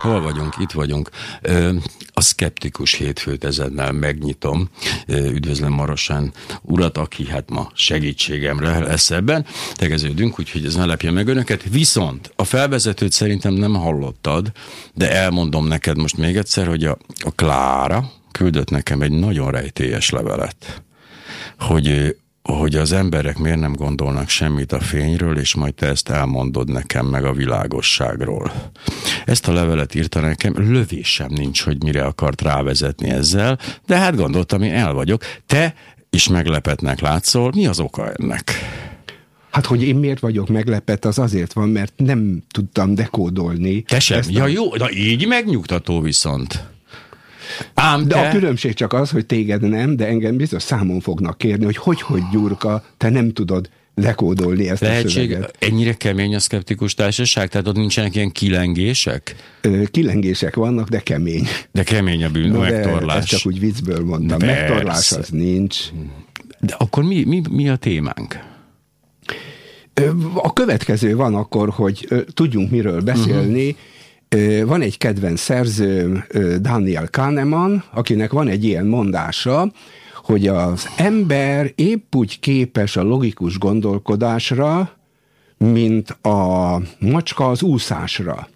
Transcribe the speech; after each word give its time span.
Hol 0.00 0.20
vagyunk? 0.20 0.54
Itt 0.58 0.70
vagyunk. 0.70 1.10
A 2.12 2.20
szkeptikus 2.20 2.92
hétfőt 2.92 3.44
ezennel 3.44 3.92
megnyitom. 3.92 4.68
Üdvözlöm 5.06 5.72
Marosán 5.72 6.32
urat, 6.62 6.98
aki 6.98 7.26
hát 7.26 7.50
ma 7.50 7.70
segítségemre 7.74 8.78
lesz 8.78 9.10
ebben. 9.10 9.46
Tegeződünk, 9.74 10.38
úgyhogy 10.38 10.64
ez 10.64 10.74
ne 10.74 10.84
lepje 10.84 11.10
meg 11.10 11.28
önöket. 11.28 11.62
Viszont 11.70 12.32
a 12.36 12.44
felvezetőt 12.44 13.12
szerintem 13.12 13.52
nem 13.52 13.74
hallottad, 13.74 14.52
de 14.94 15.12
elmondom 15.12 15.66
neked 15.66 15.96
most 15.96 16.16
még 16.16 16.36
egyszer, 16.36 16.66
hogy 16.66 16.84
a, 16.84 16.98
a 17.24 17.30
Klára 17.30 18.10
küldött 18.32 18.70
nekem 18.70 19.02
egy 19.02 19.12
nagyon 19.12 19.50
rejtélyes 19.50 20.10
levelet, 20.10 20.82
hogy 21.58 22.16
hogy 22.42 22.74
az 22.74 22.92
emberek 22.92 23.38
miért 23.38 23.60
nem 23.60 23.72
gondolnak 23.72 24.28
semmit 24.28 24.72
a 24.72 24.80
fényről, 24.80 25.38
és 25.38 25.54
majd 25.54 25.74
te 25.74 25.86
ezt 25.86 26.08
elmondod 26.08 26.70
nekem 26.70 27.06
meg 27.06 27.24
a 27.24 27.32
világosságról. 27.32 28.52
Ezt 29.24 29.48
a 29.48 29.52
levelet 29.52 29.94
írta 29.94 30.20
nekem, 30.20 30.54
lövésem 30.56 31.28
nincs, 31.30 31.62
hogy 31.62 31.82
mire 31.82 32.04
akart 32.04 32.42
rávezetni 32.42 33.10
ezzel, 33.10 33.58
de 33.86 33.96
hát 33.96 34.16
gondoltam, 34.16 34.62
én 34.62 34.72
el 34.72 34.92
vagyok. 34.92 35.22
Te 35.46 35.74
is 36.10 36.28
meglepetnek 36.28 37.00
látszol, 37.00 37.52
mi 37.54 37.66
az 37.66 37.80
oka 37.80 38.12
ennek? 38.12 38.52
Hát, 39.50 39.66
hogy 39.66 39.82
én 39.82 39.96
miért 39.96 40.20
vagyok 40.20 40.48
meglepet, 40.48 41.04
az 41.04 41.18
azért 41.18 41.52
van, 41.52 41.68
mert 41.68 41.92
nem 41.96 42.42
tudtam 42.50 42.94
dekódolni. 42.94 43.82
Te 43.82 44.00
sem? 44.00 44.20
Ja, 44.28 44.42
a... 44.42 44.46
jó, 44.46 44.74
na 44.76 44.90
így 44.92 45.26
megnyugtató 45.26 46.00
viszont. 46.00 46.68
Ám 47.74 48.08
de 48.08 48.14
te... 48.14 48.28
a 48.28 48.30
különbség 48.30 48.74
csak 48.74 48.92
az, 48.92 49.10
hogy 49.10 49.26
téged 49.26 49.68
nem, 49.68 49.96
de 49.96 50.06
engem 50.06 50.36
biztos 50.36 50.62
számon 50.62 51.00
fognak 51.00 51.38
kérni, 51.38 51.64
hogy 51.64 51.76
hogy, 51.76 52.00
hogy 52.00 52.22
Gyurka, 52.32 52.84
te 52.96 53.08
nem 53.08 53.32
tudod 53.32 53.70
lekódolni 53.94 54.68
ezt 54.68 54.80
Lehetség, 54.80 55.30
a 55.30 55.34
szöveget. 55.34 55.56
ennyire 55.58 55.92
kemény 55.92 56.34
a 56.34 56.38
szkeptikus 56.38 56.94
társaság? 56.94 57.48
Tehát 57.48 57.68
ott 57.68 57.76
nincsenek 57.76 58.14
ilyen 58.14 58.30
kilengések? 58.30 59.34
Ö, 59.60 59.82
kilengések 59.90 60.54
vannak, 60.54 60.88
de 60.88 61.00
kemény. 61.00 61.46
De 61.72 61.82
kemény 61.82 62.24
a 62.24 62.30
bűn, 62.30 62.50
no, 62.50 62.58
megtorlás. 62.58 63.16
Ezt 63.16 63.28
csak 63.28 63.46
úgy 63.46 63.60
viccből 63.60 64.04
mondtam. 64.04 64.38
De 64.38 64.46
megtorlás 64.46 65.12
az 65.12 65.28
nincs. 65.28 65.78
De 66.60 66.74
akkor 66.78 67.04
mi, 67.04 67.24
mi, 67.24 67.42
mi 67.50 67.68
a 67.68 67.76
témánk? 67.76 68.48
A 70.34 70.52
következő 70.52 71.16
van 71.16 71.34
akkor, 71.34 71.70
hogy 71.70 72.08
tudjunk 72.34 72.70
miről 72.70 73.00
beszélni, 73.00 73.68
uh-huh 73.68 73.88
van 74.64 74.80
egy 74.80 74.98
kedvenc 74.98 75.40
szerző, 75.40 76.26
Daniel 76.60 77.08
Kahneman, 77.10 77.84
akinek 77.92 78.32
van 78.32 78.48
egy 78.48 78.64
ilyen 78.64 78.86
mondása, 78.86 79.72
hogy 80.14 80.46
az 80.48 80.88
ember 80.96 81.72
épp 81.74 82.14
úgy 82.14 82.40
képes 82.40 82.96
a 82.96 83.02
logikus 83.02 83.58
gondolkodásra, 83.58 84.92
mint 85.58 86.10
a 86.10 86.80
macska 86.98 87.48
az 87.48 87.62
úszásra. 87.62 88.48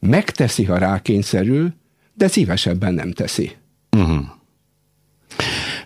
Megteszi, 0.00 0.64
ha 0.64 0.78
rákényszerül, 0.78 1.72
de 2.14 2.28
szívesebben 2.28 2.94
nem 2.94 3.12
teszi. 3.12 3.50
Uh-huh 3.96 4.35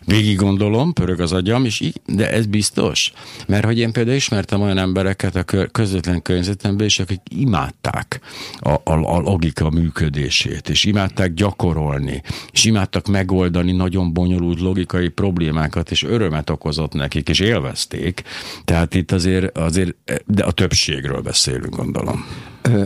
végig 0.05 0.37
gondolom, 0.37 0.93
pörög 0.93 1.21
az 1.21 1.33
agyam, 1.33 1.65
és 1.65 1.81
így, 1.81 2.01
de 2.07 2.31
ez 2.31 2.47
biztos. 2.47 3.13
Mert 3.47 3.65
hogy 3.65 3.79
én 3.79 3.93
például 3.93 4.17
ismertem 4.17 4.61
olyan 4.61 4.79
embereket 4.79 5.37
a 5.37 5.45
közvetlen 5.73 6.23
környezetemben, 6.23 6.87
és 6.87 6.99
akik 6.99 7.21
imádták 7.31 8.21
a, 8.59 8.71
a, 8.71 9.17
a 9.17 9.19
logika 9.19 9.71
működését, 9.71 10.69
és 10.69 10.85
imádták 10.85 11.35
gyakorolni, 11.35 12.23
és 12.53 12.65
imádtak 12.65 13.07
megoldani 13.07 13.73
nagyon 13.73 14.13
bonyolult 14.13 14.61
logikai 14.61 15.09
problémákat, 15.09 15.91
és 15.91 16.03
örömet 16.03 16.51
okozott 16.51 16.93
nekik, 16.93 17.29
és 17.29 17.41
élvezték. 17.41 18.23
Tehát 18.65 18.95
itt 18.95 19.13
azért, 19.13 19.59
azért 19.59 19.95
de 20.27 20.45
a 20.45 20.51
többségről 20.51 21.21
beszélünk, 21.21 21.77
gondolom. 21.77 22.25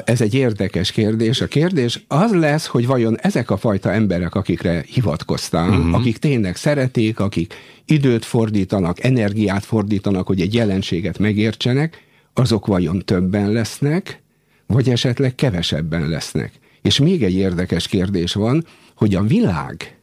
Ez 0.05 0.21
egy 0.21 0.35
érdekes 0.35 0.93
kérdés. 0.93 1.41
A 1.41 1.47
kérdés 1.47 2.05
az 2.09 2.33
lesz, 2.33 2.67
hogy 2.67 2.87
vajon 2.87 3.19
ezek 3.21 3.51
a 3.51 3.57
fajta 3.57 3.93
emberek, 3.93 4.35
akikre 4.35 4.85
hivatkoztál, 4.87 5.69
uh-huh. 5.69 5.95
akik 5.95 6.17
tényleg 6.17 6.57
szeretik, 6.57 7.21
akik 7.21 7.55
időt 7.85 8.25
fordítanak, 8.25 9.05
energiát 9.05 9.65
fordítanak, 9.65 10.27
hogy 10.27 10.41
egy 10.41 10.55
jelenséget 10.55 11.19
megértsenek, 11.19 12.03
azok 12.35 12.67
vajon 12.67 12.99
többen 13.05 13.53
lesznek, 13.53 14.23
vagy 14.67 14.91
esetleg 14.91 15.35
kevesebben 15.35 16.09
lesznek. 16.09 16.53
És 16.83 16.99
még 16.99 17.23
egy 17.23 17.35
érdekes 17.35 17.89
kérdés 17.89 18.33
van, 18.33 18.67
hogy 18.97 19.15
a 19.15 19.23
világ, 19.23 19.97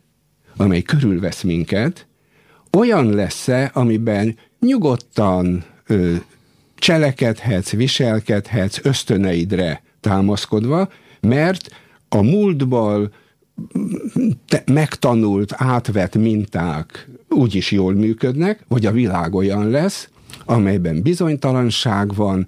amely 0.57 0.81
körülvesz 0.81 1.41
minket, 1.41 2.07
olyan 2.77 3.09
lesz-e, 3.09 3.69
amiben 3.73 4.37
nyugodtan 4.59 5.63
ö, 5.87 6.15
cselekedhetsz, 6.81 7.71
viselkedhetsz 7.71 8.79
ösztöneidre 8.83 9.83
támaszkodva, 9.99 10.89
mert 11.19 11.69
a 12.09 12.21
múltból 12.21 13.13
megtanult, 14.65 15.53
átvett 15.55 16.15
minták 16.15 17.09
úgyis 17.29 17.71
jól 17.71 17.93
működnek, 17.93 18.63
vagy 18.67 18.85
a 18.85 18.91
világ 18.91 19.35
olyan 19.35 19.69
lesz, 19.69 20.09
amelyben 20.45 21.01
bizonytalanság 21.01 22.15
van, 22.15 22.47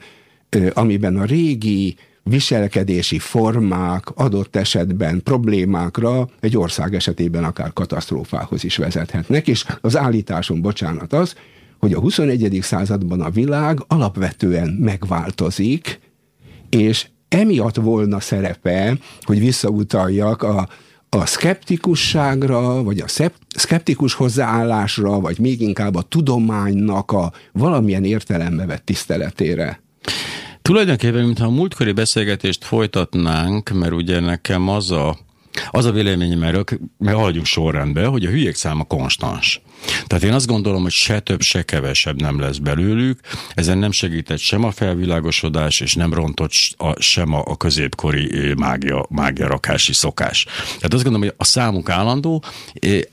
amiben 0.74 1.18
a 1.18 1.26
régi 1.26 1.96
viselkedési 2.24 3.20
formák 3.20 4.10
adott 4.10 4.56
esetben 4.56 5.24
problémákra 5.24 6.30
egy 6.40 6.58
ország 6.58 6.96
esetében 6.96 7.44
akár 7.44 7.74
katasztrófához 7.74 8.64
is 8.64 8.78
vezethetnek, 8.78 9.48
és 9.48 9.66
az 9.82 9.98
állításom, 9.98 10.62
bocsánat, 10.62 11.14
az, 11.14 11.36
hogy 11.84 11.94
a 11.94 12.00
21. 12.00 12.60
században 12.62 13.22
a 13.22 13.30
világ 13.30 13.80
alapvetően 13.88 14.70
megváltozik, 14.70 16.00
és 16.70 17.08
emiatt 17.28 17.76
volna 17.76 18.20
szerepe, 18.20 18.98
hogy 19.22 19.40
visszautaljak 19.40 20.44
a, 20.44 20.68
a 21.10 21.26
szkeptikusságra, 21.26 22.84
vagy 22.84 23.00
a 23.00 23.32
szkeptikus 23.56 24.14
hozzáállásra, 24.14 25.20
vagy 25.20 25.40
még 25.40 25.62
inkább 25.62 25.96
a 25.96 26.02
tudománynak 26.02 27.12
a 27.12 27.32
valamilyen 27.52 28.04
értelembe 28.04 28.66
vett 28.66 28.86
tiszteletére. 28.86 29.82
Tulajdonképpen, 30.62 31.26
mintha 31.26 31.46
a 31.46 31.50
múltkori 31.50 31.92
beszélgetést 31.92 32.64
folytatnánk, 32.64 33.70
mert 33.70 33.94
ugye 33.94 34.20
nekem 34.20 34.70
az 34.70 34.92
a 34.92 35.18
az 35.70 35.86
a 35.86 35.92
véleményem 35.92 36.44
erről, 36.44 36.64
mert 36.98 37.18
haladjunk 37.18 37.46
sorrendbe, 37.46 38.06
hogy 38.06 38.26
a 38.26 38.30
hülyék 38.30 38.56
száma 38.56 38.84
konstans. 38.84 39.62
Tehát 40.08 40.24
én 40.24 40.34
azt 40.34 40.48
gondolom, 40.48 40.82
hogy 40.82 40.92
se 40.92 41.20
több, 41.20 41.42
se 41.42 41.64
kevesebb 41.64 42.22
nem 42.22 42.40
lesz 42.40 42.58
belőlük, 42.58 43.20
ezen 43.54 43.78
nem 43.78 43.92
segített 43.92 44.38
sem 44.40 44.64
a 44.64 44.72
felvilágosodás, 44.72 45.80
és 45.80 45.96
nem 45.96 46.14
rontott 46.14 46.52
a, 46.78 47.02
sem 47.02 47.34
a, 47.34 47.44
a 47.46 47.58
középkori 47.58 48.54
mágia, 48.58 49.06
mágia 49.10 49.48
rakási 49.48 49.94
szokás. 49.94 50.44
Tehát 50.66 50.94
azt 50.94 51.04
gondolom, 51.04 51.22
hogy 51.22 51.34
a 51.38 51.44
számuk 51.44 51.90
állandó, 51.90 52.44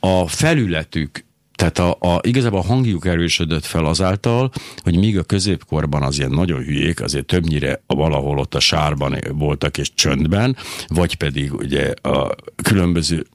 a 0.01 0.29
felületük 0.29 1.25
tehát 1.61 1.79
a, 1.79 2.15
a, 2.15 2.21
igazából 2.23 2.59
a 2.59 2.63
hangjuk 2.63 3.07
erősödött 3.07 3.65
fel 3.65 3.85
azáltal, 3.85 4.51
hogy 4.83 4.99
míg 4.99 5.19
a 5.19 5.23
középkorban 5.23 6.03
az 6.03 6.19
ilyen 6.19 6.31
nagyon 6.31 6.63
hülyék, 6.63 7.01
azért 7.03 7.27
többnyire 7.27 7.83
valahol 7.87 8.39
ott 8.39 8.55
a 8.55 8.61
sárban 8.61 9.19
voltak 9.33 9.79
és 9.79 9.95
csöndben, 9.95 10.57
vagy 10.89 11.15
pedig 11.15 11.55
ugye 11.55 11.93
a 12.03 12.35
különböző 12.63 13.27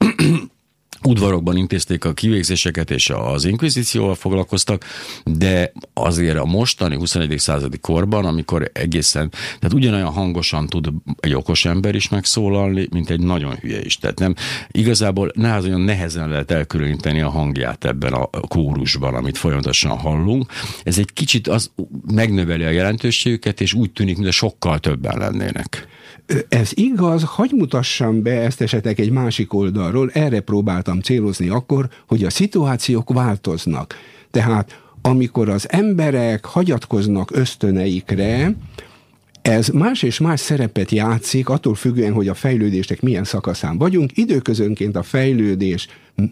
udvarokban 1.03 1.57
intézték 1.57 2.05
a 2.05 2.13
kivégzéseket, 2.13 2.91
és 2.91 3.09
az 3.09 3.45
inkvizícióval 3.45 4.15
foglalkoztak, 4.15 4.85
de 5.23 5.71
azért 5.93 6.37
a 6.37 6.45
mostani 6.45 6.95
21. 6.95 7.39
századi 7.39 7.77
korban, 7.77 8.25
amikor 8.25 8.69
egészen, 8.73 9.29
tehát 9.29 9.73
ugyanolyan 9.73 10.11
hangosan 10.11 10.67
tud 10.67 10.89
egy 11.19 11.33
okos 11.33 11.65
ember 11.65 11.95
is 11.95 12.09
megszólalni, 12.09 12.87
mint 12.91 13.09
egy 13.09 13.19
nagyon 13.19 13.55
hülye 13.55 13.81
is. 13.81 13.97
Tehát 13.97 14.19
nem, 14.19 14.35
igazából 14.71 15.31
nagyon 15.33 15.81
nehezen 15.81 16.29
lehet 16.29 16.51
elkülöníteni 16.51 17.21
a 17.21 17.29
hangját 17.29 17.85
ebben 17.85 18.13
a 18.13 18.25
kórusban, 18.47 19.15
amit 19.15 19.37
folyamatosan 19.37 19.97
hallunk. 19.97 20.51
Ez 20.83 20.97
egy 20.97 21.13
kicsit 21.13 21.47
az 21.47 21.71
megnöveli 22.13 22.63
a 22.63 22.69
jelentőségüket, 22.69 23.61
és 23.61 23.73
úgy 23.73 23.91
tűnik, 23.91 24.15
mintha 24.15 24.31
sokkal 24.31 24.79
többen 24.79 25.17
lennének. 25.17 25.87
Ez 26.49 26.71
igaz, 26.73 27.23
hagy 27.23 27.51
mutassam 27.51 28.21
be 28.21 28.31
ezt 28.31 28.61
esetek 28.61 28.99
egy 28.99 29.11
másik 29.11 29.53
oldalról, 29.53 30.09
erre 30.13 30.39
próbáltam 30.39 30.99
célozni 30.99 31.49
akkor, 31.49 31.89
hogy 32.07 32.23
a 32.23 32.29
szituációk 32.29 33.13
változnak. 33.13 33.95
Tehát 34.31 34.81
amikor 35.01 35.49
az 35.49 35.71
emberek 35.71 36.45
hagyatkoznak 36.45 37.31
ösztöneikre, 37.35 38.55
ez 39.47 39.67
más 39.67 40.03
és 40.03 40.19
más 40.19 40.39
szerepet 40.39 40.91
játszik, 40.91 41.49
attól 41.49 41.75
függően, 41.75 42.13
hogy 42.13 42.27
a 42.27 42.33
fejlődésnek 42.33 43.01
milyen 43.01 43.23
szakaszán 43.23 43.77
vagyunk. 43.77 44.17
Időközönként 44.17 44.95
a 44.95 45.03
fejlődés 45.03 45.87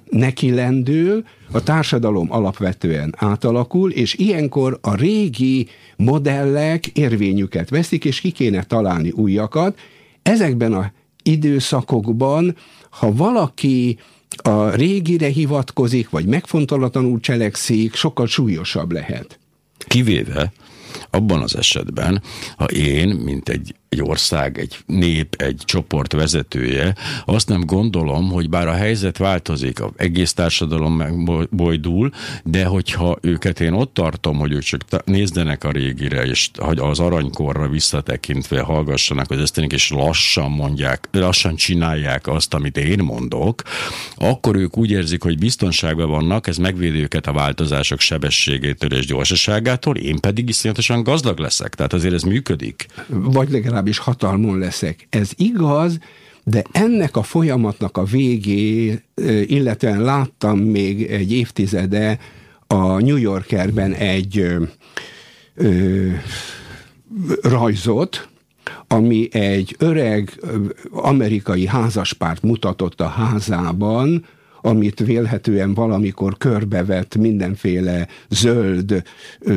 neki 0.09 0.51
lendül, 0.51 1.23
a 1.51 1.63
társadalom 1.63 2.31
alapvetően 2.31 3.15
átalakul, 3.17 3.91
és 3.91 4.13
ilyenkor 4.13 4.79
a 4.81 4.95
régi 4.95 5.67
modellek 5.95 6.87
érvényüket 6.87 7.69
veszik, 7.69 8.05
és 8.05 8.19
ki 8.19 8.31
kéne 8.31 8.63
találni 8.63 9.11
újakat. 9.11 9.79
Ezekben 10.21 10.73
a 10.73 10.91
időszakokban, 11.23 12.55
ha 12.89 13.13
valaki 13.13 13.97
a 14.35 14.69
régire 14.69 15.27
hivatkozik, 15.27 16.09
vagy 16.09 16.25
megfontolatlanul 16.25 17.19
cselekszik, 17.19 17.95
sokkal 17.95 18.27
súlyosabb 18.27 18.91
lehet. 18.91 19.39
Kivéve 19.77 20.51
abban 21.09 21.41
az 21.41 21.55
esetben, 21.55 22.21
ha 22.57 22.65
én, 22.65 23.09
mint 23.09 23.49
egy 23.49 23.75
egy 23.93 24.01
ország, 24.01 24.57
egy 24.57 24.77
nép, 24.85 25.35
egy 25.37 25.61
csoport 25.65 26.13
vezetője, 26.13 26.95
azt 27.25 27.47
nem 27.47 27.61
gondolom, 27.65 28.31
hogy 28.31 28.49
bár 28.49 28.67
a 28.67 28.73
helyzet 28.73 29.17
változik, 29.17 29.79
a 29.79 29.91
egész 29.95 30.33
társadalom 30.33 30.93
megbojdul, 30.93 32.11
de 32.43 32.65
hogyha 32.65 33.17
őket 33.21 33.59
én 33.59 33.73
ott 33.73 33.93
tartom, 33.93 34.37
hogy 34.37 34.51
ők 34.51 34.61
csak 34.61 35.05
nézdenek 35.05 35.63
a 35.63 35.71
régire, 35.71 36.25
és 36.25 36.49
hogy 36.55 36.79
az 36.79 36.99
aranykorra 36.99 37.67
visszatekintve 37.67 38.61
hallgassanak 38.61 39.31
az 39.31 39.39
esztenik, 39.39 39.73
és 39.73 39.89
lassan 39.89 40.51
mondják, 40.51 41.07
lassan 41.11 41.55
csinálják 41.55 42.27
azt, 42.27 42.53
amit 42.53 42.77
én 42.77 42.99
mondok, 43.03 43.61
akkor 44.15 44.55
ők 44.55 44.77
úgy 44.77 44.91
érzik, 44.91 45.23
hogy 45.23 45.37
biztonságban 45.37 46.09
vannak, 46.09 46.47
ez 46.47 46.57
megvédi 46.57 47.01
őket 47.01 47.27
a 47.27 47.33
változások 47.33 47.99
sebességétől 47.99 48.93
és 48.93 49.05
gyorsaságától, 49.05 49.95
én 49.95 50.19
pedig 50.19 50.49
iszonyatosan 50.49 51.03
gazdag 51.03 51.39
leszek. 51.39 51.75
Tehát 51.75 51.93
azért 51.93 52.13
ez 52.13 52.21
működik. 52.21 52.85
Vagy 53.07 53.49
legalábbis 53.83 53.97
hatalmon 53.97 54.57
leszek. 54.57 55.07
Ez 55.09 55.31
igaz, 55.35 55.99
de 56.43 56.63
ennek 56.71 57.17
a 57.17 57.23
folyamatnak 57.23 57.97
a 57.97 58.03
végé, 58.03 58.99
illetően 59.45 60.01
láttam 60.01 60.59
még 60.59 61.03
egy 61.03 61.31
évtizede 61.31 62.19
a 62.67 62.99
New 62.99 63.17
Yorkerben 63.17 63.93
egy 63.93 64.37
ö, 64.37 64.63
ö, 65.55 66.09
rajzot, 67.41 68.27
ami 68.87 69.27
egy 69.31 69.75
öreg 69.79 70.39
amerikai 70.91 71.67
házaspárt 71.67 72.41
mutatott 72.41 73.01
a 73.01 73.07
házában, 73.07 74.25
amit 74.65 74.99
vélhetően 74.99 75.73
valamikor 75.73 76.37
körbevett 76.37 77.15
mindenféle 77.15 78.07
zöld 78.29 79.03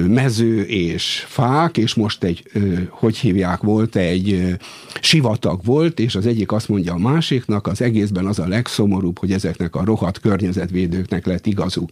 mező 0.07 0.63
és 0.63 1.25
fák, 1.29 1.77
és 1.77 1.95
most 1.95 2.25
egy, 2.25 2.43
hogy 2.89 3.17
hívják, 3.17 3.61
volt 3.61 3.97
egy 3.97 4.57
sivatag 5.01 5.61
volt, 5.65 6.01
és 6.01 6.15
az 6.15 6.27
egyik 6.27 6.53
azt 6.53 6.69
mondja 6.69 6.93
a 6.93 6.99
másiknak, 6.99 7.67
az 7.67 7.81
egészben 7.81 8.27
az 8.27 8.39
a 8.39 8.49
legszomorúbb, 8.49 9.19
hogy 9.19 9.33
ezeknek 9.33 9.75
a 9.75 9.85
rohadt 9.85 10.21
környezetvédőknek 10.21 11.27
lett 11.27 11.47
igazuk. 11.47 11.91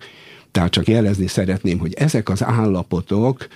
Tehát 0.50 0.70
csak 0.70 0.88
jelezni 0.88 1.26
szeretném, 1.26 1.78
hogy 1.78 1.94
ezek 1.94 2.28
az 2.28 2.44
állapotok, 2.44 3.46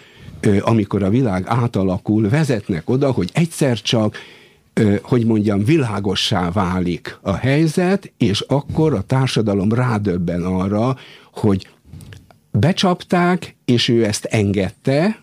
amikor 0.61 1.03
a 1.03 1.11
világ 1.11 1.45
átalakul, 1.47 2.29
vezetnek 2.29 2.91
oda, 2.91 3.11
hogy 3.11 3.31
egyszer 3.33 3.81
csak 3.81 4.17
hogy 5.03 5.27
mondjam, 5.27 5.65
világossá 5.65 6.51
válik 6.51 7.19
a 7.21 7.35
helyzet, 7.35 8.13
és 8.19 8.41
akkor 8.41 8.95
a 8.95 9.03
társadalom 9.03 9.73
rádöbben 9.73 10.43
arra, 10.43 10.97
hogy 11.33 11.69
becsapták, 12.51 13.57
és 13.65 13.89
ő 13.89 14.05
ezt 14.05 14.25
engedte, 14.25 15.23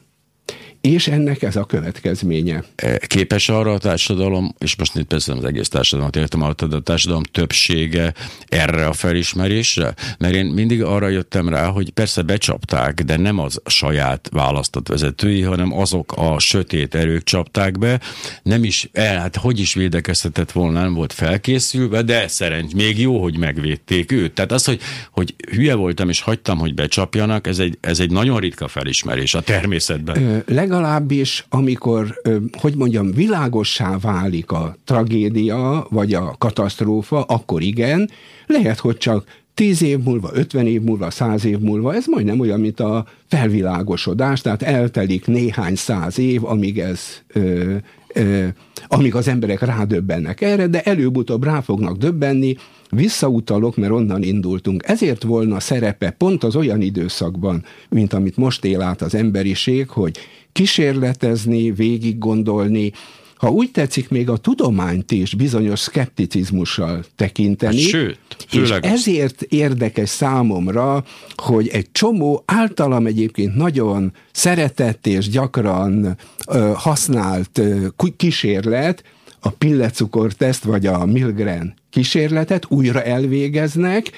és 0.85 1.07
ennek 1.07 1.41
ez 1.41 1.55
a 1.55 1.63
következménye. 1.63 2.63
E, 2.75 2.97
képes 2.97 3.49
arra 3.49 3.73
a 3.73 3.77
társadalom, 3.77 4.55
és 4.57 4.75
most 4.75 4.95
itt 4.95 5.07
persze 5.07 5.33
az 5.33 5.43
egész 5.43 5.69
társadalmat 5.69 6.15
értem 6.15 6.41
alatt, 6.41 6.61
a 6.61 6.79
társadalom 6.79 7.23
többsége 7.23 8.13
erre 8.47 8.85
a 8.85 8.93
felismerésre? 8.93 9.93
Mert 10.17 10.33
én 10.33 10.45
mindig 10.45 10.83
arra 10.83 11.07
jöttem 11.07 11.49
rá, 11.49 11.65
hogy 11.65 11.89
persze 11.89 12.21
becsapták, 12.21 13.01
de 13.01 13.17
nem 13.17 13.39
az 13.39 13.61
saját 13.65 14.29
választott 14.31 14.87
vezetői, 14.87 15.41
hanem 15.41 15.73
azok 15.73 16.13
a 16.15 16.39
sötét 16.39 16.95
erők 16.95 17.23
csapták 17.23 17.79
be. 17.79 17.99
Nem 18.43 18.63
is, 18.63 18.89
el, 18.93 19.19
hát 19.19 19.35
hogy 19.35 19.59
is 19.59 19.73
védekeztetett 19.73 20.51
volna, 20.51 20.81
nem 20.81 20.93
volt 20.93 21.13
felkészülve, 21.13 22.01
de 22.01 22.27
szerencs, 22.27 22.73
még 22.73 22.99
jó, 22.99 23.21
hogy 23.21 23.38
megvédték 23.38 24.11
őt. 24.11 24.33
Tehát 24.33 24.51
az, 24.51 24.65
hogy, 24.65 24.79
hogy 25.11 25.35
hülye 25.51 25.73
voltam 25.73 26.09
és 26.09 26.21
hagytam, 26.21 26.57
hogy 26.57 26.73
becsapjanak, 26.73 27.47
ez 27.47 27.59
egy, 27.59 27.77
ez 27.81 27.99
egy 27.99 28.11
nagyon 28.11 28.39
ritka 28.39 28.67
felismerés 28.67 29.33
a 29.33 29.41
természetben. 29.41 30.23
Ö, 30.23 30.38
legalábbis 30.75 31.45
amikor, 31.50 32.22
hogy 32.60 32.75
mondjam, 32.75 33.12
világossá 33.12 33.98
válik 33.98 34.51
a 34.51 34.75
tragédia, 34.83 35.88
vagy 35.89 36.13
a 36.13 36.36
katasztrófa, 36.38 37.22
akkor 37.22 37.62
igen, 37.62 38.10
lehet, 38.48 38.80
hogy 38.80 38.98
csak 38.98 39.24
tíz 39.54 39.81
év 39.81 40.00
múlva, 40.00 40.30
ötven 40.33 40.68
év 40.68 40.81
múlva, 40.81 41.10
száz 41.10 41.45
év 41.45 41.60
múlva, 41.60 41.95
ez 41.95 42.06
majdnem 42.06 42.39
olyan, 42.39 42.60
mint 42.60 42.80
a 42.80 43.06
felvilágosodás, 43.27 44.42
tehát 44.42 44.62
eltelik 44.62 45.27
néhány 45.27 45.75
száz 45.75 46.19
év, 46.19 46.45
amíg 46.45 46.80
ez 46.80 47.00
ö, 47.27 47.75
ö, 48.13 48.48
amíg 48.88 49.16
az 49.16 49.27
emberek 49.27 49.62
rádöbbennek 49.62 50.42
erre, 50.42 50.68
de 50.68 50.81
előbb-utóbb 50.81 51.44
rá 51.44 51.62
fognak 51.62 51.98
döbbenni, 51.98 52.56
visszautalok, 52.89 53.77
mert 53.77 53.92
onnan 53.92 54.24
indultunk. 54.24 54.83
Ezért 54.88 55.24
volna 55.24 55.60
szerepe 55.60 56.10
pont 56.10 56.44
az 56.44 56.56
olyan 56.56 56.81
időszakban, 56.81 57.63
mint 57.89 58.13
amit 58.13 58.38
most 58.38 58.66
él 58.66 58.81
át 58.81 59.01
az 59.01 59.16
emberiség, 59.16 59.89
hogy 59.89 60.18
kísérletezni, 60.55 61.71
végig 61.71 62.17
gondolni, 62.17 62.91
ha 63.35 63.49
úgy 63.49 63.71
tetszik, 63.71 64.09
még 64.09 64.29
a 64.29 64.37
tudományt 64.37 65.11
is 65.11 65.33
bizonyos 65.33 65.79
szkepticizmussal 65.79 67.03
tekinteni. 67.15 67.81
Hát 67.81 67.89
sőt, 67.89 68.17
és 68.51 68.69
ezért 68.69 69.41
érdekes 69.41 70.09
számomra, 70.09 71.03
hogy 71.35 71.67
egy 71.67 71.91
csomó 71.91 72.43
általam 72.45 73.05
egyébként 73.05 73.55
nagyon 73.55 74.13
szeretett 74.31 75.07
és 75.07 75.29
gyakran 75.29 76.17
ö, 76.47 76.71
használt 76.75 77.57
ö, 77.57 77.87
kísérlet, 78.17 79.03
a 79.39 79.49
pillecukorteszt 79.49 80.63
vagy 80.63 80.85
a 80.85 81.05
Milgren 81.05 81.73
kísérletet 81.89 82.65
újra 82.69 83.03
elvégeznek, 83.03 84.11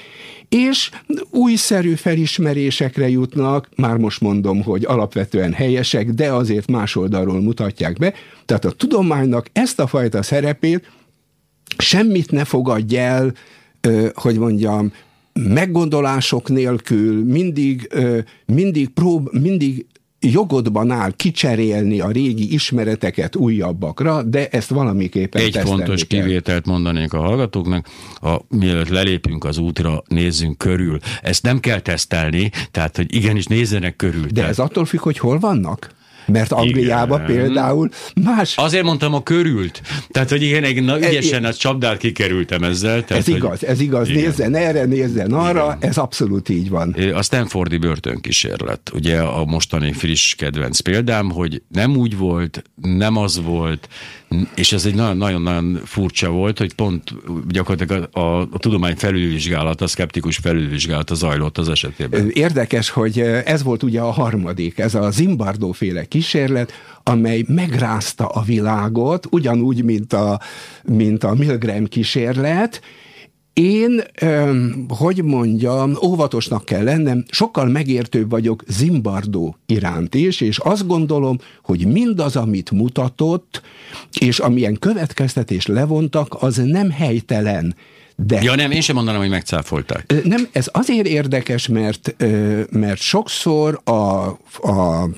és 0.48 0.90
újszerű 1.30 1.94
felismerésekre 1.94 3.08
jutnak, 3.08 3.68
már 3.76 3.96
most 3.96 4.20
mondom, 4.20 4.62
hogy 4.62 4.84
alapvetően 4.84 5.52
helyesek, 5.52 6.10
de 6.10 6.32
azért 6.32 6.70
más 6.70 6.96
oldalról 6.96 7.40
mutatják 7.40 7.98
be. 7.98 8.14
Tehát 8.44 8.64
a 8.64 8.70
tudománynak 8.70 9.46
ezt 9.52 9.80
a 9.80 9.86
fajta 9.86 10.22
szerepét 10.22 10.90
semmit 11.78 12.30
ne 12.30 12.44
fogadj 12.44 12.96
el, 12.96 13.34
hogy 14.14 14.38
mondjam, 14.38 14.92
meggondolások 15.32 16.48
nélkül, 16.48 17.24
mindig, 17.24 17.88
mindig, 18.46 18.88
prób, 18.88 19.28
mindig 19.32 19.86
jogodban 20.20 20.90
áll 20.90 21.12
kicserélni 21.16 22.00
a 22.00 22.10
régi 22.10 22.52
ismereteket 22.52 23.36
újabbakra, 23.36 24.22
de 24.22 24.48
ezt 24.48 24.68
valamiképpen 24.68 25.42
Egy 25.42 25.56
fontos 25.56 26.06
kell. 26.06 26.22
kivételt 26.22 26.66
mondanék 26.66 27.12
a 27.12 27.18
hallgatóknak, 27.18 27.86
a, 28.20 28.36
mielőtt 28.48 28.88
lelépünk 28.88 29.44
az 29.44 29.58
útra, 29.58 30.02
nézzünk 30.06 30.58
körül. 30.58 30.98
Ezt 31.22 31.42
nem 31.42 31.60
kell 31.60 31.80
tesztelni, 31.80 32.50
tehát 32.70 32.96
hogy 32.96 33.14
igenis 33.14 33.46
nézzenek 33.46 33.96
körül. 33.96 34.22
De 34.26 34.32
tehát... 34.32 34.50
ez 34.50 34.58
attól 34.58 34.84
függ, 34.84 35.00
hogy 35.00 35.18
hol 35.18 35.38
vannak? 35.38 35.96
Mert 36.32 36.52
Angliába 36.52 37.14
igen. 37.14 37.26
például 37.26 37.88
más... 38.24 38.56
Azért 38.56 38.84
mondtam 38.84 39.14
a 39.14 39.22
körült. 39.22 39.82
Tehát, 40.08 40.28
hogy 40.30 40.42
igen, 40.42 40.84
na, 40.84 40.98
ügyesen 40.98 41.44
a 41.44 41.52
csapdát 41.52 41.96
kikerültem 41.96 42.62
ezzel. 42.62 43.04
Tehát, 43.04 43.28
ez 43.28 43.34
igaz, 43.34 43.64
ez 43.64 43.80
igaz. 43.80 44.08
Igen. 44.08 44.22
Nézzen 44.22 44.54
erre, 44.54 44.84
nézzen 44.84 45.32
arra, 45.32 45.74
igen. 45.76 45.90
ez 45.90 45.96
abszolút 45.98 46.48
így 46.48 46.68
van. 46.68 46.96
A 47.14 47.22
Stanfordi 47.22 47.76
börtönkísérlet, 47.76 48.90
ugye 48.94 49.20
a 49.20 49.44
mostani 49.44 49.92
friss 49.92 50.34
kedvenc 50.34 50.80
példám, 50.80 51.30
hogy 51.30 51.62
nem 51.68 51.96
úgy 51.96 52.16
volt, 52.16 52.62
nem 52.82 53.16
az 53.16 53.40
volt, 53.42 53.88
és 54.54 54.72
ez 54.72 54.86
egy 54.86 54.94
nagyon-nagyon 54.94 55.80
furcsa 55.84 56.30
volt, 56.30 56.58
hogy 56.58 56.74
pont 56.74 57.14
gyakorlatilag 57.48 58.08
a, 58.12 58.20
a, 58.20 58.40
a 58.40 58.58
tudomány 58.58 58.96
felülvizsgálata, 58.96 59.84
a 59.84 59.88
szkeptikus 59.88 60.36
felülvizsgálata 60.36 61.14
zajlott 61.14 61.58
az 61.58 61.68
esetében. 61.68 62.30
Érdekes, 62.32 62.90
hogy 62.90 63.20
ez 63.44 63.62
volt 63.62 63.82
ugye 63.82 64.00
a 64.00 64.10
harmadik, 64.10 64.78
ez 64.78 64.94
a 64.94 65.10
Zimbardo 65.10 65.72
féle 65.72 66.04
kísérlet, 66.04 66.72
amely 67.02 67.44
megrázta 67.46 68.26
a 68.26 68.42
világot, 68.42 69.26
ugyanúgy, 69.30 69.84
mint 69.84 70.12
a, 70.12 70.40
mint 70.84 71.24
a 71.24 71.34
Milgram 71.34 71.86
kísérlet, 71.86 72.80
én, 73.58 74.02
hogy 74.88 75.24
mondjam, 75.24 75.96
óvatosnak 76.04 76.64
kell 76.64 76.82
lennem, 76.82 77.24
sokkal 77.30 77.66
megértőbb 77.66 78.30
vagyok 78.30 78.62
Zimbardo 78.66 79.52
iránt 79.66 80.14
is, 80.14 80.40
és 80.40 80.58
azt 80.58 80.86
gondolom, 80.86 81.38
hogy 81.62 81.86
mindaz, 81.86 82.36
amit 82.36 82.70
mutatott, 82.70 83.62
és 84.18 84.38
amilyen 84.38 84.78
következtetés 84.78 85.66
levontak, 85.66 86.36
az 86.40 86.56
nem 86.56 86.90
helytelen. 86.90 87.74
De, 88.26 88.42
ja 88.42 88.54
nem, 88.54 88.70
én 88.70 88.80
sem 88.80 88.94
mondanám, 88.94 89.20
hogy 89.20 89.30
megcáfolták. 89.30 90.14
Nem, 90.24 90.48
ez 90.52 90.68
azért 90.72 91.06
érdekes, 91.06 91.68
mert, 91.68 92.14
mert 92.70 93.00
sokszor 93.00 93.80
a, 93.84 93.90
a 94.68 95.08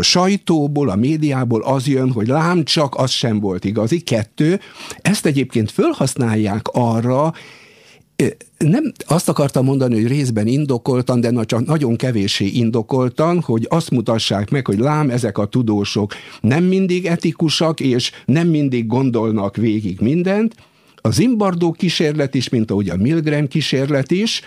sajtóból, 0.00 0.88
a 0.88 0.96
médiából 0.96 1.62
az 1.62 1.86
jön, 1.86 2.12
hogy 2.12 2.26
lám 2.26 2.64
csak 2.64 2.94
az 2.94 3.10
sem 3.10 3.40
volt 3.40 3.64
igazi. 3.64 4.00
Kettő, 4.00 4.60
ezt 5.02 5.26
egyébként 5.26 5.70
fölhasználják 5.70 6.68
arra, 6.68 7.32
nem 8.58 8.92
azt 9.06 9.28
akartam 9.28 9.64
mondani, 9.64 9.94
hogy 9.94 10.06
részben 10.06 10.46
indokoltan, 10.46 11.20
de 11.20 11.44
csak 11.44 11.66
nagyon 11.66 11.96
kevéssé 11.96 12.46
indokoltan, 12.46 13.40
hogy 13.40 13.66
azt 13.68 13.90
mutassák 13.90 14.50
meg, 14.50 14.66
hogy 14.66 14.78
lám, 14.78 15.10
ezek 15.10 15.38
a 15.38 15.46
tudósok 15.46 16.12
nem 16.40 16.64
mindig 16.64 17.06
etikusak, 17.06 17.80
és 17.80 18.10
nem 18.24 18.48
mindig 18.48 18.86
gondolnak 18.86 19.56
végig 19.56 20.00
mindent. 20.00 20.54
A 20.96 21.10
Zimbardo 21.10 21.70
kísérlet 21.70 22.34
is, 22.34 22.48
mint 22.48 22.70
ahogy 22.70 22.88
a 22.88 22.96
Milgram 22.96 23.48
kísérlet 23.48 24.10
is, 24.10 24.40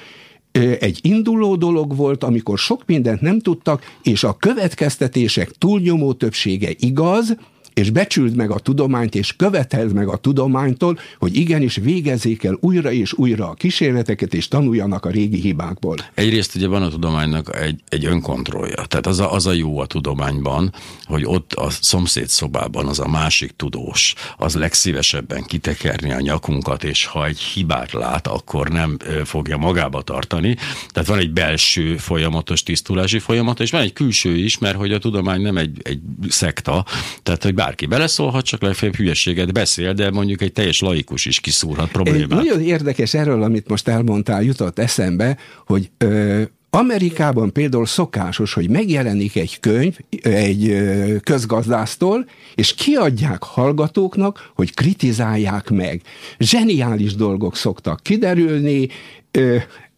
egy 0.80 1.00
induló 1.02 1.56
dolog 1.56 1.96
volt, 1.96 2.24
amikor 2.24 2.58
sok 2.58 2.84
mindent 2.86 3.22
nem 3.22 3.40
tudtak, 3.40 3.84
és 4.04 4.24
a 4.24 4.34
következtetések 4.40 5.52
túlnyomó 5.52 6.14
többsége 6.14 6.70
igaz, 6.80 7.36
és 7.74 7.90
becsüld 7.90 8.36
meg 8.36 8.52
a 8.52 8.60
tudományt, 8.60 9.16
és 9.16 9.36
követeld 9.36 9.94
meg 9.94 10.08
a 10.08 10.18
tudománytól, 10.18 11.00
hogy 11.20 11.36
igenis 11.36 11.76
végezzék 11.76 12.44
el 12.44 12.58
újra 12.60 12.92
és 12.92 13.14
újra 13.14 13.50
a 13.50 13.54
kísérleteket, 13.54 14.34
és 14.34 14.48
tanuljanak 14.48 15.06
a 15.06 15.10
régi 15.10 15.40
hibákból. 15.40 15.98
Egyrészt 16.14 16.56
ugye 16.56 16.68
van 16.68 16.82
a 16.82 16.90
tudománynak 16.90 17.56
egy, 17.62 17.82
egy 17.90 18.06
önkontrollja. 18.06 18.86
Tehát 18.86 19.08
az 19.08 19.20
a, 19.20 19.34
az 19.34 19.46
a 19.46 19.52
jó 19.52 19.80
a 19.80 19.86
tudományban, 19.86 20.74
hogy 21.04 21.24
ott 21.26 21.54
a 21.54 21.70
szomszéd 21.70 22.28
szobában 22.28 22.88
az 22.88 23.00
a 23.00 23.08
másik 23.08 23.54
tudós, 23.56 24.14
az 24.38 24.56
legszívesebben 24.56 25.44
kitekerni 25.44 26.12
a 26.12 26.20
nyakunkat, 26.20 26.84
és 26.84 27.06
ha 27.06 27.26
egy 27.26 27.40
hibát 27.40 27.92
lát, 27.92 28.28
akkor 28.28 28.70
nem 28.70 28.98
fogja 29.24 29.58
magába 29.58 30.02
tartani. 30.02 30.56
Tehát 30.88 31.10
van 31.10 31.18
egy 31.18 31.32
belső 31.32 31.98
folyamatos 31.98 32.64
tisztulási 32.64 33.20
folyamat, 33.20 33.60
és 33.60 33.72
van 33.72 33.82
egy 33.82 33.94
külső 33.94 34.38
is, 34.38 34.58
mert 34.58 34.76
hogy 34.76 34.92
a 34.94 35.00
tudomány 35.00 35.42
nem 35.42 35.58
egy, 35.58 35.80
egy 35.84 36.00
szekta, 36.30 36.86
tehát 37.24 37.44
hogy 37.44 37.54
bárki 37.64 37.86
beleszólhat, 37.86 38.46
csak 38.46 38.62
legfeljebb 38.62 38.98
hülyeséget 38.98 39.54
beszél, 39.54 39.94
de 39.94 40.12
mondjuk 40.12 40.42
egy 40.42 40.52
teljes 40.52 40.80
laikus 40.80 41.26
is 41.26 41.40
kiszúrhat 41.40 41.92
problémát. 41.92 42.22
Egy 42.22 42.28
nagyon 42.28 42.62
érdekes 42.62 43.14
erről, 43.14 43.44
amit 43.44 43.68
most 43.68 43.88
elmondtál, 43.88 44.44
jutott 44.44 44.80
eszembe, 44.80 45.38
hogy 45.66 45.90
ö, 45.98 46.42
Amerikában 46.70 47.52
például 47.52 47.86
szokásos, 47.86 48.54
hogy 48.54 48.70
megjelenik 48.70 49.36
egy 49.36 49.60
könyv 49.60 49.98
egy 50.22 50.78
közgazdásztól, 51.24 52.26
és 52.56 52.74
kiadják 52.74 53.44
hallgatóknak, 53.44 54.52
hogy 54.56 54.74
kritizálják 54.74 55.70
meg. 55.70 56.02
Zseniális 56.40 57.16
dolgok 57.16 57.56
szoktak 57.56 58.00
kiderülni, 58.04 58.88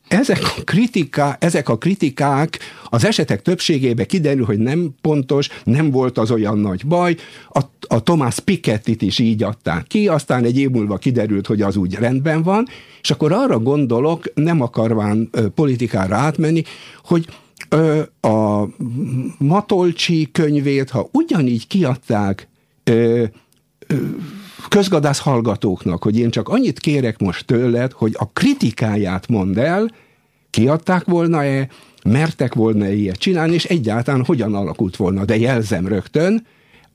ezek 0.08 0.42
a, 0.58 0.64
kritika, 0.64 1.36
ezek 1.40 1.70
a 1.70 1.78
kritikák 1.78 2.60
az 2.90 3.06
esetek 3.06 3.42
többségében 3.42 4.06
kiderül, 4.06 4.46
hogy 4.46 4.58
nem 4.58 4.96
pontos, 5.02 5.50
nem 5.64 5.92
volt 5.92 6.18
az 6.18 6.32
olyan 6.32 6.58
nagy 6.58 6.86
baj. 6.86 7.16
A, 7.50 7.60
a 7.88 8.04
Thomas 8.04 8.40
Pikettit 8.40 9.02
is 9.02 9.20
így 9.20 9.44
adták 9.44 9.88
ki, 9.88 10.08
aztán 10.08 10.44
egy 10.44 10.58
év 10.58 10.70
múlva 10.70 10.98
kiderült, 10.98 11.48
hogy 11.48 11.62
az 11.62 11.76
úgy 11.76 11.94
rendben 11.94 12.44
van, 12.44 12.68
és 13.02 13.12
akkor 13.12 13.32
arra 13.32 13.60
gondolok, 13.60 14.24
nem 14.34 14.62
akarván 14.62 15.30
ö, 15.32 15.48
politikára 15.48 16.16
átmenni, 16.16 16.64
hogy 17.04 17.28
ö, 17.70 18.02
a 18.22 18.68
Matolcsi 19.38 20.30
könyvét, 20.32 20.90
ha 20.90 21.10
ugyanígy 21.12 21.68
kiadták 21.68 22.48
ö, 22.84 23.24
ö, 23.88 23.96
közgadász 24.70 25.20
hallgatóknak, 25.20 26.04
hogy 26.04 26.20
én 26.20 26.30
csak 26.30 26.50
annyit 26.50 26.80
kérek 26.80 27.20
most 27.20 27.46
tőled, 27.46 27.92
hogy 27.92 28.16
a 28.18 28.30
kritikáját 28.30 29.28
mondd 29.28 29.60
el, 29.60 29.92
kiadták 30.50 31.06
volna-e, 31.06 31.68
mertek 32.04 32.54
volna 32.54 32.88
ilyet 32.88 33.18
csinálni, 33.18 33.54
és 33.54 33.66
egyáltalán 33.66 34.26
hogyan 34.26 34.56
alakult 34.56 34.96
volna. 34.96 35.26
De 35.26 35.38
jelzem 35.38 35.88
rögtön, 35.88 36.46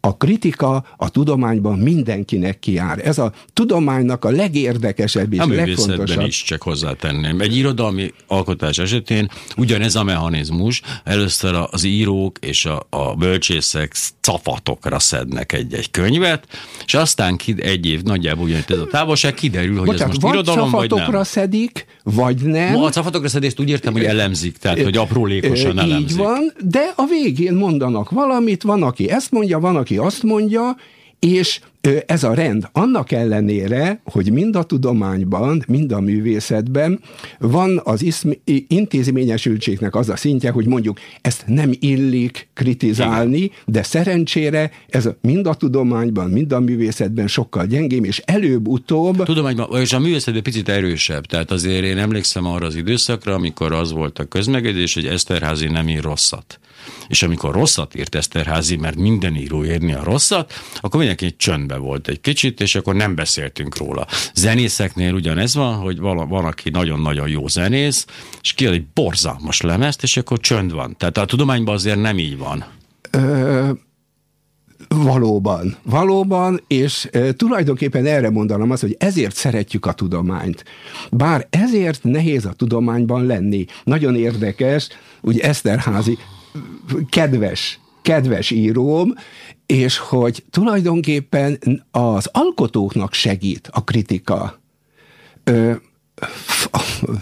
a 0.01 0.17
kritika 0.17 0.85
a 0.97 1.09
tudományban 1.09 1.79
mindenkinek 1.79 2.59
kiár. 2.59 3.07
Ez 3.07 3.19
a 3.19 3.33
tudománynak 3.53 4.25
a 4.25 4.31
legérdekesebb 4.31 5.33
és 5.33 5.39
a 5.39 5.47
legfontosabb. 5.47 6.27
is 6.27 6.43
csak 6.43 6.63
hozzátenném. 6.63 7.41
Egy 7.41 7.57
irodalmi 7.57 8.13
alkotás 8.27 8.79
esetén 8.79 9.31
ugyanez 9.57 9.95
a 9.95 10.05
mechanizmus, 10.05 10.83
először 11.05 11.55
az 11.71 11.85
írók 11.85 12.39
és 12.41 12.65
a, 12.65 12.87
a 12.91 13.15
bölcsészek 13.15 13.95
cafatokra 14.21 14.99
szednek 14.99 15.53
egy-egy 15.53 15.91
könyvet, 15.91 16.47
és 16.87 16.95
aztán 16.95 17.41
egy 17.57 17.87
év 17.87 18.03
nagyjából 18.03 18.45
ugyanitt 18.45 18.71
ez 18.71 18.79
a 18.79 18.87
távolság, 18.87 19.35
kiderül, 19.35 19.79
hogy 19.79 19.87
Bocsánat, 19.87 20.15
ez 20.15 20.23
most 20.23 20.35
vagy 20.35 20.47
irodalom, 20.47 20.71
vagy 20.71 20.91
nem. 20.91 21.23
szedik, 21.23 21.87
vagy 22.03 22.43
nem. 22.43 22.73
Ma 22.73 22.85
a 22.85 22.91
cafatokra 22.91 23.29
szedést 23.29 23.61
úgy 23.61 23.69
értem, 23.69 23.93
hogy 23.93 24.05
elemzik, 24.05 24.57
tehát 24.57 24.83
hogy 24.83 24.97
aprólékosan 24.97 25.79
elemzik. 25.79 26.11
Így 26.11 26.17
van, 26.17 26.53
de 26.65 26.93
a 26.97 27.07
végén 27.07 27.55
mondanak 27.55 28.11
valamit, 28.11 28.63
van, 28.63 28.83
aki 28.83 29.11
ezt 29.11 29.31
mondja, 29.31 29.59
van, 29.59 29.77
aki 29.77 29.90
azt 29.99 30.23
mondja, 30.23 30.77
és 31.19 31.61
ez 32.07 32.25
a 32.25 32.35
rend 32.35 32.69
annak 32.73 33.13
ellenére, 33.13 34.01
hogy 34.05 34.33
mind 34.33 34.57
a 34.57 34.63
tudományban, 34.63 35.65
mind 35.69 35.93
a 35.93 36.01
művészetben 36.01 37.01
van 37.39 37.81
az 37.85 38.03
iszmi, 38.03 38.41
intézményesültségnek 38.69 39.95
az 39.95 40.09
a 40.09 40.17
szintje, 40.17 40.51
hogy 40.51 40.67
mondjuk 40.67 40.99
ezt 41.21 41.45
nem 41.47 41.71
illik 41.79 42.49
kritizálni, 42.55 43.37
Igen. 43.37 43.57
de 43.67 43.83
szerencsére 43.83 44.71
ez 44.89 45.09
mind 45.21 45.47
a 45.47 45.55
tudományban, 45.55 46.31
mind 46.31 46.53
a 46.53 46.61
művészetben 46.61 47.27
sokkal 47.27 47.67
gyengébb, 47.67 48.05
és 48.05 48.23
előbb-utóbb... 48.25 49.25
Tudományban, 49.25 49.81
és 49.81 49.93
a 49.93 49.99
művészetben 49.99 50.43
picit 50.43 50.69
erősebb, 50.69 51.25
tehát 51.25 51.51
azért 51.51 51.85
én 51.85 51.99
emlékszem 51.99 52.47
arra 52.47 52.67
az 52.67 52.75
időszakra, 52.75 53.35
amikor 53.35 53.73
az 53.73 53.93
volt 53.93 54.19
a 54.19 54.25
közmegedés, 54.25 54.95
hogy 54.95 55.07
Eszterházi 55.07 55.67
nem 55.67 55.89
ír 55.89 56.03
rosszat. 56.03 56.61
És 57.09 57.23
amikor 57.23 57.55
rosszat 57.55 57.95
írt 57.95 58.15
Eszterházi, 58.15 58.77
mert 58.77 58.97
minden 58.97 59.37
író 59.37 59.65
érni 59.65 59.93
a 59.93 60.05
rosszat, 60.05 60.53
akkor 60.81 60.99
mindenki 60.99 61.37
csönd 61.37 61.59
csendben 61.61 61.81
volt 61.81 62.09
egy 62.09 62.21
kicsit, 62.21 62.61
és 62.61 62.75
akkor 62.75 62.95
nem 62.95 63.15
beszéltünk 63.15 63.77
róla. 63.77 64.07
Zenészeknél 64.35 65.15
ugyanez 65.15 65.55
van, 65.55 65.75
hogy 65.75 65.99
vala, 65.99 66.27
van, 66.27 66.45
aki 66.45 66.71
nagyon-nagyon 66.71 67.29
jó 67.29 67.49
zenész, 67.49 68.07
és 68.41 68.53
kiad 68.53 68.73
egy 68.73 68.87
borzalmas 68.95 69.61
lemezt, 69.61 70.03
és 70.03 70.17
akkor 70.17 70.41
csönd 70.41 70.73
van. 70.73 70.97
Tehát 70.97 71.19
a 71.19 71.25
tudományban 71.25 71.75
azért 71.75 72.01
nem 72.01 72.19
így 72.19 72.39
van. 72.39 72.65
Ö, 73.11 73.71
valóban, 74.89 75.77
valóban, 75.83 76.61
és 76.67 77.09
e, 77.13 77.33
tulajdonképpen 77.33 78.07
erre 78.07 78.31
mondanám 78.31 78.71
azt, 78.71 78.83
hogy 78.83 78.97
ezért 78.99 79.35
szeretjük 79.35 79.87
a 79.87 79.93
tudományt. 79.93 80.65
Bár 81.11 81.47
ezért 81.51 82.03
nehéz 82.03 82.45
a 82.45 82.53
tudományban 82.53 83.27
lenni. 83.27 83.65
Nagyon 83.85 84.17
érdekes, 84.17 84.89
úgy 85.21 85.39
Eszterházi 85.39 86.19
kedves 87.09 87.81
kedves 88.03 88.51
íróm, 88.51 89.15
és 89.67 89.99
hogy 89.99 90.45
tulajdonképpen 90.51 91.59
az 91.91 92.29
alkotóknak 92.33 93.13
segít 93.13 93.69
a 93.73 93.85
kritika. 93.85 94.61
Ö, 95.45 95.73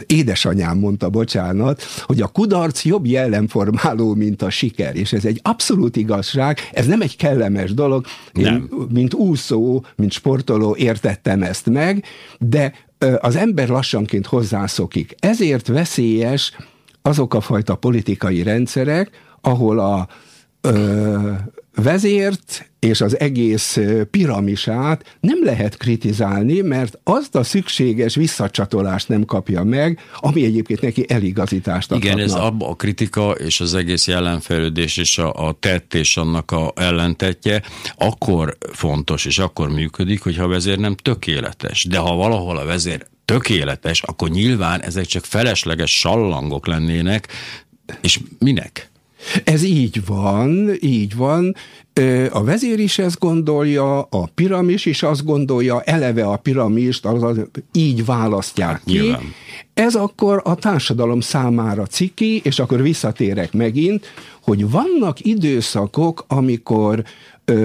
édesanyám 0.06 0.78
mondta, 0.78 1.08
bocsánat, 1.08 1.82
hogy 2.02 2.20
a 2.20 2.26
kudarc 2.26 2.84
jobb 2.84 3.06
jellemformáló, 3.06 4.14
mint 4.14 4.42
a 4.42 4.50
siker, 4.50 4.96
és 4.96 5.12
ez 5.12 5.24
egy 5.24 5.40
abszolút 5.42 5.96
igazság, 5.96 6.58
ez 6.72 6.86
nem 6.86 7.00
egy 7.00 7.16
kellemes 7.16 7.74
dolog, 7.74 8.06
nem. 8.32 8.54
Én, 8.54 8.68
mint 8.92 9.14
úszó, 9.14 9.84
mint 9.96 10.12
sportoló 10.12 10.76
értettem 10.76 11.42
ezt 11.42 11.66
meg, 11.70 12.04
de 12.38 12.72
az 13.18 13.36
ember 13.36 13.68
lassanként 13.68 14.26
hozzászokik. 14.26 15.14
Ezért 15.18 15.66
veszélyes 15.66 16.52
azok 17.08 17.34
a 17.34 17.40
fajta 17.40 17.74
politikai 17.74 18.42
rendszerek, 18.42 19.10
ahol 19.40 19.78
a 19.78 20.08
ö, 20.60 21.32
vezért 21.74 22.70
és 22.78 23.00
az 23.00 23.18
egész 23.18 23.78
piramisát 24.10 25.16
nem 25.20 25.44
lehet 25.44 25.76
kritizálni, 25.76 26.60
mert 26.60 26.98
azt 27.04 27.34
a 27.34 27.42
szükséges 27.42 28.14
visszacsatolást 28.14 29.08
nem 29.08 29.24
kapja 29.24 29.62
meg, 29.62 29.98
ami 30.16 30.44
egyébként 30.44 30.80
neki 30.80 31.04
eligazítást 31.08 31.92
adhatna. 31.92 32.14
Igen, 32.14 32.24
ez 32.24 32.34
abba 32.34 32.68
a 32.68 32.74
kritika 32.74 33.30
és 33.30 33.60
az 33.60 33.74
egész 33.74 34.06
jelenfejlődés 34.06 34.96
és 34.96 35.18
a, 35.18 35.48
a 35.48 35.52
tett 35.60 35.94
és 35.94 36.16
annak 36.16 36.50
a 36.50 36.72
ellentetje 36.74 37.62
akkor 37.96 38.56
fontos 38.72 39.24
és 39.24 39.38
akkor 39.38 39.68
működik, 39.68 40.22
hogyha 40.22 40.44
a 40.44 40.48
vezér 40.48 40.78
nem 40.78 40.94
tökéletes. 40.94 41.84
De 41.84 41.98
ha 41.98 42.14
valahol 42.14 42.56
a 42.56 42.64
vezér 42.64 43.06
tökéletes, 43.28 44.02
akkor 44.02 44.28
nyilván 44.28 44.80
ezek 44.82 45.04
csak 45.04 45.24
felesleges 45.24 45.98
sallangok 45.98 46.66
lennének, 46.66 47.28
és 48.00 48.20
minek? 48.38 48.90
Ez 49.44 49.62
így 49.62 50.06
van, 50.06 50.70
így 50.80 51.16
van. 51.16 51.54
A 52.30 52.44
vezér 52.44 52.78
is 52.78 52.98
ezt 52.98 53.18
gondolja, 53.18 54.02
a 54.02 54.28
piramis 54.34 54.86
is 54.86 55.02
azt 55.02 55.24
gondolja, 55.24 55.82
eleve 55.82 56.24
a 56.24 56.36
piramist 56.36 57.04
az, 57.04 57.22
az, 57.22 57.40
így 57.72 58.04
választják 58.04 58.68
hát, 58.68 58.82
ki. 58.84 58.92
Nyilván. 58.92 59.34
Ez 59.74 59.94
akkor 59.94 60.40
a 60.44 60.54
társadalom 60.54 61.20
számára 61.20 61.86
ciki, 61.86 62.40
és 62.44 62.58
akkor 62.58 62.82
visszatérek 62.82 63.52
megint, 63.52 64.06
hogy 64.42 64.70
vannak 64.70 65.24
időszakok, 65.24 66.24
amikor 66.28 67.04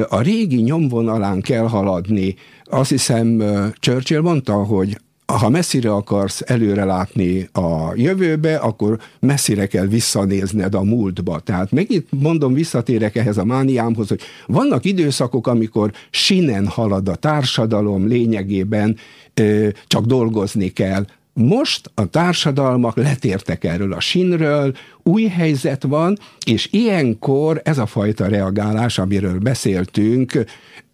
a 0.09 0.21
régi 0.21 0.61
nyomvonalán 0.61 1.41
kell 1.41 1.67
haladni. 1.67 2.35
Azt 2.63 2.89
hiszem 2.89 3.43
Churchill 3.79 4.21
mondta, 4.21 4.53
hogy 4.53 4.97
ha 5.37 5.49
messzire 5.49 5.91
akarsz 5.91 6.41
előre 6.45 6.83
látni 6.83 7.49
a 7.51 7.93
jövőbe, 7.95 8.55
akkor 8.55 8.99
messzire 9.19 9.67
kell 9.67 9.85
visszanézned 9.85 10.75
a 10.75 10.83
múltba. 10.83 11.39
Tehát 11.39 11.71
megint 11.71 12.07
mondom, 12.09 12.53
visszatérek 12.53 13.15
ehhez 13.15 13.37
a 13.37 13.45
mániámhoz, 13.45 14.07
hogy 14.07 14.21
vannak 14.45 14.85
időszakok, 14.85 15.47
amikor 15.47 15.91
sinen 16.09 16.67
halad 16.67 17.07
a 17.07 17.15
társadalom 17.15 18.07
lényegében, 18.07 18.97
ö, 19.33 19.67
csak 19.87 20.05
dolgozni 20.05 20.69
kell. 20.69 21.05
Most 21.33 21.91
a 21.93 22.05
társadalmak 22.05 22.95
letértek 22.95 23.63
erről 23.63 23.93
a 23.93 23.99
sinről, 23.99 24.73
új 25.03 25.23
helyzet 25.23 25.83
van, 25.83 26.17
és 26.45 26.67
ilyenkor 26.71 27.61
ez 27.63 27.77
a 27.77 27.85
fajta 27.85 28.27
reagálás, 28.27 28.97
amiről 28.97 29.39
beszéltünk, 29.39 30.43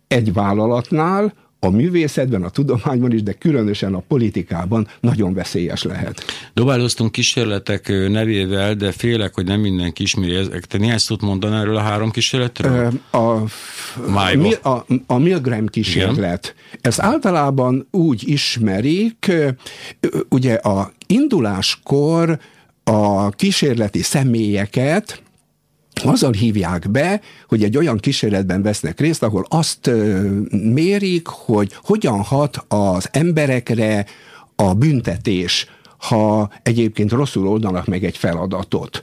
egy 0.08 0.34
vállalatnál, 0.34 1.34
a 1.59 1.69
művészetben, 1.69 2.43
a 2.43 2.49
tudományban 2.49 3.11
is, 3.11 3.23
de 3.23 3.33
különösen 3.33 3.93
a 3.93 4.03
politikában 4.07 4.87
nagyon 4.99 5.33
veszélyes 5.33 5.83
lehet. 5.83 6.23
Dobáloztunk 6.53 7.11
kísérletek 7.11 7.87
nevével, 8.09 8.73
de 8.75 8.91
félek, 8.91 9.33
hogy 9.33 9.45
nem 9.45 9.59
mindenki 9.59 10.03
ismeri. 10.03 10.47
Te 10.67 10.77
néhány 10.77 10.97
szót 10.97 11.21
mondaná 11.21 11.59
erről 11.59 11.75
a 11.75 11.81
három 11.81 12.11
kísérletről? 12.11 12.91
A, 13.09 13.17
a, 13.17 13.43
a, 14.61 14.85
a 15.07 15.17
Milgram 15.17 15.67
kísérlet. 15.67 16.55
Igen. 16.55 16.79
Ezt 16.81 16.99
általában 16.99 17.87
úgy 17.91 18.27
ismerik, 18.27 19.31
ugye 20.29 20.53
a 20.53 20.91
induláskor 21.07 22.39
a 22.83 23.29
kísérleti 23.29 24.01
személyeket 24.01 25.21
azzal 26.01 26.31
hívják 26.31 26.89
be, 26.91 27.21
hogy 27.47 27.63
egy 27.63 27.77
olyan 27.77 27.97
kísérletben 27.97 28.61
vesznek 28.61 28.99
részt, 28.99 29.23
ahol 29.23 29.45
azt 29.49 29.91
mérik, 30.49 31.27
hogy 31.27 31.71
hogyan 31.83 32.21
hat 32.21 32.65
az 32.67 33.09
emberekre 33.11 34.05
a 34.55 34.73
büntetés, 34.73 35.67
ha 35.99 36.51
egyébként 36.63 37.11
rosszul 37.11 37.47
oldanak 37.47 37.85
meg 37.85 38.03
egy 38.03 38.17
feladatot. 38.17 39.01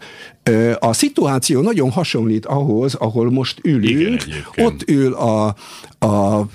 A 0.79 0.93
szituáció 0.93 1.61
nagyon 1.61 1.91
hasonlít 1.91 2.47
ahhoz, 2.47 2.95
ahol 2.95 3.31
most 3.31 3.61
ülünk. 3.63 4.27
Igen, 4.27 4.45
Ott 4.57 4.89
ül 4.89 5.13
a, 5.13 5.57
a 6.07 6.47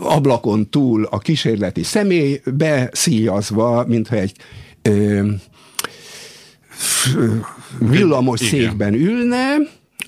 ablakon 0.00 0.70
túl 0.70 1.04
a 1.04 1.18
kísérleti 1.18 1.82
személy, 1.82 2.40
beszíjazva, 2.44 3.84
mintha 3.86 4.16
egy 4.16 4.36
ö, 4.82 5.30
villamos 7.78 8.40
székben 8.40 8.94
ülne, 8.94 9.56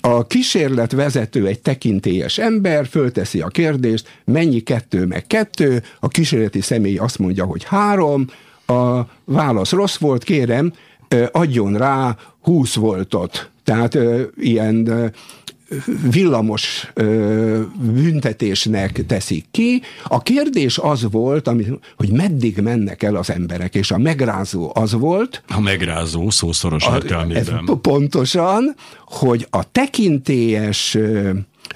a 0.01 0.27
kísérlet 0.27 0.91
vezető 0.91 1.45
egy 1.45 1.59
tekintélyes 1.59 2.37
ember, 2.37 2.87
fölteszi 2.87 3.41
a 3.41 3.47
kérdést, 3.47 4.21
mennyi 4.25 4.59
kettő 4.59 5.05
meg 5.05 5.27
kettő, 5.27 5.83
a 5.99 6.07
kísérleti 6.07 6.61
személy 6.61 6.97
azt 6.97 7.19
mondja, 7.19 7.45
hogy 7.45 7.63
három, 7.63 8.27
a 8.65 9.01
válasz 9.25 9.71
rossz 9.71 9.97
volt, 9.97 10.23
kérem, 10.23 10.73
adjon 11.31 11.77
rá 11.77 12.17
20 12.41 12.75
voltot. 12.75 13.49
Tehát 13.63 13.97
ilyen 14.37 15.11
villamos 16.11 16.91
ö, 16.93 17.61
büntetésnek 17.79 19.05
teszik 19.05 19.45
ki. 19.51 19.81
A 20.03 20.21
kérdés 20.21 20.77
az 20.77 21.07
volt, 21.11 21.47
ami, 21.47 21.65
hogy 21.97 22.09
meddig 22.09 22.57
mennek 22.57 23.03
el 23.03 23.15
az 23.15 23.29
emberek, 23.29 23.75
és 23.75 23.91
a 23.91 23.97
megrázó 23.97 24.71
az 24.73 24.91
volt. 24.91 25.43
A 25.47 25.59
megrázó 25.59 26.29
szószoros 26.29 26.85
értelmében. 26.93 27.79
Pontosan, 27.81 28.75
hogy 29.05 29.47
a 29.49 29.71
tekintélyes 29.71 30.95
ö, 30.95 31.29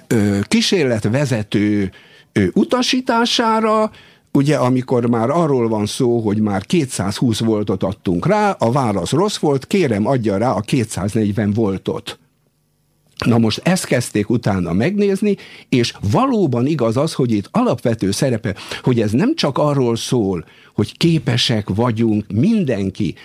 ö, 0.07 0.39
kísérletvezető 0.43 1.91
ö, 2.31 2.45
utasítására 2.53 3.91
Ugye, 4.33 4.55
amikor 4.55 5.05
már 5.05 5.29
arról 5.29 5.67
van 5.67 5.85
szó, 5.85 6.19
hogy 6.19 6.39
már 6.39 6.65
220 6.65 7.39
voltot 7.39 7.83
adtunk 7.83 8.27
rá, 8.27 8.55
a 8.59 8.71
válasz 8.71 9.11
rossz 9.11 9.37
volt, 9.37 9.67
kérem 9.67 10.07
adja 10.07 10.37
rá 10.37 10.51
a 10.51 10.61
240 10.61 11.53
voltot. 11.53 12.19
Na 13.25 13.37
most 13.37 13.61
ezt 13.63 13.85
kezdték 13.85 14.29
utána 14.29 14.73
megnézni, 14.73 15.35
és 15.69 15.93
valóban 16.11 16.65
igaz 16.65 16.97
az, 16.97 17.13
hogy 17.13 17.31
itt 17.31 17.47
alapvető 17.51 18.11
szerepe, 18.11 18.55
hogy 18.81 19.01
ez 19.01 19.11
nem 19.11 19.35
csak 19.35 19.57
arról 19.57 19.95
szól, 19.95 20.45
hogy 20.73 20.97
képesek 20.97 21.69
vagyunk, 21.69 22.25
mindenki 22.33 23.15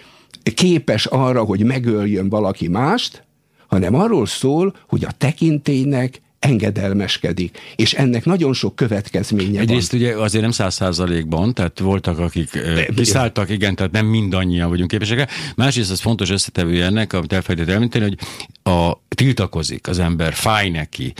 képes 0.54 1.06
arra, 1.06 1.44
hogy 1.44 1.64
megöljön 1.64 2.28
valaki 2.28 2.68
mást, 2.68 3.24
hanem 3.66 3.94
arról 3.94 4.26
szól, 4.26 4.74
hogy 4.88 5.04
a 5.04 5.14
tekintélynek 5.18 6.20
engedelmeskedik, 6.38 7.58
és 7.76 7.94
ennek 7.94 8.24
nagyon 8.24 8.52
sok 8.52 8.76
következménye 8.76 9.60
Egyrészt 9.60 9.92
van. 9.92 10.00
ugye 10.00 10.16
azért 10.16 10.42
nem 10.42 10.50
száz 10.50 10.74
százalékban, 10.74 11.54
tehát 11.54 11.78
voltak, 11.78 12.18
akik 12.18 12.50
De, 12.52 12.86
kiszálltak, 12.96 13.50
igen, 13.50 13.74
tehát 13.74 13.92
nem 13.92 14.06
mindannyian 14.06 14.68
vagyunk 14.68 14.90
képesek. 14.90 15.30
Másrészt 15.56 15.90
az 15.90 16.00
fontos 16.00 16.30
összetevője 16.30 16.84
ennek, 16.84 17.12
amit 17.12 17.32
elfelejtett 17.32 17.74
elmondani, 17.74 18.04
hogy 18.04 18.18
a 18.72 19.04
tiltakozik 19.08 19.88
az 19.88 19.98
ember, 19.98 20.32
fáj 20.34 20.68
neki. 20.68 21.12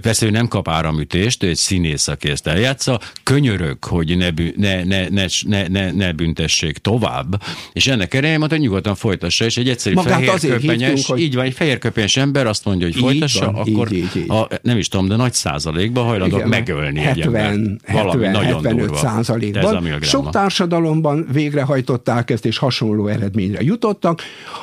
Persze 0.00 0.26
ő 0.26 0.30
nem 0.30 0.48
kap 0.48 0.68
áramütést, 0.68 1.42
ő 1.42 1.48
egy 1.48 1.56
színész, 1.56 2.08
aki 2.08 2.28
ezt 2.28 2.46
eljátsza, 2.46 3.00
könyörög, 3.22 3.84
hogy 3.84 4.16
ne, 4.16 4.30
ne, 4.56 4.84
ne, 4.84 5.08
ne, 5.08 5.26
ne, 5.46 5.68
ne, 5.68 5.90
ne 5.90 6.12
büntessék 6.12 6.78
tovább, 6.78 7.42
és 7.72 7.86
ennek 7.86 8.14
ellenére 8.14 8.38
mondta, 8.38 8.56
hogy 8.56 8.64
nyugodtan 8.64 8.94
folytassa, 8.94 9.44
és 9.44 9.56
egy 9.56 9.68
egyszerű 9.68 9.94
fehérköpenyes, 9.94 11.06
hogy... 11.06 11.20
így 11.20 11.34
van, 11.34 11.44
egy 11.44 11.54
fehérköpenyes 11.54 12.16
ember 12.16 12.46
azt 12.46 12.64
mondja, 12.64 12.86
hogy 12.86 12.96
folytassa, 12.96 13.52
van, 13.52 13.54
akkor 13.54 13.92
így, 13.92 13.98
így, 13.98 14.22
így. 14.22 14.30
A, 14.30 14.48
nem 14.70 14.78
is 14.78 14.88
tudom, 14.88 15.08
de 15.08 15.16
nagy 15.16 15.32
százalékban 15.32 16.04
hajlandók 16.04 16.38
Igen, 16.38 16.48
megölni 16.48 17.00
70, 17.00 17.80
egy 17.84 17.94
70, 17.94 18.30
nagyon 18.30 18.44
75 18.44 18.78
durva. 18.78 18.96
százalékban. 18.96 20.00
Sok 20.00 20.30
társadalomban 20.30 21.26
végrehajtották 21.32 22.30
ezt, 22.30 22.46
és 22.46 22.58
hasonló 22.58 23.06
eredményre 23.06 23.62
jutottak. 23.62 24.22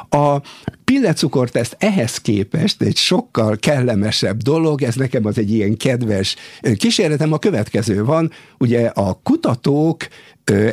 A 0.10 0.38
ezt 1.52 1.76
ehhez 1.80 2.18
képest 2.18 2.82
egy 2.82 2.98
sokkal 2.98 3.58
kellemesebb 3.60 4.38
dolog, 4.38 4.82
ez 4.82 4.96
nekem 4.96 5.26
az 5.26 5.38
egy 5.38 5.52
ilyen 5.52 5.78
kedves 5.78 6.36
kísérletem, 6.78 7.34
a 7.34 7.38
következő 7.38 8.04
van, 8.04 8.32
ugye 8.58 8.86
a 8.86 9.20
kutatók 9.24 10.08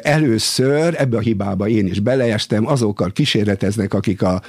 először 0.02 0.94
ebbe 0.98 1.16
a 1.16 1.20
hibába 1.20 1.68
én 1.68 1.86
is 1.86 2.00
beleestem, 2.00 2.66
azokkal 2.66 3.12
kísérleteznek, 3.12 3.94
akik 3.94 4.22
a 4.22 4.42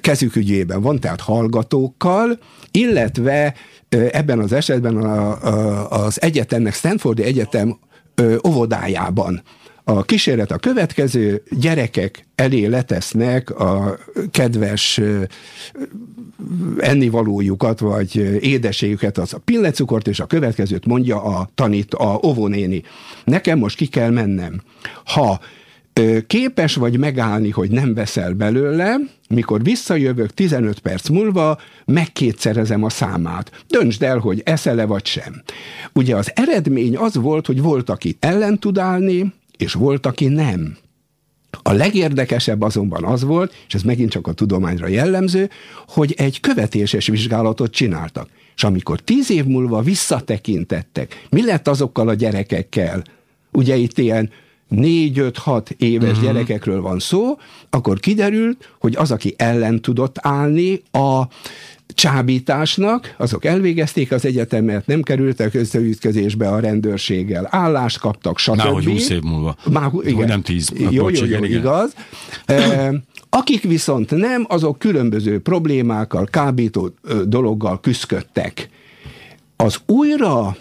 kezük 0.00 0.36
ügyében 0.36 0.80
van, 0.80 1.00
tehát 1.00 1.20
hallgatókkal, 1.20 2.38
illetve 2.72 3.54
ebben 3.88 4.38
az 4.38 4.52
esetben 4.52 4.96
a, 4.96 5.42
a, 5.44 6.04
az 6.04 6.22
egyetemnek, 6.22 6.74
Stanfordi 6.74 7.22
Egyetem 7.22 7.78
óvodájában. 8.46 9.42
A 9.84 10.02
kísérlet 10.02 10.50
a 10.50 10.58
következő, 10.58 11.42
gyerekek 11.50 12.26
elé 12.34 12.66
letesznek 12.66 13.50
a 13.50 13.98
kedves 14.30 15.00
ennivalójukat, 16.78 17.80
vagy 17.80 18.16
édeségüket, 18.40 19.18
az 19.18 19.34
a 19.34 19.38
pillecukort, 19.38 20.08
és 20.08 20.20
a 20.20 20.26
következőt 20.26 20.86
mondja 20.86 21.22
a 21.22 21.50
tanít, 21.54 21.94
a 21.94 22.20
óvónéni. 22.24 22.82
Nekem 23.24 23.58
most 23.58 23.76
ki 23.76 23.86
kell 23.86 24.10
mennem. 24.10 24.62
Ha 25.04 25.40
képes 26.26 26.74
vagy 26.74 26.98
megállni, 26.98 27.50
hogy 27.50 27.70
nem 27.70 27.94
veszel 27.94 28.32
belőle, 28.32 28.96
mikor 29.28 29.62
visszajövök 29.62 30.30
15 30.30 30.78
perc 30.78 31.08
múlva, 31.08 31.58
megkétszerezem 31.84 32.84
a 32.84 32.90
számát. 32.90 33.64
Döntsd 33.68 34.02
el, 34.02 34.18
hogy 34.18 34.42
eszel-e 34.44 34.84
vagy 34.84 35.06
sem. 35.06 35.42
Ugye 35.92 36.16
az 36.16 36.30
eredmény 36.34 36.96
az 36.96 37.14
volt, 37.14 37.46
hogy 37.46 37.60
volt, 37.60 37.90
aki 37.90 38.16
ellen 38.20 38.58
tud 38.58 38.78
állni, 38.78 39.32
és 39.56 39.72
volt, 39.72 40.06
aki 40.06 40.26
nem. 40.26 40.76
A 41.62 41.72
legérdekesebb 41.72 42.62
azonban 42.62 43.04
az 43.04 43.22
volt, 43.22 43.54
és 43.66 43.74
ez 43.74 43.82
megint 43.82 44.10
csak 44.10 44.26
a 44.26 44.32
tudományra 44.32 44.86
jellemző, 44.86 45.50
hogy 45.88 46.14
egy 46.16 46.40
követéses 46.40 47.06
vizsgálatot 47.06 47.72
csináltak. 47.72 48.28
És 48.56 48.64
amikor 48.64 49.00
tíz 49.00 49.30
év 49.30 49.44
múlva 49.44 49.82
visszatekintettek, 49.82 51.26
mi 51.30 51.44
lett 51.44 51.68
azokkal 51.68 52.08
a 52.08 52.14
gyerekekkel, 52.14 53.04
ugye 53.52 53.76
itt 53.76 53.98
ilyen 53.98 54.30
négy-öt-hat 54.72 55.70
éves 55.70 56.10
uh-huh. 56.10 56.24
gyerekekről 56.24 56.80
van 56.80 56.98
szó, 56.98 57.38
akkor 57.70 58.00
kiderült, 58.00 58.74
hogy 58.80 58.96
az, 58.96 59.10
aki 59.10 59.34
ellen 59.36 59.80
tudott 59.80 60.16
állni 60.20 60.82
a 60.90 61.22
csábításnak, 61.94 63.14
azok 63.18 63.44
elvégezték 63.44 64.12
az 64.12 64.24
egyetemet, 64.24 64.86
nem 64.86 65.02
kerültek 65.02 65.54
összeütközésbe 65.54 66.48
a 66.48 66.60
rendőrséggel, 66.60 67.48
állást 67.50 67.98
kaptak, 67.98 68.38
stb. 68.38 68.56
Már 68.56 68.66
hogy 68.66 68.84
20 68.84 69.08
év 69.08 69.22
múlva. 69.22 69.56
Már, 69.70 69.90
igen. 70.02 70.26
Nem 70.26 70.42
10. 70.42 70.72
Jó, 70.78 70.90
jó, 70.90 71.08
jó, 71.08 71.24
igen, 71.24 71.44
igaz. 71.44 71.94
Akik 73.30 73.62
viszont 73.62 74.10
nem, 74.10 74.44
azok 74.48 74.78
különböző 74.78 75.40
problémákkal, 75.40 76.24
kábító 76.30 76.90
dologgal 77.24 77.80
küzdöttek. 77.80 78.68
Az 79.56 79.78
újra 79.86 80.56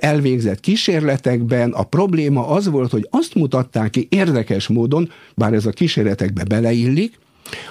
elvégzett 0.00 0.60
kísérletekben 0.60 1.70
a 1.70 1.82
probléma 1.82 2.46
az 2.46 2.68
volt, 2.68 2.90
hogy 2.90 3.06
azt 3.10 3.34
mutatták 3.34 3.90
ki 3.90 4.06
érdekes 4.10 4.68
módon, 4.68 5.10
bár 5.34 5.52
ez 5.52 5.66
a 5.66 5.70
kísérletekbe 5.70 6.44
beleillik, 6.44 7.18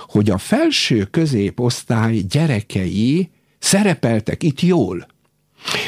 hogy 0.08 0.30
a 0.30 0.38
felső 0.38 1.04
középosztály 1.04 2.18
gyerekei 2.30 3.30
szerepeltek 3.60 4.44
itt 4.44 4.62
jól. 4.62 5.08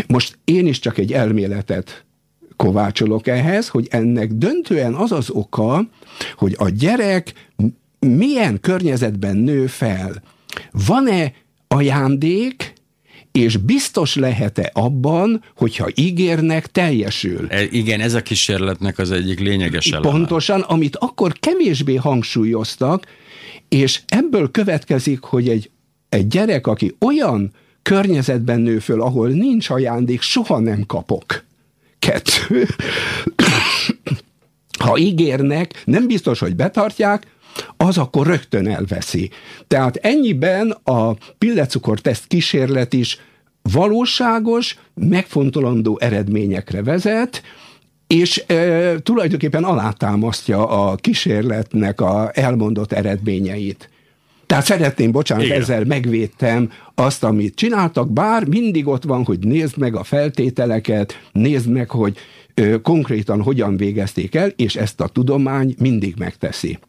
Most 0.08 0.38
én 0.44 0.68
is 0.68 0.80
csak 0.80 0.98
egy 0.98 1.14
elméletet 1.14 2.06
kovácsolok 2.56 3.28
ehhez, 3.28 3.68
hogy 3.68 3.88
ennek 3.90 4.32
döntően 4.32 4.94
az 4.94 5.12
az 5.12 5.30
oka, 5.30 5.88
hogy 6.36 6.56
a 6.58 6.70
gyerek 6.70 7.34
milyen 8.00 8.60
környezetben 8.60 9.38
nő 9.38 9.68
fel. 9.68 10.24
Van-e 10.72 11.34
ajándék, 11.68 12.74
és 13.34 13.58
biztos 13.58 14.16
lehet-e 14.16 14.70
abban, 14.74 15.44
hogyha 15.56 15.88
ígérnek, 15.96 16.68
teljesül. 16.68 17.46
E, 17.50 17.64
igen, 17.64 18.00
ez 18.00 18.14
a 18.14 18.22
kísérletnek 18.22 18.98
az 18.98 19.12
egyik 19.12 19.40
lényeges 19.40 19.92
eleme. 19.92 20.10
Pontosan, 20.10 20.62
amit 20.62 20.96
akkor 20.96 21.34
kevésbé 21.40 21.96
hangsúlyoztak, 21.96 23.08
és 23.70 24.02
ebből 24.08 24.52
következik, 24.52 25.22
hogy 25.22 25.50
egy, 25.50 25.70
egy 26.10 26.28
gyerek, 26.28 26.68
aki 26.68 26.96
olyan 27.00 27.52
környezetben 27.82 28.60
nő 28.62 28.80
föl, 28.80 29.02
ahol 29.02 29.28
nincs 29.28 29.70
ajándék, 29.70 30.22
soha 30.22 30.60
nem 30.60 30.86
kapok. 30.86 31.44
Kettő. 32.00 32.68
Ha 34.80 34.98
ígérnek, 34.98 35.82
nem 35.86 36.08
biztos, 36.08 36.40
hogy 36.40 36.56
betartják, 36.56 37.28
az 37.78 37.98
akkor 37.98 38.28
rögtön 38.28 38.68
elveszi. 38.68 39.30
Tehát 39.68 39.96
ennyiben 39.96 40.72
a 40.84 41.14
pillecukorteszt 41.38 42.28
kísérlet 42.28 42.94
is 42.94 43.20
valóságos, 43.72 44.78
megfontolandó 44.94 45.98
eredményekre 46.02 46.84
vezet, 46.84 47.42
és 48.08 48.44
e, 48.48 49.00
tulajdonképpen 49.00 49.64
alátámasztja 49.64 50.68
a 50.68 50.96
kísérletnek 50.96 52.02
a 52.02 52.32
elmondott 52.34 52.92
eredményeit. 52.92 53.90
Tehát 54.46 54.66
szeretném, 54.66 55.12
bocsánat, 55.12 55.46
Igen. 55.46 55.62
ezzel 55.62 55.84
megvédtem 55.84 56.72
azt, 56.96 57.24
amit 57.24 57.56
csináltak, 57.56 58.12
bár 58.12 58.48
mindig 58.48 58.88
ott 58.88 59.04
van, 59.04 59.24
hogy 59.24 59.40
nézd 59.40 59.78
meg 59.78 59.96
a 59.96 60.04
feltételeket, 60.04 61.14
nézd 61.32 61.70
meg, 61.70 61.90
hogy 61.90 62.18
ö, 62.54 62.82
konkrétan 62.82 63.42
hogyan 63.42 63.78
végezték 63.78 64.36
el, 64.36 64.50
és 64.56 64.76
ezt 64.76 65.02
a 65.02 65.08
tudomány 65.08 65.76
mindig 65.80 66.16
megteszi. 66.18 66.80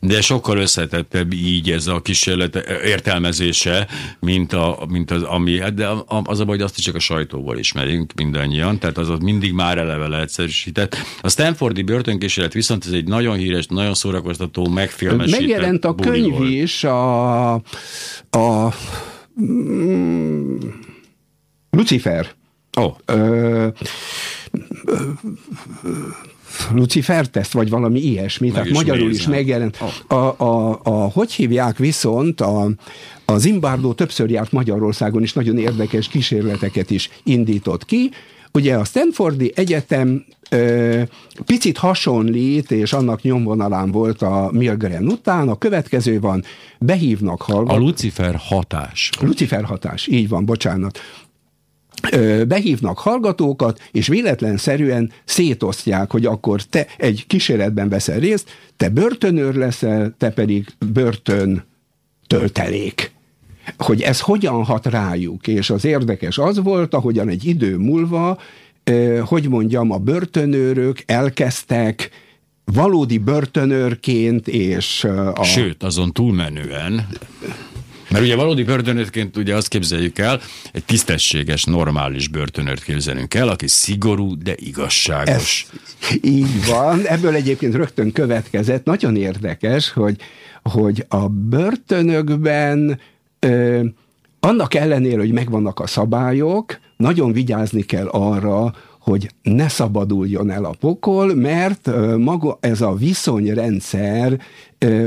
De 0.00 0.20
sokkal 0.20 0.58
összetettebb 0.58 1.32
így 1.32 1.70
ez 1.70 1.86
a 1.86 2.00
kísérlet 2.00 2.56
értelmezése, 2.84 3.86
mint, 4.20 4.52
a, 4.52 4.86
mint 4.88 5.10
az, 5.10 5.22
ami, 5.22 5.60
hát 5.60 5.74
de 5.74 5.88
az 6.06 6.40
a 6.40 6.44
baj, 6.44 6.56
hogy 6.56 6.64
azt 6.64 6.78
is 6.78 6.84
csak 6.84 6.94
a 6.94 6.98
sajtóból 6.98 7.58
ismerünk 7.58 8.12
mindannyian, 8.16 8.78
tehát 8.78 8.98
az 8.98 9.10
ott 9.10 9.22
mindig 9.22 9.52
már 9.52 9.78
eleve 9.78 10.08
leegyszerűsített. 10.08 10.96
A 11.20 11.28
Stanfordi 11.28 11.82
börtönkísérlet 11.82 12.52
viszont 12.52 12.84
ez 12.86 12.92
egy 12.92 13.08
nagyon 13.08 13.36
híres, 13.36 13.66
nagyon 13.66 13.94
szórakoztató, 13.94 14.68
megfilmesített 14.68 15.40
Megjelent 15.40 15.84
a 15.84 15.94
könyv 15.94 16.30
volt. 16.30 16.50
is, 16.50 16.84
a, 16.84 17.52
a 18.30 18.74
mm, 19.42 20.56
Lucifer. 21.70 22.26
Oh. 22.76 22.96
Ö, 23.04 23.68
Lucifer 26.74 27.26
teszt, 27.28 27.52
vagy 27.52 27.70
valami 27.70 28.00
ilyesmi, 28.00 28.46
Meg 28.46 28.56
tehát 28.56 28.70
magyarul 28.70 29.06
nézem. 29.06 29.20
is 29.20 29.26
megjelent. 29.26 29.78
Oh. 29.80 30.18
A, 30.18 30.34
a, 30.36 30.80
a, 30.82 30.90
hogy 30.90 31.32
hívják 31.32 31.76
viszont, 31.78 32.40
a, 32.40 32.70
a 33.24 33.38
Zimbardo 33.38 33.92
többször 33.92 34.30
járt 34.30 34.52
Magyarországon, 34.52 35.22
és 35.22 35.32
nagyon 35.32 35.58
érdekes 35.58 36.08
kísérleteket 36.08 36.90
is 36.90 37.10
indított 37.24 37.84
ki. 37.84 38.10
Ugye 38.52 38.74
a 38.74 38.84
Stanfordi 38.84 39.52
Egyetem 39.54 40.24
ö, 40.50 41.02
picit 41.46 41.76
hasonlít, 41.78 42.70
és 42.70 42.92
annak 42.92 43.22
nyomvonalán 43.22 43.90
volt 43.90 44.22
a 44.22 44.50
Milgren 44.52 45.06
után. 45.06 45.48
A 45.48 45.58
következő 45.58 46.20
van, 46.20 46.44
behívnak 46.78 47.42
hallgatók. 47.42 47.80
A 47.80 47.84
Lucifer 47.84 48.34
hatás. 48.38 49.10
Lucifer 49.20 49.64
hatás, 49.64 50.06
így 50.06 50.28
van, 50.28 50.44
bocsánat 50.44 50.98
behívnak 52.46 52.98
hallgatókat, 52.98 53.80
és 53.92 54.06
véletlenszerűen 54.06 55.12
szétosztják, 55.24 56.10
hogy 56.10 56.26
akkor 56.26 56.62
te 56.62 56.86
egy 56.96 57.24
kísérletben 57.26 57.88
veszel 57.88 58.18
részt, 58.18 58.50
te 58.76 58.88
börtönőr 58.88 59.54
leszel, 59.54 60.14
te 60.18 60.30
pedig 60.30 60.66
börtön 60.92 61.64
töltelék. 62.26 63.12
Hogy 63.78 64.00
ez 64.00 64.20
hogyan 64.20 64.64
hat 64.64 64.86
rájuk, 64.86 65.46
és 65.46 65.70
az 65.70 65.84
érdekes 65.84 66.38
az 66.38 66.62
volt, 66.62 66.94
ahogyan 66.94 67.28
egy 67.28 67.44
idő 67.44 67.76
múlva, 67.76 68.38
hogy 69.24 69.48
mondjam, 69.48 69.90
a 69.90 69.98
börtönőrök 69.98 71.02
elkezdtek 71.06 72.10
valódi 72.64 73.18
börtönőrként, 73.18 74.48
és 74.48 75.04
a... 75.34 75.44
Sőt, 75.44 75.82
azon 75.82 76.12
túlmenően 76.12 77.06
mert 78.10 78.24
ugye 78.24 78.36
valódi 78.36 78.62
börtönötként 78.62 79.36
ugye 79.36 79.54
azt 79.54 79.68
képzeljük 79.68 80.18
el, 80.18 80.40
egy 80.72 80.84
tisztességes, 80.84 81.64
normális 81.64 82.28
börtönört 82.28 82.82
képzelünk 82.82 83.34
el, 83.34 83.48
aki 83.48 83.68
szigorú, 83.68 84.36
de 84.36 84.54
igazságos. 84.56 85.66
Ez, 85.72 86.16
így 86.20 86.66
van. 86.66 87.06
Ebből 87.06 87.34
egyébként 87.34 87.74
rögtön 87.74 88.12
következett. 88.12 88.84
Nagyon 88.84 89.16
érdekes, 89.16 89.90
hogy, 89.90 90.16
hogy 90.62 91.04
a 91.08 91.28
börtönökben 91.28 93.00
ö, 93.38 93.84
annak 94.40 94.74
ellenére, 94.74 95.18
hogy 95.18 95.32
megvannak 95.32 95.80
a 95.80 95.86
szabályok, 95.86 96.78
nagyon 96.96 97.32
vigyázni 97.32 97.82
kell 97.82 98.06
arra, 98.06 98.74
hogy 99.00 99.30
ne 99.42 99.68
szabaduljon 99.68 100.50
el 100.50 100.64
a 100.64 100.74
pokol, 100.80 101.34
mert 101.34 101.90
maga 102.18 102.58
ez 102.60 102.80
a 102.80 102.94
viszonyrendszer, 102.94 104.40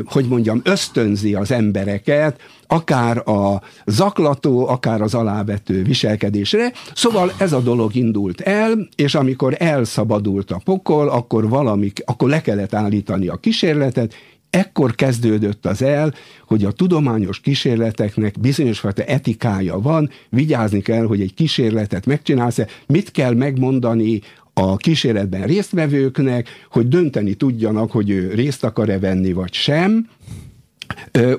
hogy 0.06 0.25
mondjam, 0.27 0.62
ösztönzi 0.63 1.34
az 1.34 1.51
embereket, 1.51 2.39
akár 2.67 3.29
a 3.29 3.62
zaklató, 3.86 4.67
akár 4.67 5.01
az 5.01 5.13
alávető 5.13 5.84
viselkedésre. 5.84 6.71
Szóval 6.95 7.32
ez 7.38 7.53
a 7.53 7.60
dolog 7.60 7.95
indult 7.95 8.41
el, 8.41 8.88
és 8.95 9.15
amikor 9.15 9.56
elszabadult 9.60 10.51
a 10.51 10.62
pokol, 10.63 11.10
akkor 11.10 11.49
valami, 11.49 11.91
akkor 12.06 12.29
le 12.29 12.41
kellett 12.41 12.73
állítani 12.73 13.27
a 13.27 13.36
kísérletet, 13.36 14.13
ekkor 14.54 14.96
kezdődött 14.96 15.66
az 15.66 15.82
el, 15.82 16.13
hogy 16.48 16.66
a 16.66 16.72
tudományos 16.72 17.39
kísérleteknek 17.39 18.39
bizonyos 18.39 18.80
fajta 18.80 19.04
etikája 19.04 19.80
van, 19.80 20.10
vigyázni 20.30 20.82
kell, 20.82 21.06
hogy 21.06 21.22
egy 21.22 21.34
kísérletet 21.34 22.06
megcsinálsz 22.06 22.60
-e, 22.60 22.68
mit 22.88 23.12
kell 23.12 23.34
megmondani 23.34 24.22
a 24.54 24.78
kísérletben 24.78 25.44
résztvevőknek, 25.44 26.48
hogy 26.70 26.88
dönteni 26.88 27.34
tudjanak, 27.34 27.92
hogy 27.92 28.10
ő 28.10 28.34
részt 28.34 28.63
akar-e 28.63 29.00
venni, 29.00 29.34
vagy 29.34 29.54
sem. 29.54 30.10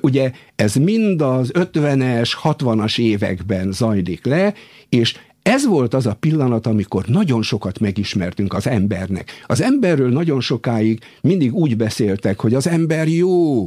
Ugye 0.01 0.33
ez 0.57 0.75
mind 0.75 1.21
az 1.21 1.51
50-es, 1.55 2.31
60-as 2.43 2.99
években 2.99 3.73
zajlik 3.73 4.25
le, 4.25 4.55
és 4.89 5.15
ez 5.45 5.67
volt 5.67 5.95
az 5.95 6.07
a 6.07 6.15
pillanat, 6.15 6.67
amikor 6.67 7.05
nagyon 7.07 7.43
sokat 7.43 7.79
megismertünk 7.79 8.53
az 8.53 8.67
embernek. 8.67 9.31
Az 9.47 9.61
emberről 9.61 10.11
nagyon 10.11 10.41
sokáig 10.41 11.01
mindig 11.21 11.55
úgy 11.55 11.77
beszéltek, 11.77 12.41
hogy 12.41 12.55
az 12.55 12.67
ember 12.67 13.09
jó, 13.09 13.65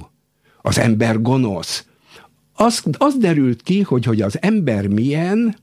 az 0.62 0.78
ember 0.78 1.22
gonosz. 1.22 1.86
Az, 2.54 2.84
az 2.98 3.18
derült 3.18 3.62
ki, 3.62 3.82
hogy, 3.82 4.06
hogy 4.06 4.22
az 4.22 4.42
ember 4.42 4.88
milyen, 4.88 5.58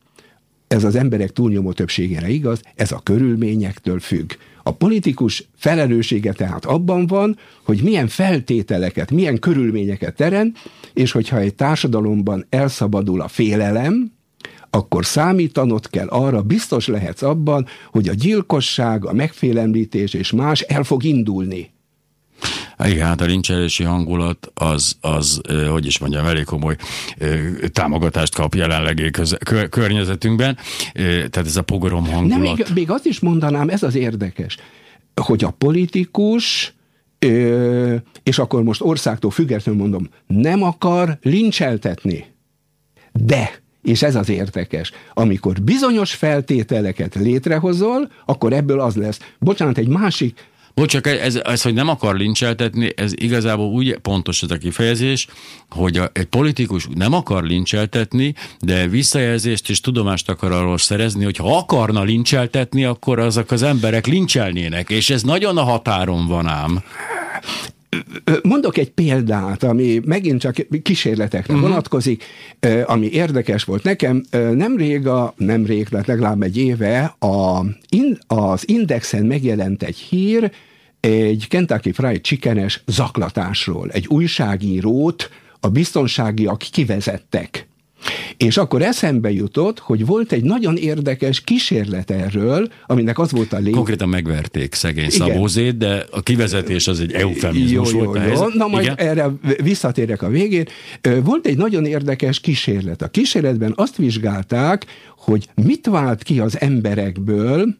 ez 0.69 0.85
az 0.85 0.95
emberek 0.95 1.31
túlnyomó 1.31 1.73
többségére 1.73 2.29
igaz, 2.29 2.61
ez 2.75 2.93
a 2.93 3.01
körülményektől 3.03 4.01
függ. 4.01 4.33
A 4.63 4.73
politikus 4.73 5.49
felelőssége 5.57 6.33
tehát 6.33 6.65
abban 6.65 7.07
van, 7.07 7.39
hogy 7.63 7.83
milyen 7.83 8.09
feltételeket, 8.09 9.11
milyen 9.11 9.39
körülményeket 9.39 10.17
teremt, 10.17 10.59
és 10.93 11.13
hogyha 11.13 11.39
egy 11.39 11.55
társadalomban 11.55 12.47
elszabadul 12.49 13.21
a 13.21 13.29
félelem, 13.29 14.13
akkor 14.75 15.05
számítanod 15.05 15.91
kell 15.91 16.07
arra, 16.09 16.43
biztos 16.43 16.87
lehetsz 16.87 17.23
abban, 17.23 17.67
hogy 17.91 18.09
a 18.09 18.15
gyilkosság, 18.15 19.07
a 19.07 19.13
megfélemlítés 19.13 20.15
és 20.15 20.33
más 20.33 20.61
el 20.61 20.85
fog 20.85 21.05
indulni. 21.05 21.73
Igen, 22.85 23.07
hát 23.07 23.21
a 23.21 23.25
lincselési 23.25 23.83
hangulat 23.83 24.51
az, 24.55 24.97
az, 25.01 25.41
hogy 25.71 25.87
is 25.87 25.99
mondjam, 25.99 26.27
elég 26.27 26.45
komoly 26.45 26.77
támogatást 27.73 28.35
kap 28.35 28.55
jelenlegi 28.55 29.11
köz, 29.11 29.37
kö, 29.45 29.67
környezetünkben. 29.67 30.59
Tehát 30.95 31.37
ez 31.37 31.57
a 31.57 31.63
pogorom 31.63 32.07
hangulat. 32.07 32.29
Nem, 32.29 32.41
még, 32.41 32.65
még 32.75 32.91
azt 32.91 33.07
is 33.07 33.21
mondanám, 33.21 33.69
ez 33.69 33.83
az 33.83 33.95
érdekes, 33.95 34.57
hogy 35.15 35.45
a 35.45 35.51
politikus 35.51 36.75
és 38.23 38.39
akkor 38.39 38.63
most 38.63 38.81
országtól 38.83 39.31
függetlenül 39.31 39.81
mondom, 39.81 40.09
nem 40.27 40.63
akar 40.63 41.19
lincseltetni. 41.23 42.25
De 43.13 43.63
és 43.85 44.03
ez 44.03 44.15
az 44.15 44.29
érdekes. 44.29 44.93
Amikor 45.15 45.61
bizonyos 45.63 46.15
feltételeket 46.15 47.15
létrehozol, 47.15 48.11
akkor 48.25 48.53
ebből 48.53 48.81
az 48.81 48.97
lesz. 48.97 49.19
Bocsánat, 49.39 49.79
egy 49.79 49.89
másik 49.89 50.53
Bocs, 50.75 50.91
csak 50.91 51.07
ez, 51.07 51.35
ez, 51.37 51.63
hogy 51.63 51.75
nem 51.75 51.89
akar 51.89 52.17
lincseltetni, 52.17 52.93
ez 52.97 53.13
igazából 53.15 53.67
úgy 53.67 53.99
pontos 53.99 54.43
ez 54.43 54.51
a 54.51 54.57
kifejezés, 54.57 55.27
hogy 55.71 55.97
a, 55.97 56.11
egy 56.13 56.25
politikus 56.25 56.89
nem 56.95 57.13
akar 57.13 57.45
lincseltetni, 57.45 58.35
de 58.61 58.89
visszajelzést 58.89 59.71
és 59.71 59.81
tudomást 59.81 60.29
akar 60.29 60.53
arról 60.53 60.79
szerezni, 60.79 61.25
hogy 61.25 61.37
ha 61.37 61.57
akarna 61.57 62.03
lincseltetni, 62.03 62.85
akkor 62.85 63.19
azok 63.19 63.51
az 63.51 63.63
emberek 63.63 64.07
lincselnének, 64.07 64.91
és 64.91 65.11
ez 65.11 65.23
nagyon 65.23 65.59
a 65.59 65.63
határon 65.63 66.27
van 66.27 66.47
ám. 66.47 66.83
Mondok 68.43 68.77
egy 68.77 68.91
példát, 68.91 69.63
ami 69.63 70.01
megint 70.05 70.41
csak 70.41 70.57
kísérletekre 70.83 71.55
uh-huh. 71.55 71.69
vonatkozik, 71.69 72.25
ami 72.85 73.11
érdekes 73.11 73.65
volt 73.65 73.83
nekem. 73.83 74.23
Nemrég, 74.31 75.07
a, 75.07 75.35
nemrég, 75.37 75.89
tehát 75.89 76.07
legalább 76.07 76.43
egy 76.43 76.57
éve 76.57 77.17
a, 77.19 77.65
in, 77.89 78.19
az 78.27 78.69
Indexen 78.69 79.25
megjelent 79.27 79.83
egy 79.83 79.97
hír, 79.97 80.51
egy 81.01 81.47
Kentucky 81.49 81.93
Fried 81.93 82.21
Chickenes 82.21 82.83
zaklatásról. 82.87 83.91
Egy 83.91 84.07
újságírót 84.07 85.31
a 85.61 85.69
biztonságiak 85.69 86.59
kivezettek. 86.73 87.67
És 88.37 88.57
akkor 88.57 88.83
eszembe 88.83 89.33
jutott, 89.33 89.79
hogy 89.79 90.07
volt 90.07 90.33
egy 90.33 90.45
nagyon 90.45 90.77
érdekes 90.77 91.41
kísérlet 91.41 92.11
erről, 92.11 92.69
aminek 92.87 93.19
az 93.19 93.31
volt 93.31 93.53
a 93.53 93.57
lényeg. 93.57 93.73
Konkrétan 93.73 94.09
megverték 94.09 94.75
szegény 94.75 95.05
Igen. 95.05 95.29
Szabózét, 95.29 95.77
de 95.77 96.05
a 96.11 96.21
kivezetés 96.21 96.87
az 96.87 97.01
egy 97.01 97.13
eufemizmus 97.13 97.93
jó, 97.93 97.99
jó, 97.99 98.05
volt. 98.05 98.31
Jó. 98.35 98.49
Na 98.49 98.67
majd 98.67 98.85
Igen? 98.85 98.97
erre 98.97 99.31
visszatérek 99.63 100.23
a 100.23 100.29
végén. 100.29 100.67
Volt 101.25 101.47
egy 101.47 101.57
nagyon 101.57 101.87
érdekes 101.87 102.41
kísérlet. 102.41 103.03
A 103.03 103.09
kísérletben 103.09 103.73
azt 103.77 103.97
vizsgálták, 103.97 104.87
hogy 105.17 105.49
mit 105.55 105.87
vált 105.87 106.23
ki 106.23 106.41
az 106.41 106.61
emberekből, 106.61 107.77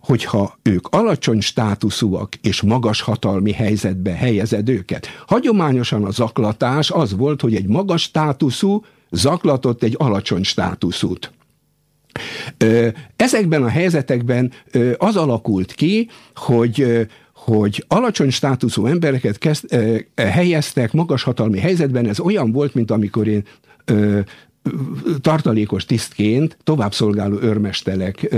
hogyha 0.00 0.58
ők 0.62 0.86
alacsony 0.88 1.40
státuszúak 1.40 2.34
és 2.42 2.62
magas 2.62 3.00
hatalmi 3.00 3.52
helyzetbe 3.52 4.10
helyezed 4.10 4.68
őket. 4.68 5.06
Hagyományosan 5.26 6.04
a 6.04 6.10
zaklatás 6.10 6.90
az 6.90 7.16
volt, 7.16 7.40
hogy 7.40 7.54
egy 7.54 7.66
magas 7.66 8.02
státuszú 8.02 8.84
zaklatott 9.12 9.82
egy 9.82 9.94
alacsony 9.98 10.42
státuszút. 10.42 11.32
Ezekben 13.16 13.62
a 13.62 13.68
helyzetekben 13.68 14.52
az 14.96 15.16
alakult 15.16 15.72
ki, 15.72 16.08
hogy 16.34 17.06
hogy 17.34 17.84
alacsony 17.88 18.30
státuszú 18.30 18.86
embereket 18.86 19.38
kezd, 19.38 19.76
helyeztek 20.16 20.92
magas 20.92 21.22
hatalmi 21.22 21.58
helyzetben, 21.58 22.08
ez 22.08 22.20
olyan 22.20 22.52
volt, 22.52 22.74
mint 22.74 22.90
amikor 22.90 23.26
én 23.28 23.44
tartalékos 25.20 25.84
tisztként 25.84 26.56
továbbszolgáló 26.64 27.38
örmestelek 27.40 28.34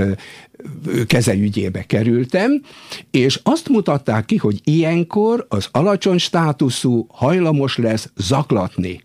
kezeügyébe 1.07 1.83
kerültem, 1.83 2.63
és 3.11 3.41
azt 3.43 3.69
mutatták 3.69 4.25
ki, 4.25 4.37
hogy 4.37 4.61
ilyenkor 4.65 5.47
az 5.49 5.69
alacsony 5.73 6.19
státuszú 6.19 7.07
hajlamos 7.09 7.77
lesz 7.77 8.11
zaklatni. 8.17 9.01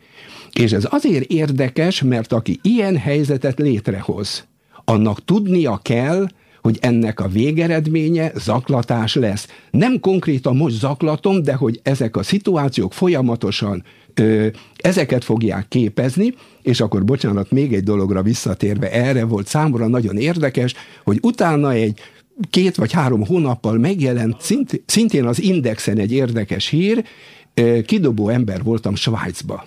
És 0.60 0.72
ez 0.72 0.88
azért 0.90 1.32
érdekes, 1.32 2.02
mert 2.02 2.34
aki 2.34 2.60
ilyen 2.62 2.98
helyzetet 2.98 3.60
létrehoz, 3.60 4.48
annak 4.86 5.26
tudnia 5.26 5.80
kell, 5.84 6.28
hogy 6.62 6.78
ennek 6.82 7.20
a 7.20 7.28
végeredménye 7.28 8.32
zaklatás 8.36 9.16
lesz. 9.16 9.48
Nem 9.72 10.00
konkrétan 10.00 10.56
most 10.56 10.80
zaklatom, 10.80 11.44
de 11.44 11.54
hogy 11.54 11.80
ezek 11.84 12.18
a 12.18 12.24
szituációk 12.24 12.94
folyamatosan 12.94 13.84
ö, 14.14 14.48
ezeket 14.76 15.24
fogják 15.24 15.68
képezni, 15.68 16.34
és 16.62 16.82
akkor 16.82 17.06
bocsánat, 17.06 17.52
még 17.52 17.74
egy 17.74 17.84
dologra 17.84 18.22
visszatérve, 18.22 18.92
erre 18.92 19.26
volt 19.26 19.48
számomra 19.48 19.88
nagyon 19.88 20.18
érdekes, 20.18 20.74
hogy 21.04 21.18
utána 21.22 21.72
egy 21.72 22.00
két 22.50 22.76
vagy 22.76 22.92
három 22.92 23.26
hónappal 23.26 23.78
megjelent 23.78 24.42
szint, 24.42 24.82
szintén 24.86 25.26
az 25.26 25.42
Indexen 25.42 25.98
egy 25.98 26.12
érdekes 26.12 26.68
hír, 26.68 27.04
kidobó 27.86 28.30
ember 28.30 28.64
voltam 28.64 28.96
Svájcba. 28.96 29.66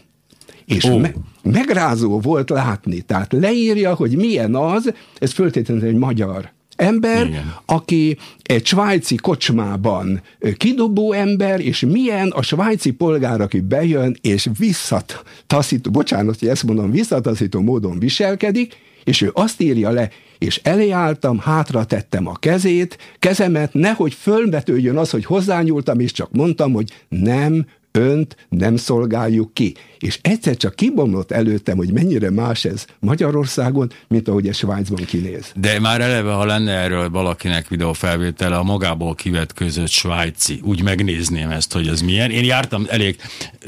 És 0.64 0.84
oh. 0.84 1.00
me- 1.00 1.14
megrázó 1.42 2.20
volt 2.20 2.50
látni, 2.50 3.00
tehát 3.00 3.32
leírja, 3.32 3.94
hogy 3.94 4.16
milyen 4.16 4.54
az, 4.54 4.92
ez 5.18 5.32
föltétlenül 5.32 5.84
egy 5.84 5.94
magyar 5.94 6.52
ember, 6.76 7.26
Igen. 7.26 7.54
aki 7.66 8.18
egy 8.42 8.66
svájci 8.66 9.16
kocsmában 9.16 10.22
kidobó 10.56 11.12
ember, 11.12 11.60
és 11.60 11.80
milyen 11.80 12.28
a 12.28 12.42
svájci 12.42 12.90
polgár, 12.90 13.40
aki 13.40 13.60
bejön, 13.60 14.16
és 14.20 14.48
visszataszító, 14.58 15.90
bocsánat, 15.90 16.38
hogy 16.38 16.48
ezt 16.48 16.64
mondom, 16.64 16.90
visszataszító 16.90 17.60
módon 17.60 17.98
viselkedik, 17.98 18.76
és 19.04 19.20
ő 19.20 19.30
azt 19.34 19.60
írja 19.60 19.90
le, 19.90 20.08
és 20.38 20.60
eléálltam, 20.62 21.38
hátra 21.38 21.84
tettem 21.84 22.26
a 22.26 22.36
kezét, 22.36 22.98
kezemet, 23.18 23.72
nehogy 23.72 24.14
fölbetőjön 24.14 24.96
az, 24.96 25.10
hogy 25.10 25.24
hozzányúltam, 25.24 26.00
és 26.00 26.12
csak 26.12 26.32
mondtam, 26.32 26.72
hogy 26.72 26.92
nem, 27.08 27.66
önt 27.92 28.36
nem 28.48 28.76
szolgáljuk 28.76 29.54
ki. 29.54 29.74
És 30.02 30.18
egyszer 30.22 30.56
csak 30.56 30.74
kibomlott 30.74 31.30
előttem, 31.30 31.76
hogy 31.76 31.92
mennyire 31.92 32.30
más 32.30 32.64
ez 32.64 32.84
Magyarországon, 32.98 33.90
mint 34.08 34.28
ahogy 34.28 34.48
ez 34.48 34.56
Svájcban 34.56 35.04
kinéz. 35.04 35.52
De 35.56 35.80
már 35.80 36.00
eleve, 36.00 36.32
ha 36.32 36.44
lenne 36.44 36.72
erről 36.72 37.10
valakinek 37.10 37.68
videófelvétele, 37.68 38.56
a 38.56 38.62
magából 38.62 39.14
kivetközött 39.14 39.88
svájci, 39.88 40.60
úgy 40.62 40.82
megnézném 40.82 41.50
ezt, 41.50 41.72
hogy 41.72 41.88
ez 41.88 42.00
milyen. 42.00 42.30
Én 42.30 42.44
jártam 42.44 42.86
elég, 42.88 43.16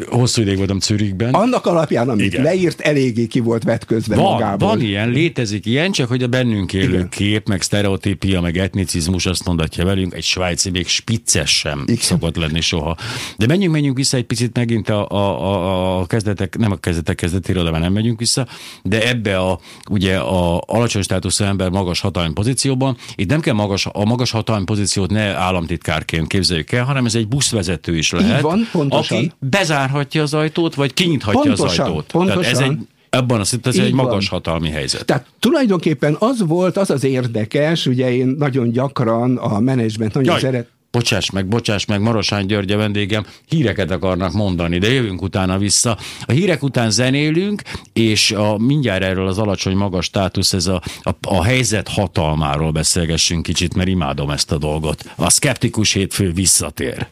hosszú 0.06 0.42
ideig 0.42 0.56
voltam 0.56 0.80
Zürichben. 0.80 1.34
Annak 1.34 1.66
alapján, 1.66 2.08
amit 2.08 2.24
Igen. 2.26 2.42
leírt, 2.42 2.80
eléggé 2.80 3.26
ki 3.26 3.40
volt 3.40 3.62
vetközve 3.62 4.16
van, 4.16 4.32
magából. 4.32 4.68
Van 4.68 4.80
ilyen, 4.80 5.08
létezik 5.10 5.66
ilyen, 5.66 5.92
csak 5.92 6.08
hogy 6.08 6.22
a 6.22 6.26
bennünk 6.26 6.72
élő 6.72 6.94
Igen. 6.94 7.08
kép, 7.08 7.48
meg 7.48 7.62
sztereotípia, 7.62 8.40
meg 8.40 8.56
etnicizmus 8.56 9.26
azt 9.26 9.44
mondatja 9.44 9.84
velünk, 9.84 10.14
egy 10.14 10.22
svájci 10.22 10.70
még 10.70 10.86
spicces 10.86 11.58
sem 11.58 11.82
Igen. 11.86 11.96
szokott 12.00 12.36
lenni 12.36 12.60
soha. 12.60 12.96
De 13.36 13.46
menjünk, 13.46 13.72
menjünk 13.72 13.96
vissza 13.96 14.16
egy 14.16 14.24
picit 14.24 14.56
megint 14.56 14.88
a, 14.88 15.08
a, 15.08 15.98
a 16.00 16.06
kezdetek, 16.24 16.58
nem 16.58 16.72
a 16.72 16.76
kezdetek 16.76 17.16
kezdetére, 17.16 17.62
de 17.62 17.70
már 17.70 17.80
nem 17.80 17.92
megyünk 17.92 18.18
vissza, 18.18 18.46
de 18.82 19.08
ebbe 19.08 19.38
a, 19.38 19.58
ugye 19.90 20.16
a 20.16 20.62
alacsony 20.66 21.02
státuszú 21.02 21.44
ember 21.44 21.70
magas 21.70 22.00
hatalmi 22.00 22.32
pozícióban, 22.32 22.96
itt 23.14 23.28
nem 23.28 23.40
kell 23.40 23.54
magas, 23.54 23.86
a 23.92 24.04
magas 24.04 24.30
hatalmi 24.30 24.64
pozíciót 24.64 25.10
ne 25.10 25.22
államtitkárként 25.22 26.26
képzeljük 26.26 26.72
el, 26.72 26.84
hanem 26.84 27.04
ez 27.04 27.14
egy 27.14 27.28
buszvezető 27.28 27.96
is 27.96 28.10
lehet, 28.10 28.36
Így 28.36 28.42
van, 28.42 28.68
pontosan. 28.72 29.18
aki 29.18 29.32
bezárhatja 29.38 30.22
az 30.22 30.34
ajtót, 30.34 30.74
vagy 30.74 30.94
kinyithatja 30.94 31.40
pontosan, 31.40 31.66
az 31.66 31.78
ajtót. 31.78 32.10
Pontosan. 32.10 32.42
Tehát 32.42 32.60
ez 32.60 32.68
egy 32.68 32.78
Ebben 33.10 33.40
a 33.40 33.44
szituációban 33.44 33.90
egy 33.90 33.96
magas 33.96 34.28
van. 34.28 34.38
hatalmi 34.38 34.70
helyzet. 34.70 35.04
Tehát 35.04 35.26
tulajdonképpen 35.38 36.16
az 36.18 36.46
volt, 36.46 36.76
az 36.76 36.90
az 36.90 37.04
érdekes, 37.04 37.86
ugye 37.86 38.12
én 38.12 38.26
nagyon 38.38 38.70
gyakran 38.70 39.36
a 39.36 39.60
menedzsment 39.60 40.14
nagyon 40.14 40.38
szeret, 40.38 40.68
bocsáss 40.94 41.30
meg, 41.30 41.46
bocsáss 41.46 41.84
meg, 41.84 42.00
Marosány 42.00 42.46
György 42.46 42.70
a 42.70 42.76
vendégem, 42.76 43.26
híreket 43.48 43.90
akarnak 43.90 44.32
mondani, 44.32 44.78
de 44.78 44.92
jövünk 44.92 45.22
utána 45.22 45.58
vissza. 45.58 45.98
A 46.20 46.32
hírek 46.32 46.62
után 46.62 46.90
zenélünk, 46.90 47.62
és 47.92 48.30
a, 48.30 48.58
mindjárt 48.58 49.02
erről 49.02 49.26
az 49.26 49.38
alacsony 49.38 49.76
magas 49.76 50.04
státusz, 50.04 50.52
ez 50.52 50.66
a, 50.66 50.82
a, 51.02 51.10
a 51.20 51.44
helyzet 51.44 51.88
hatalmáról 51.88 52.70
beszélgessünk 52.70 53.42
kicsit, 53.42 53.74
mert 53.74 53.88
imádom 53.88 54.30
ezt 54.30 54.52
a 54.52 54.58
dolgot. 54.58 55.04
A 55.16 55.30
szkeptikus 55.30 55.92
hétfő 55.92 56.32
visszatér. 56.32 57.06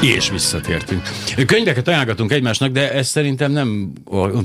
És 0.00 0.30
visszatértünk. 0.30 1.02
Könyveket 1.46 1.88
ajánlgatunk 1.88 2.32
egymásnak, 2.32 2.72
de 2.72 2.92
ezt 2.92 3.10
szerintem 3.10 3.52
nem 3.52 3.92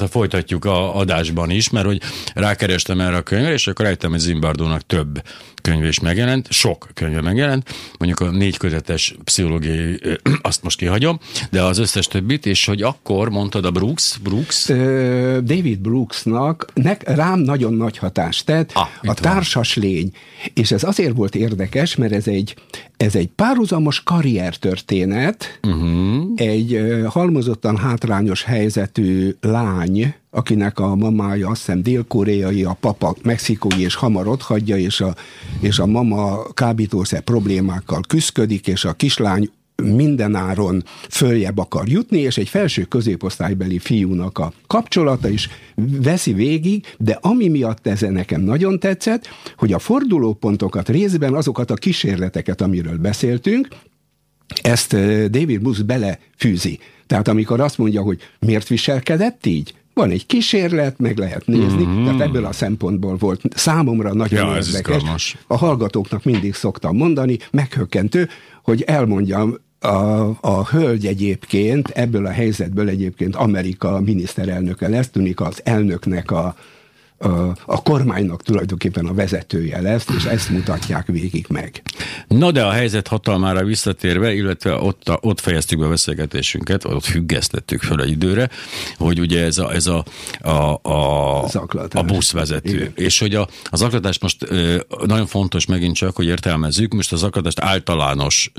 folytatjuk 0.09 0.65
a 0.65 0.95
adásban 0.95 1.49
is, 1.49 1.69
mert 1.69 1.85
hogy 1.85 2.01
rákerestem 2.33 3.01
erre 3.01 3.15
a 3.15 3.21
könyvre, 3.21 3.53
és 3.53 3.67
akkor 3.67 3.85
rájöttem, 3.85 4.11
hogy 4.11 4.19
Zimbardónak 4.19 4.81
több 4.81 5.21
könyv 5.67 5.85
is 5.85 5.99
megjelent, 5.99 6.51
sok 6.51 6.87
könyve 6.93 7.21
megjelent, 7.21 7.69
mondjuk 7.97 8.19
a 8.19 8.31
négy 8.31 8.57
kötetes 8.57 9.15
pszichológiai, 9.23 9.99
azt 10.41 10.63
most 10.63 10.77
kihagyom, 10.77 11.19
de 11.51 11.63
az 11.63 11.77
összes 11.77 12.07
többit, 12.07 12.45
és 12.45 12.65
hogy 12.65 12.81
akkor 12.81 13.29
mondtad 13.29 13.65
a 13.65 13.71
Brooks, 13.71 14.17
Brooks? 14.23 14.67
David 15.43 15.79
Brooksnak 15.79 16.65
nek, 16.73 17.15
rám 17.15 17.39
nagyon 17.39 17.73
nagy 17.73 17.97
hatást 17.97 18.45
tett, 18.45 18.71
ah, 18.73 18.87
a 19.01 19.13
társas 19.13 19.73
van. 19.73 19.85
lény, 19.85 20.11
és 20.53 20.71
ez 20.71 20.83
azért 20.83 21.15
volt 21.15 21.35
érdekes, 21.35 21.95
mert 21.95 22.13
ez 22.13 22.27
egy, 22.27 22.55
ez 22.97 23.15
egy 23.15 23.27
párhuzamos 23.27 24.03
karriertörténet, 24.03 25.59
uh-huh. 25.63 26.23
egy 26.35 26.81
halmozottan 27.07 27.77
hátrányos 27.77 28.43
helyzetű 28.43 29.35
lány, 29.41 30.15
akinek 30.37 30.79
a 30.79 30.95
mamája 30.95 31.49
azt 31.49 31.65
hiszem 31.65 31.81
dél-koreai, 31.81 32.63
a 32.63 32.77
papa 32.79 33.15
mexikói, 33.23 33.81
és 33.81 33.95
hamar 33.95 34.27
ott 34.27 34.41
hagyja, 34.41 34.77
és 34.77 35.01
a, 35.01 35.15
és 35.59 35.79
a 35.79 35.85
mama 35.85 36.43
kábítószer 36.53 37.21
problémákkal 37.21 38.01
küzdik, 38.07 38.67
és 38.67 38.85
a 38.85 38.93
kislány 38.93 39.49
mindenáron 39.83 40.83
följebb 41.09 41.57
akar 41.57 41.87
jutni, 41.87 42.19
és 42.19 42.37
egy 42.37 42.49
felső 42.49 42.83
középosztálybeli 42.83 43.79
fiúnak 43.79 44.37
a 44.37 44.53
kapcsolata 44.67 45.29
is 45.29 45.49
veszi 45.75 46.33
végig, 46.33 46.85
de 46.97 47.17
ami 47.21 47.47
miatt 47.47 47.87
ez 47.87 48.01
nekem 48.01 48.41
nagyon 48.41 48.79
tetszett, 48.79 49.27
hogy 49.57 49.73
a 49.73 49.79
fordulópontokat 49.79 50.89
részben 50.89 51.33
azokat 51.33 51.71
a 51.71 51.75
kísérleteket, 51.75 52.61
amiről 52.61 52.97
beszéltünk, 52.97 53.67
ezt 54.61 54.93
eh, 54.93 55.25
David 55.25 55.61
Busz 55.61 55.79
belefűzi. 55.79 56.79
Tehát 57.07 57.27
amikor 57.27 57.59
azt 57.59 57.77
mondja, 57.77 58.01
hogy 58.01 58.19
miért 58.39 58.67
viselkedett 58.67 59.45
így, 59.45 59.73
van 59.97 60.09
egy 60.09 60.25
kísérlet, 60.25 60.99
meg 60.99 61.17
lehet 61.17 61.45
nézni, 61.45 61.83
mm-hmm. 61.83 62.03
tehát 62.03 62.21
ebből 62.21 62.45
a 62.45 62.51
szempontból 62.51 63.15
volt 63.15 63.41
számomra 63.55 64.13
nagyon 64.13 64.47
ja, 64.47 64.55
érdekes. 64.55 65.37
A 65.47 65.57
hallgatóknak 65.57 66.23
mindig 66.23 66.53
szoktam 66.53 66.95
mondani, 66.95 67.37
meghökkentő, 67.51 68.29
hogy 68.63 68.81
elmondjam 68.81 69.57
a, 69.79 69.87
a 70.41 70.67
hölgy 70.69 71.05
egyébként 71.05 71.87
ebből 71.87 72.25
a 72.25 72.31
helyzetből 72.31 72.89
egyébként 72.89 73.35
Amerika 73.35 73.99
miniszterelnöke 73.99 74.87
lesz, 74.87 75.09
tűnik 75.09 75.41
az 75.41 75.61
elnöknek 75.63 76.31
a 76.31 76.55
a, 77.17 77.27
a 77.65 77.81
kormánynak 77.83 78.43
tulajdonképpen 78.43 79.05
a 79.05 79.13
vezetője 79.13 79.81
lesz, 79.81 80.05
és 80.17 80.23
ezt 80.23 80.49
mutatják 80.49 81.05
végig 81.07 81.45
meg. 81.49 81.81
Na 82.27 82.51
de 82.51 82.63
a 82.63 82.71
helyzet 82.71 83.07
hatalmára 83.07 83.63
visszatérve, 83.63 84.33
illetve 84.33 84.73
ott, 84.73 85.09
ott 85.21 85.39
fejeztük 85.39 85.79
be 85.79 85.85
a 85.85 85.89
beszélgetésünket, 85.89 86.85
ott 86.85 87.05
függesztettük 87.05 87.81
fel 87.81 88.01
egy 88.01 88.09
időre, 88.09 88.49
hogy 88.97 89.19
ugye 89.19 89.43
ez 89.43 89.57
a, 89.57 89.73
ez 89.73 89.87
a, 89.87 90.05
a, 90.41 90.79
a, 90.81 91.43
a 91.91 92.03
buszvezető. 92.03 92.75
Igen. 92.75 92.91
És 92.95 93.19
hogy 93.19 93.35
a, 93.35 93.47
az 93.63 93.79
zaklatás 93.79 94.19
most 94.19 94.47
nagyon 95.05 95.25
fontos 95.25 95.65
megint 95.65 95.95
csak, 95.95 96.15
hogy 96.15 96.25
értelmezzük, 96.25 96.93
most 96.93 97.11
az 97.11 97.19
zaklatást 97.19 97.59
általános 97.59 98.51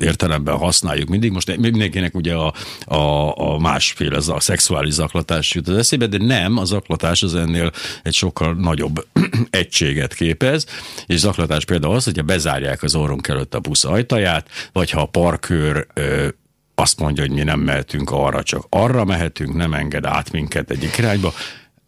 értelemben 0.00 0.56
használjuk 0.56 1.08
mindig, 1.08 1.32
most 1.32 1.56
mindenkinek 1.56 2.14
ugye 2.14 2.34
a, 2.34 2.54
a, 2.84 3.32
a 3.52 3.58
másféle, 3.58 4.16
ez 4.16 4.28
a 4.28 4.40
szexuális 4.40 4.92
zaklatás 4.92 5.54
jut 5.54 5.68
az 5.68 5.76
eszébe, 5.76 6.06
de 6.06 6.18
nem, 6.18 6.56
a 6.56 6.64
zaklatás 6.64 7.22
az 7.22 7.34
ennél 7.34 7.70
egy 8.02 8.14
sokkal 8.14 8.54
nagyobb 8.54 9.06
egységet 9.50 10.14
képez, 10.14 10.66
és 11.06 11.18
zaklatás 11.18 11.64
például 11.64 11.94
az, 11.94 12.04
hogyha 12.04 12.22
bezárják 12.22 12.82
az 12.82 12.94
orrunk 12.94 13.28
előtt 13.28 13.54
a 13.54 13.60
busz 13.60 13.84
ajtaját, 13.84 14.48
vagy 14.72 14.90
ha 14.90 15.00
a 15.00 15.06
parkőr 15.06 15.86
ö, 15.94 16.28
azt 16.74 16.98
mondja, 16.98 17.22
hogy 17.22 17.32
mi 17.32 17.42
nem 17.42 17.60
mehetünk 17.60 18.10
arra, 18.10 18.42
csak 18.42 18.66
arra 18.68 19.04
mehetünk, 19.04 19.54
nem 19.54 19.74
enged 19.74 20.04
át 20.04 20.32
minket 20.32 20.70
egyik 20.70 20.98
irányba, 20.98 21.32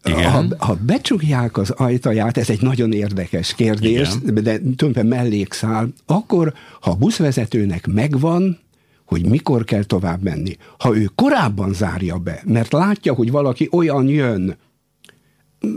igen. 0.05 0.31
Ha, 0.31 0.65
ha 0.65 0.77
becsukják 0.85 1.57
az 1.57 1.69
ajtaját, 1.69 2.37
ez 2.37 2.49
egy 2.49 2.61
nagyon 2.61 2.91
érdekes 2.91 3.55
kérdés, 3.55 4.09
Igen. 4.21 4.33
de 4.33 4.41
tulajdonképpen 4.41 5.05
mellékszál, 5.05 5.87
akkor 6.05 6.53
ha 6.81 6.91
a 6.91 6.95
buszvezetőnek 6.95 7.87
megvan, 7.87 8.59
hogy 9.05 9.25
mikor 9.25 9.63
kell 9.63 9.83
tovább 9.83 10.23
menni. 10.23 10.57
Ha 10.77 10.95
ő 10.95 11.09
korábban 11.15 11.73
zárja 11.73 12.17
be, 12.17 12.41
mert 12.45 12.71
látja, 12.71 13.13
hogy 13.13 13.31
valaki 13.31 13.67
olyan 13.71 14.07
jön, 14.07 14.57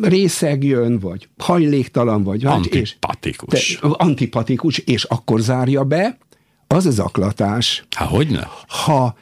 részeg 0.02 0.64
jön, 0.64 0.98
vagy 0.98 1.28
hajléktalan, 1.38 2.22
vagy... 2.22 2.44
Antipatikus. 2.44 3.54
És, 3.54 3.78
te, 3.80 3.88
antipatikus, 3.88 4.78
és 4.78 5.04
akkor 5.04 5.40
zárja 5.40 5.84
be, 5.84 6.18
az 6.66 6.86
az 6.86 6.98
aklatás. 6.98 7.84
Há, 7.96 8.04
hogyne? 8.04 8.48
Ha, 8.66 9.16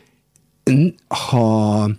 ha 1.08 1.90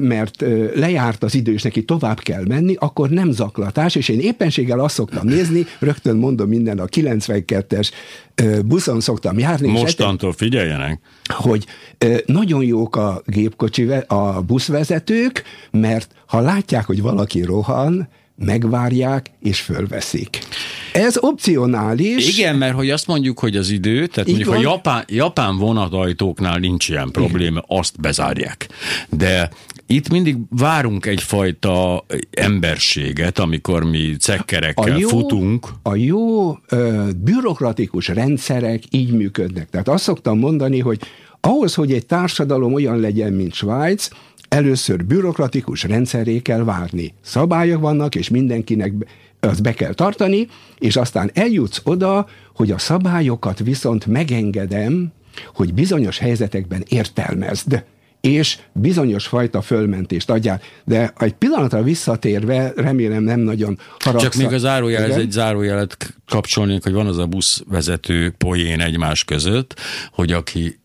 mert 0.00 0.44
lejárt 0.74 1.22
az 1.22 1.34
idő, 1.34 1.52
és 1.52 1.62
neki 1.62 1.84
tovább 1.84 2.18
kell 2.18 2.44
menni, 2.48 2.74
akkor 2.78 3.10
nem 3.10 3.30
zaklatás, 3.30 3.94
és 3.94 4.08
én 4.08 4.20
éppenséggel 4.20 4.80
azt 4.80 4.94
szoktam 4.94 5.26
nézni, 5.26 5.66
rögtön 5.78 6.16
mondom 6.16 6.48
minden, 6.48 6.78
a 6.78 6.84
92-es 6.84 7.90
buszon 8.64 9.00
szoktam 9.00 9.38
járni. 9.38 9.68
Mostantól 9.68 10.32
figyeljenek! 10.32 11.00
Hogy 11.34 11.64
nagyon 12.26 12.64
jók 12.64 12.96
a 12.96 13.22
gépkocsi, 13.26 13.88
a 14.06 14.42
buszvezetők, 14.46 15.42
mert 15.70 16.14
ha 16.26 16.40
látják, 16.40 16.84
hogy 16.84 17.02
valaki 17.02 17.42
rohan, 17.42 18.08
megvárják 18.36 19.30
és 19.40 19.60
fölveszik. 19.60 20.38
Ez 20.92 21.16
opcionális. 21.20 22.38
Igen, 22.38 22.56
mert 22.56 22.74
hogy 22.74 22.90
azt 22.90 23.06
mondjuk, 23.06 23.38
hogy 23.38 23.56
az 23.56 23.70
idő, 23.70 24.06
tehát 24.06 24.28
mondjuk 24.28 24.54
a 24.54 24.60
japán, 24.60 25.04
japán 25.08 25.56
vonatajtóknál 25.56 26.58
nincs 26.58 26.88
ilyen 26.88 27.10
probléma, 27.10 27.62
azt 27.66 28.00
bezárják. 28.00 28.68
De 29.08 29.50
itt 29.86 30.08
mindig 30.08 30.36
várunk 30.50 31.06
egyfajta 31.06 32.04
emberséget, 32.30 33.38
amikor 33.38 33.84
mi 33.84 34.16
cekkerekkel 34.16 34.94
a 34.94 34.98
jó, 34.98 35.08
futunk. 35.08 35.68
A 35.82 35.94
jó 35.94 36.50
ö, 36.68 37.08
bürokratikus 37.16 38.08
rendszerek 38.08 38.82
így 38.90 39.12
működnek. 39.12 39.70
Tehát 39.70 39.88
azt 39.88 40.02
szoktam 40.02 40.38
mondani, 40.38 40.78
hogy 40.78 41.00
ahhoz, 41.40 41.74
hogy 41.74 41.92
egy 41.92 42.06
társadalom 42.06 42.72
olyan 42.72 43.00
legyen, 43.00 43.32
mint 43.32 43.54
Svájc, 43.54 44.08
először 44.48 45.04
bürokratikus 45.04 45.82
rendszeré 45.82 46.38
kell 46.38 46.64
várni. 46.64 47.14
Szabályok 47.20 47.80
vannak, 47.80 48.14
és 48.14 48.28
mindenkinek 48.28 48.92
azt 49.40 49.62
be 49.62 49.74
kell 49.74 49.92
tartani, 49.92 50.48
és 50.78 50.96
aztán 50.96 51.30
eljutsz 51.34 51.80
oda, 51.84 52.28
hogy 52.54 52.70
a 52.70 52.78
szabályokat 52.78 53.58
viszont 53.58 54.06
megengedem, 54.06 55.12
hogy 55.54 55.74
bizonyos 55.74 56.18
helyzetekben 56.18 56.82
értelmezd 56.88 57.84
és 58.20 58.58
bizonyos 58.72 59.26
fajta 59.26 59.62
fölmentést 59.62 60.30
adjál. 60.30 60.60
De 60.84 61.12
egy 61.18 61.32
pillanatra 61.32 61.82
visszatérve, 61.82 62.72
remélem 62.76 63.22
nem 63.22 63.40
nagyon 63.40 63.78
haragszak. 63.98 64.30
Csak 64.32 64.42
még 64.42 64.52
a 64.52 64.58
zárójel, 64.58 65.04
ez 65.04 65.16
egy 65.16 65.30
zárójelet 65.30 66.14
kapcsolnék, 66.26 66.82
hogy 66.82 66.92
van 66.92 67.06
az 67.06 67.18
a 67.18 67.26
buszvezető 67.26 68.34
poén 68.38 68.80
egymás 68.80 69.24
között, 69.24 69.74
hogy 70.12 70.32
aki 70.32 70.80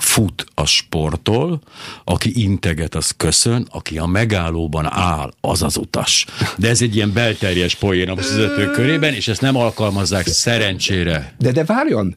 fut 0.00 0.46
a 0.54 0.66
sportol, 0.66 1.60
aki 2.04 2.42
integet, 2.42 2.94
az 2.94 3.10
köszön, 3.16 3.66
aki 3.70 3.98
a 3.98 4.06
megállóban 4.06 4.86
áll, 4.90 5.32
az 5.40 5.62
az 5.62 5.76
utas. 5.76 6.26
De 6.56 6.68
ez 6.68 6.82
egy 6.82 6.96
ilyen 6.96 7.12
belterjes 7.12 7.74
poén 7.74 8.08
a 8.08 8.14
vezetők 8.14 8.70
körében, 8.70 9.14
és 9.14 9.28
ezt 9.28 9.40
nem 9.40 9.56
alkalmazzák 9.56 10.26
szerencsére. 10.26 11.34
De 11.38 11.52
de 11.52 11.64
várjon, 11.64 12.16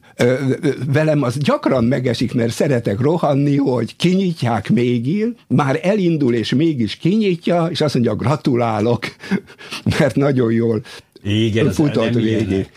velem 0.86 1.22
az 1.22 1.38
gyakran 1.38 1.84
megesik, 1.84 2.34
mert 2.34 2.52
szeretek 2.52 3.00
rohanni, 3.00 3.56
hogy 3.56 3.96
kinyitják 3.96 4.70
mégil, 4.70 5.36
már 5.48 5.80
elindul, 5.82 6.34
és 6.34 6.54
mégis 6.54 6.96
kinyitja, 6.96 7.66
és 7.70 7.80
azt 7.80 7.94
mondja, 7.94 8.14
gratulálok, 8.14 9.04
mert 9.98 10.16
nagyon 10.16 10.52
jól 10.52 10.82
igen, 11.22 11.72
futott 11.72 12.12
végig. 12.12 12.68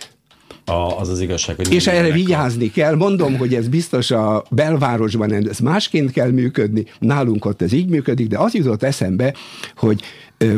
A, 0.70 1.00
az 1.00 1.10
az 1.10 1.20
igazság, 1.20 1.56
hogy 1.56 1.74
És 1.74 1.88
erre 1.88 2.12
vigyázni 2.12 2.72
kell. 2.72 2.96
Mondom, 2.96 3.38
hogy 3.38 3.54
ez 3.54 3.68
biztos 3.68 4.12
a 4.12 4.44
belvárosban 4.50 5.34
ez 5.34 5.60
másként 5.60 6.12
kell 6.12 6.32
működni, 6.32 6.86
nálunk 7.00 7.46
ott 7.46 7.62
ez 7.62 7.72
így 7.72 7.90
működik, 7.90 8.28
de 8.28 8.38
az 8.38 8.54
jutott 8.54 8.84
eszembe, 8.84 9.34
hogy 9.76 10.02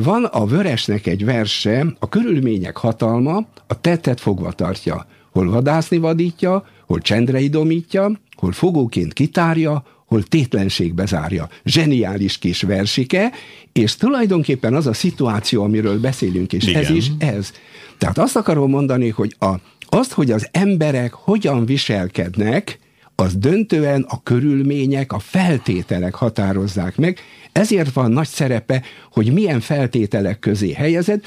van 0.04 0.24
a 0.24 0.46
Vöresnek 0.46 1.08
egy 1.08 1.26
verse, 1.26 1.86
a 2.00 2.10
körülmények 2.10 2.78
hatalma 2.78 3.48
a 3.68 3.82
tettet 3.82 4.20
fogva 4.20 4.52
tartja. 4.52 5.06
Hol 5.32 5.50
vadászni 5.50 5.98
vadítja, 5.98 6.66
hol 6.86 7.00
csendre 7.00 7.40
idomítja, 7.40 8.12
hol 8.36 8.52
fogóként 8.52 9.14
kitárja, 9.14 9.84
hol 10.06 10.24
tétlenségbe 10.24 11.06
zárja. 11.06 11.50
Zseniális 11.66 12.38
kis 12.38 12.62
versike, 12.62 13.32
és 13.74 13.96
tulajdonképpen 13.96 14.74
az 14.74 14.88
a 14.88 14.94
szituáció, 14.94 15.64
amiről 15.64 16.00
beszélünk, 16.00 16.54
és 16.54 16.68
Igen. 16.68 16.84
ez 16.84 16.90
is 16.90 17.12
ez. 17.18 17.52
Tehát 17.98 18.18
azt 18.18 18.36
akarom 18.36 18.70
mondani, 18.70 19.10
hogy 19.10 19.36
a 19.40 19.54
azt, 19.90 20.12
hogy 20.12 20.32
az 20.32 20.48
emberek 20.52 21.14
hogyan 21.14 21.66
viselkednek, 21.66 22.80
az 23.16 23.36
döntően 23.36 24.06
a 24.08 24.24
körülmények, 24.24 25.12
a 25.12 25.20
feltételek 25.20 26.16
határozzák 26.16 26.98
meg, 26.98 27.20
ezért 27.52 27.94
van 27.94 28.12
nagy 28.12 28.28
szerepe, 28.28 28.82
hogy 29.12 29.34
milyen 29.34 29.60
feltételek 29.60 30.40
közé 30.40 30.74
helyezed. 30.74 31.24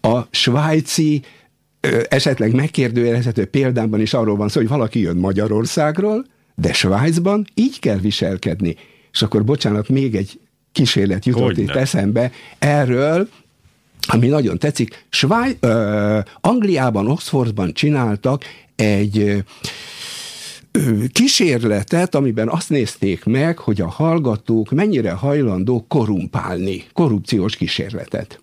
A 0.00 0.20
svájci 0.30 1.22
esetleg 2.08 2.54
megkérdőjelezhető 2.54 3.44
példában 3.44 4.00
is 4.00 4.14
arról 4.14 4.36
van 4.36 4.48
szó, 4.48 4.60
hogy 4.60 4.68
valaki 4.68 5.00
jön 5.00 5.16
Magyarországról, 5.16 6.26
de 6.54 6.72
Svájcban 6.72 7.44
így 7.54 7.78
kell 7.78 7.98
viselkedni. 7.98 8.76
És 9.12 9.22
akkor 9.22 9.44
bocsánat, 9.44 9.88
még 9.88 10.14
egy 10.14 10.40
kísérlet 10.72 11.24
jutott 11.24 11.42
Hogyne. 11.42 11.62
itt 11.62 11.70
eszembe 11.70 12.30
erről, 12.58 13.28
ami 14.06 14.26
nagyon 14.26 14.58
tetszik, 14.58 15.04
Sváj, 15.08 15.56
ö, 15.60 16.18
Angliában, 16.40 17.08
Oxfordban 17.08 17.72
csináltak 17.72 18.44
egy 18.76 19.18
ö, 19.18 19.38
kísérletet, 21.12 22.14
amiben 22.14 22.48
azt 22.48 22.70
nézték 22.70 23.24
meg, 23.24 23.58
hogy 23.58 23.80
a 23.80 23.88
hallgatók 23.88 24.70
mennyire 24.70 25.12
hajlandó 25.12 25.84
korumpálni, 25.88 26.84
korrupciós 26.92 27.56
kísérletet. 27.56 28.40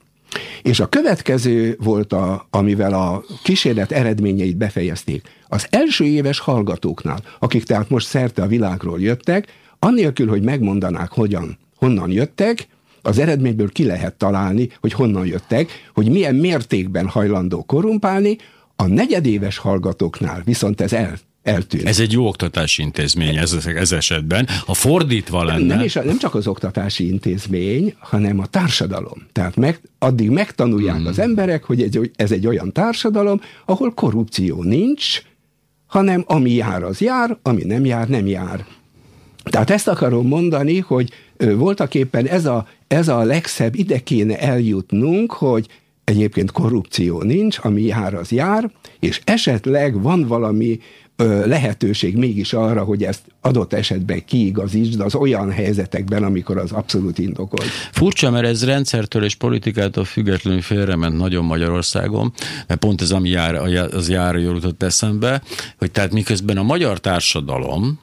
És 0.61 0.79
a 0.79 0.89
következő 0.89 1.77
volt, 1.79 2.13
a, 2.13 2.47
amivel 2.49 2.93
a 2.93 3.23
kísérlet 3.43 3.91
eredményeit 3.91 4.57
befejezték. 4.57 5.21
Az 5.47 5.67
első 5.69 6.05
éves 6.05 6.39
hallgatóknál, 6.39 7.23
akik 7.39 7.63
tehát 7.63 7.89
most 7.89 8.07
szerte 8.07 8.41
a 8.41 8.47
világról 8.47 9.01
jöttek, 9.01 9.47
annélkül, 9.79 10.27
hogy 10.27 10.41
megmondanák, 10.43 11.11
hogyan, 11.11 11.57
honnan 11.75 12.11
jöttek, 12.11 12.67
az 13.01 13.17
eredményből 13.17 13.69
ki 13.71 13.85
lehet 13.85 14.13
találni, 14.13 14.69
hogy 14.79 14.93
honnan 14.93 15.25
jöttek, 15.25 15.69
hogy 15.93 16.09
milyen 16.09 16.35
mértékben 16.35 17.07
hajlandó 17.07 17.63
korumpálni, 17.63 18.37
a 18.75 18.87
negyedéves 18.87 19.57
hallgatóknál 19.57 20.41
viszont 20.45 20.81
ez 20.81 20.93
el, 20.93 21.19
eltűnt. 21.43 21.87
Ez 21.87 21.99
egy 21.99 22.11
jó 22.11 22.27
oktatási 22.27 22.81
intézmény 22.81 23.35
ez, 23.35 23.67
ez 23.75 23.91
esetben. 23.91 24.47
Ha 24.65 24.73
fordítva 24.73 25.43
lenne... 25.43 25.75
Nem, 25.75 25.83
és 25.83 25.93
nem 25.93 26.17
csak 26.17 26.35
az 26.35 26.47
oktatási 26.47 27.07
intézmény, 27.07 27.93
hanem 27.99 28.39
a 28.39 28.45
társadalom. 28.45 29.27
Tehát 29.31 29.55
meg, 29.55 29.79
addig 29.99 30.29
megtanulják 30.29 30.95
hmm. 30.95 31.05
az 31.05 31.19
emberek, 31.19 31.63
hogy 31.63 31.81
ez, 31.81 31.89
ez 32.15 32.31
egy 32.31 32.47
olyan 32.47 32.71
társadalom, 32.71 33.41
ahol 33.65 33.93
korrupció 33.93 34.63
nincs, 34.63 35.21
hanem 35.85 36.23
ami 36.27 36.51
jár, 36.51 36.83
az 36.83 37.01
jár, 37.01 37.37
ami 37.41 37.63
nem 37.63 37.85
jár, 37.85 38.07
nem 38.07 38.27
jár. 38.27 38.65
Tehát 39.43 39.69
ezt 39.69 39.87
akarom 39.87 40.27
mondani, 40.27 40.79
hogy 40.79 41.09
voltak 41.37 41.95
éppen 41.95 42.27
ez 42.27 42.45
a, 42.45 42.67
ez 42.87 43.07
a 43.07 43.23
legszebb, 43.23 43.75
ide 43.75 43.99
kéne 43.99 44.39
eljutnunk, 44.39 45.31
hogy 45.31 45.67
egyébként 46.03 46.51
korrupció 46.51 47.21
nincs, 47.21 47.59
ami 47.61 47.81
jár, 47.81 48.13
az 48.13 48.31
jár, 48.31 48.71
és 48.99 49.21
esetleg 49.23 50.01
van 50.01 50.27
valami 50.27 50.79
lehetőség 51.45 52.15
mégis 52.15 52.53
arra, 52.53 52.83
hogy 52.83 53.03
ezt 53.03 53.21
adott 53.41 53.73
esetben 53.73 54.25
kiigazítsd 54.25 54.99
az 54.99 55.15
olyan 55.15 55.51
helyzetekben, 55.51 56.23
amikor 56.23 56.57
az 56.57 56.71
abszolút 56.71 57.17
indokolt. 57.17 57.69
Furcsa, 57.91 58.29
mert 58.29 58.45
ez 58.45 58.65
rendszertől 58.65 59.23
és 59.23 59.35
politikától 59.35 60.05
függetlenül 60.05 60.61
félrement 60.61 61.17
nagyon 61.17 61.45
Magyarországon, 61.45 62.33
mert 62.67 62.79
pont 62.79 63.01
ez 63.01 63.11
ami 63.11 63.29
jár, 63.29 63.55
az 63.91 64.09
jár 64.09 64.35
jutott 64.35 64.83
eszembe, 64.83 65.41
hogy 65.77 65.91
tehát 65.91 66.13
miközben 66.13 66.57
a 66.57 66.63
magyar 66.63 66.99
társadalom 66.99 67.99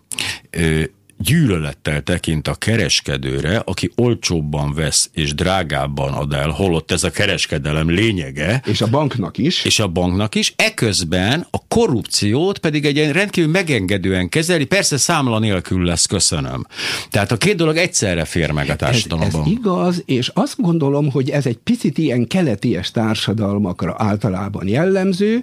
gyűlölettel 1.18 2.02
tekint 2.02 2.48
a 2.48 2.54
kereskedőre, 2.54 3.62
aki 3.64 3.90
olcsóbban 3.96 4.74
vesz 4.74 5.10
és 5.12 5.34
drágábban 5.34 6.12
ad 6.12 6.32
el, 6.32 6.48
holott 6.48 6.90
ez 6.90 7.04
a 7.04 7.10
kereskedelem 7.10 7.90
lényege. 7.90 8.62
És 8.66 8.80
a 8.80 8.86
banknak 8.86 9.38
is. 9.38 9.64
És 9.64 9.78
a 9.80 9.88
banknak 9.88 10.34
is. 10.34 10.54
Eközben 10.56 11.46
a 11.50 11.66
korrupciót 11.68 12.58
pedig 12.58 12.84
egy 12.84 13.12
rendkívül 13.12 13.50
megengedően 13.50 14.28
kezeli, 14.28 14.64
persze 14.64 14.96
számla 14.96 15.38
nélkül 15.38 15.84
lesz, 15.84 16.06
köszönöm. 16.06 16.66
Tehát 17.10 17.32
a 17.32 17.36
két 17.36 17.56
dolog 17.56 17.76
egyszerre 17.76 18.24
fér 18.24 18.50
meg 18.50 18.70
a 18.70 18.76
társadalomban. 18.76 19.40
Ez, 19.40 19.46
ez 19.46 19.52
igaz, 19.52 20.02
és 20.06 20.30
azt 20.34 20.60
gondolom, 20.60 21.10
hogy 21.10 21.30
ez 21.30 21.46
egy 21.46 21.56
picit 21.56 21.98
ilyen 21.98 22.26
keleties 22.26 22.90
társadalmakra 22.90 23.94
általában 23.98 24.68
jellemző. 24.68 25.42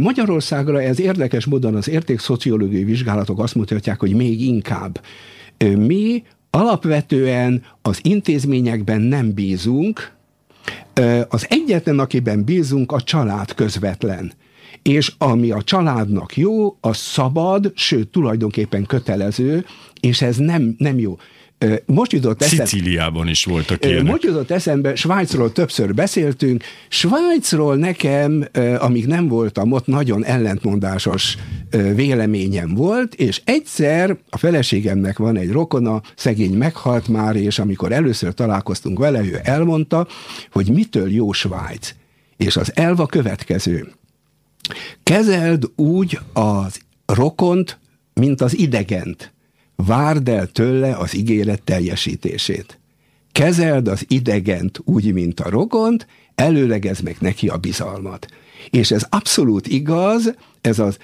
Magyarországra 0.00 0.82
ez 0.82 1.00
érdekes 1.00 1.44
módon 1.44 1.74
az 1.74 1.88
értékszociológiai 1.88 2.84
vizsgálatok 2.84 3.40
azt 3.40 3.54
mutatják, 3.54 4.00
hogy 4.00 4.14
még 4.14 4.40
inkább. 4.40 5.00
Mi 5.58 6.22
alapvetően 6.50 7.62
az 7.82 7.98
intézményekben 8.02 9.00
nem 9.00 9.32
bízunk, 9.34 10.14
az 11.28 11.46
egyetlen, 11.48 11.98
akiben 11.98 12.44
bízunk, 12.44 12.92
a 12.92 13.00
család 13.00 13.54
közvetlen. 13.54 14.32
És 14.82 15.12
ami 15.18 15.50
a 15.50 15.62
családnak 15.62 16.36
jó, 16.36 16.76
az 16.80 16.96
szabad, 16.96 17.72
sőt, 17.74 18.08
tulajdonképpen 18.08 18.86
kötelező, 18.86 19.64
és 20.00 20.22
ez 20.22 20.36
nem, 20.36 20.74
nem 20.78 20.98
jó. 20.98 21.16
Most 21.86 22.12
jutott 22.12 22.42
eszembe... 22.42 22.64
Szicíliában 22.64 23.28
is 23.28 23.44
voltak 23.44 23.84
ilyenek. 23.84 24.04
Most 24.04 24.22
jutott 24.22 24.50
eszembe, 24.50 24.94
Svájcról 24.94 25.52
többször 25.52 25.94
beszéltünk. 25.94 26.64
Svájcról 26.88 27.76
nekem, 27.76 28.44
amíg 28.78 29.06
nem 29.06 29.28
voltam 29.28 29.72
ott, 29.72 29.86
nagyon 29.86 30.24
ellentmondásos 30.24 31.36
véleményem 31.94 32.74
volt, 32.74 33.14
és 33.14 33.42
egyszer 33.44 34.16
a 34.30 34.38
feleségemnek 34.38 35.18
van 35.18 35.36
egy 35.36 35.50
rokona, 35.50 36.02
szegény 36.16 36.52
meghalt 36.54 37.08
már, 37.08 37.36
és 37.36 37.58
amikor 37.58 37.92
először 37.92 38.34
találkoztunk 38.34 38.98
vele, 38.98 39.20
ő 39.20 39.40
elmondta, 39.42 40.06
hogy 40.52 40.68
mitől 40.68 41.10
jó 41.10 41.32
Svájc. 41.32 41.94
És 42.36 42.56
az 42.56 42.72
elva 42.74 43.06
következő. 43.06 43.92
Kezeld 45.02 45.70
úgy 45.76 46.18
az 46.32 46.80
rokont, 47.06 47.78
mint 48.14 48.40
az 48.40 48.58
idegent 48.58 49.34
Várd 49.76 50.28
el 50.28 50.46
tőle 50.46 50.96
az 50.96 51.14
ígéret 51.14 51.62
teljesítését. 51.62 52.78
Kezeld 53.32 53.88
az 53.88 54.04
idegent 54.08 54.80
úgy, 54.84 55.12
mint 55.12 55.40
a 55.40 55.50
rogont, 55.50 56.06
előlegez 56.34 57.00
meg 57.00 57.16
neki 57.18 57.48
a 57.48 57.56
bizalmat. 57.56 58.26
És 58.70 58.90
ez 58.90 59.06
abszolút 59.10 59.66
igaz, 59.66 60.34
ez 60.60 60.78
az 60.78 60.98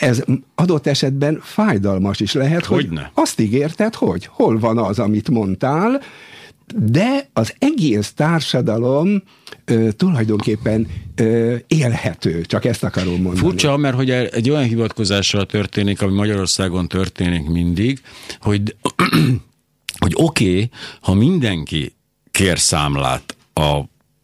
ez 0.00 0.22
adott 0.54 0.86
esetben 0.86 1.40
fájdalmas 1.42 2.20
is 2.20 2.32
lehet, 2.32 2.64
Hogyne. 2.64 3.10
hogy 3.14 3.22
azt 3.22 3.40
ígérted, 3.40 3.94
hogy 3.94 4.26
hol 4.26 4.58
van 4.58 4.78
az, 4.78 4.98
amit 4.98 5.30
mondtál, 5.30 6.00
de 6.76 7.28
az 7.32 7.54
egész 7.58 8.12
társadalom 8.12 9.22
ö, 9.64 9.92
tulajdonképpen 9.92 10.86
ö, 11.14 11.56
élhető, 11.66 12.40
csak 12.40 12.64
ezt 12.64 12.84
akarom 12.84 13.22
mondani. 13.22 13.38
Furcsa, 13.38 13.76
mert 13.76 13.96
hogy 13.96 14.10
egy 14.10 14.50
olyan 14.50 14.64
hivatkozással 14.64 15.46
történik, 15.46 16.02
ami 16.02 16.12
Magyarországon 16.12 16.88
történik 16.88 17.48
mindig, 17.48 18.00
hogy, 18.40 18.76
hogy 20.04 20.12
oké, 20.14 20.52
okay, 20.52 20.70
ha 21.00 21.14
mindenki 21.14 21.92
kér 22.30 22.58
számlát 22.58 23.36
a 23.54 23.80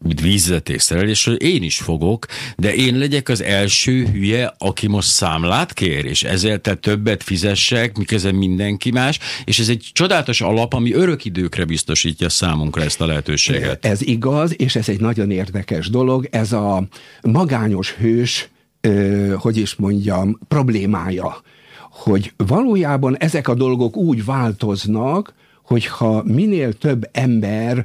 mint 0.07 0.21
vízvetékszerelésről 0.21 1.35
én 1.35 1.63
is 1.63 1.77
fogok, 1.77 2.27
de 2.57 2.75
én 2.75 2.99
legyek 2.99 3.29
az 3.29 3.43
első 3.43 4.07
hülye, 4.07 4.55
aki 4.59 4.87
most 4.87 5.09
számlát 5.09 5.73
kér, 5.73 6.05
és 6.05 6.23
ezért 6.23 6.61
te 6.61 6.75
többet 6.75 7.23
fizessek, 7.23 7.97
miközben 7.97 8.35
mindenki 8.35 8.91
más, 8.91 9.19
és 9.45 9.59
ez 9.59 9.69
egy 9.69 9.91
csodálatos 9.93 10.41
alap, 10.41 10.75
ami 10.75 10.93
örök 10.93 11.25
időkre 11.25 11.65
biztosítja 11.65 12.29
számunkra 12.29 12.83
ezt 12.83 13.01
a 13.01 13.07
lehetőséget. 13.07 13.87
Ez 13.87 14.03
igaz, 14.03 14.61
és 14.61 14.77
ez 14.77 14.89
egy 14.89 15.01
nagyon 15.01 15.31
érdekes 15.31 15.91
dolog, 15.91 16.29
ez 16.31 16.53
a 16.53 16.89
magányos 17.23 17.93
hős, 17.93 18.49
hogy 19.37 19.57
is 19.57 19.75
mondjam, 19.75 20.39
problémája, 20.49 21.43
hogy 21.91 22.33
valójában 22.37 23.17
ezek 23.17 23.49
a 23.49 23.55
dolgok 23.55 23.97
úgy 23.97 24.25
változnak, 24.25 25.35
hogyha 25.63 26.23
minél 26.25 26.73
több 26.73 27.09
ember 27.13 27.85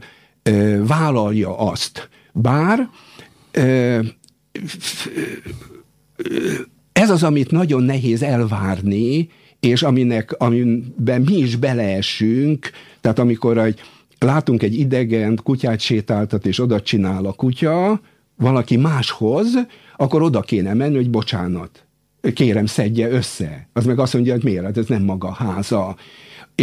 vállalja 0.80 1.58
azt. 1.58 2.10
Bár 2.34 2.90
ez 6.92 7.10
az, 7.10 7.24
amit 7.24 7.52
nagyon 7.52 7.84
nehéz 7.84 8.22
elvárni, 8.24 9.30
és 9.60 9.84
aminek, 9.84 10.36
amiben 10.38 11.22
mi 11.22 11.38
is 11.38 11.56
beleesünk, 11.56 12.70
tehát 13.02 13.20
amikor 13.20 13.58
egy, 13.58 13.80
látunk 14.20 14.64
egy 14.64 14.80
idegent, 14.80 15.42
kutyát 15.42 15.80
sétáltat, 15.80 16.46
és 16.46 16.60
oda 16.60 16.82
csinál 16.82 17.26
a 17.26 17.34
kutya, 17.34 18.02
valaki 18.36 18.78
máshoz, 18.78 19.48
akkor 19.98 20.22
oda 20.22 20.40
kéne 20.40 20.74
menni, 20.74 20.96
hogy 20.96 21.10
bocsánat, 21.10 21.86
kérem, 22.34 22.66
szedje 22.66 23.10
össze. 23.10 23.68
Az 23.74 23.86
meg 23.86 24.00
azt 24.00 24.14
mondja, 24.14 24.34
hogy 24.34 24.44
miért, 24.44 24.64
hát 24.64 24.78
ez 24.78 24.86
nem 24.88 25.04
maga 25.04 25.32
háza. 25.32 25.96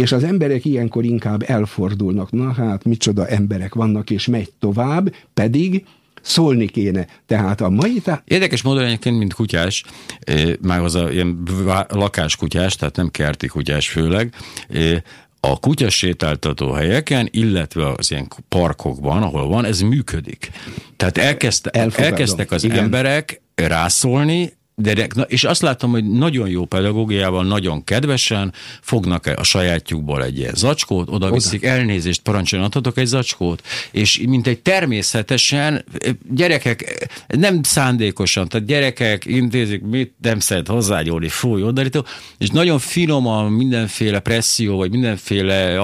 És 0.01 0.11
az 0.11 0.23
emberek 0.23 0.65
ilyenkor 0.65 1.05
inkább 1.05 1.43
elfordulnak, 1.45 2.31
na 2.31 2.53
hát 2.53 2.83
micsoda 2.83 3.27
emberek 3.27 3.73
vannak, 3.73 4.09
és 4.09 4.27
megy 4.27 4.51
tovább, 4.59 5.13
pedig 5.33 5.85
szólni 6.21 6.67
kéne. 6.67 7.07
Tehát 7.25 7.61
a 7.61 7.69
mai... 7.69 7.99
Tá- 8.03 8.21
Érdekes 8.25 8.61
módon 8.61 8.83
egyébként, 8.83 9.17
mint 9.17 9.33
kutyás, 9.33 9.83
eh, 10.19 10.53
már 10.61 10.81
az 10.81 10.95
a 10.95 11.11
ilyen 11.11 11.43
lakáskutyás, 11.87 12.75
tehát 12.75 12.95
nem 12.95 13.09
kerti 13.09 13.47
kutyás 13.47 13.89
főleg, 13.89 14.33
eh, 14.69 14.97
a 15.39 15.59
kutyas 15.59 15.97
sétáltató 15.97 16.71
helyeken, 16.71 17.27
illetve 17.31 17.93
az 17.97 18.11
ilyen 18.11 18.27
parkokban, 18.49 19.23
ahol 19.23 19.47
van, 19.47 19.65
ez 19.65 19.81
működik. 19.81 20.51
Tehát 20.97 21.17
elkezd, 21.17 21.69
elkezdtek 21.71 22.51
az 22.51 22.63
Igen. 22.63 22.77
emberek 22.77 23.41
rászólni, 23.55 24.57
de, 24.81 25.07
és 25.27 25.43
azt 25.43 25.61
látom, 25.61 25.91
hogy 25.91 26.09
nagyon 26.09 26.49
jó 26.49 26.65
pedagógiával, 26.65 27.45
nagyon 27.45 27.83
kedvesen 27.83 28.53
fognak 28.81 29.25
a 29.35 29.43
sajátjukból 29.43 30.23
egy 30.23 30.37
ilyen 30.37 30.53
zacskót, 30.55 31.09
oda 31.09 31.31
viszik, 31.31 31.63
elnézést 31.63 32.21
parancsoljon, 32.21 32.67
adhatok 32.67 32.97
egy 32.97 33.05
zacskót, 33.05 33.63
és 33.91 34.21
mint 34.27 34.47
egy 34.47 34.59
természetesen 34.59 35.85
gyerekek 36.29 37.07
nem 37.27 37.63
szándékosan, 37.63 38.47
tehát 38.47 38.67
gyerekek 38.67 39.25
intézik, 39.25 39.81
mit 39.81 40.13
nem 40.21 40.39
szeret 40.39 40.67
hozzányúlni, 40.67 41.27
fúj, 41.27 41.63
odarító, 41.63 42.05
és 42.37 42.49
nagyon 42.49 42.79
finoman 42.79 43.51
mindenféle 43.51 44.19
presszió, 44.19 44.77
vagy 44.77 44.91
mindenféle, 44.91 45.79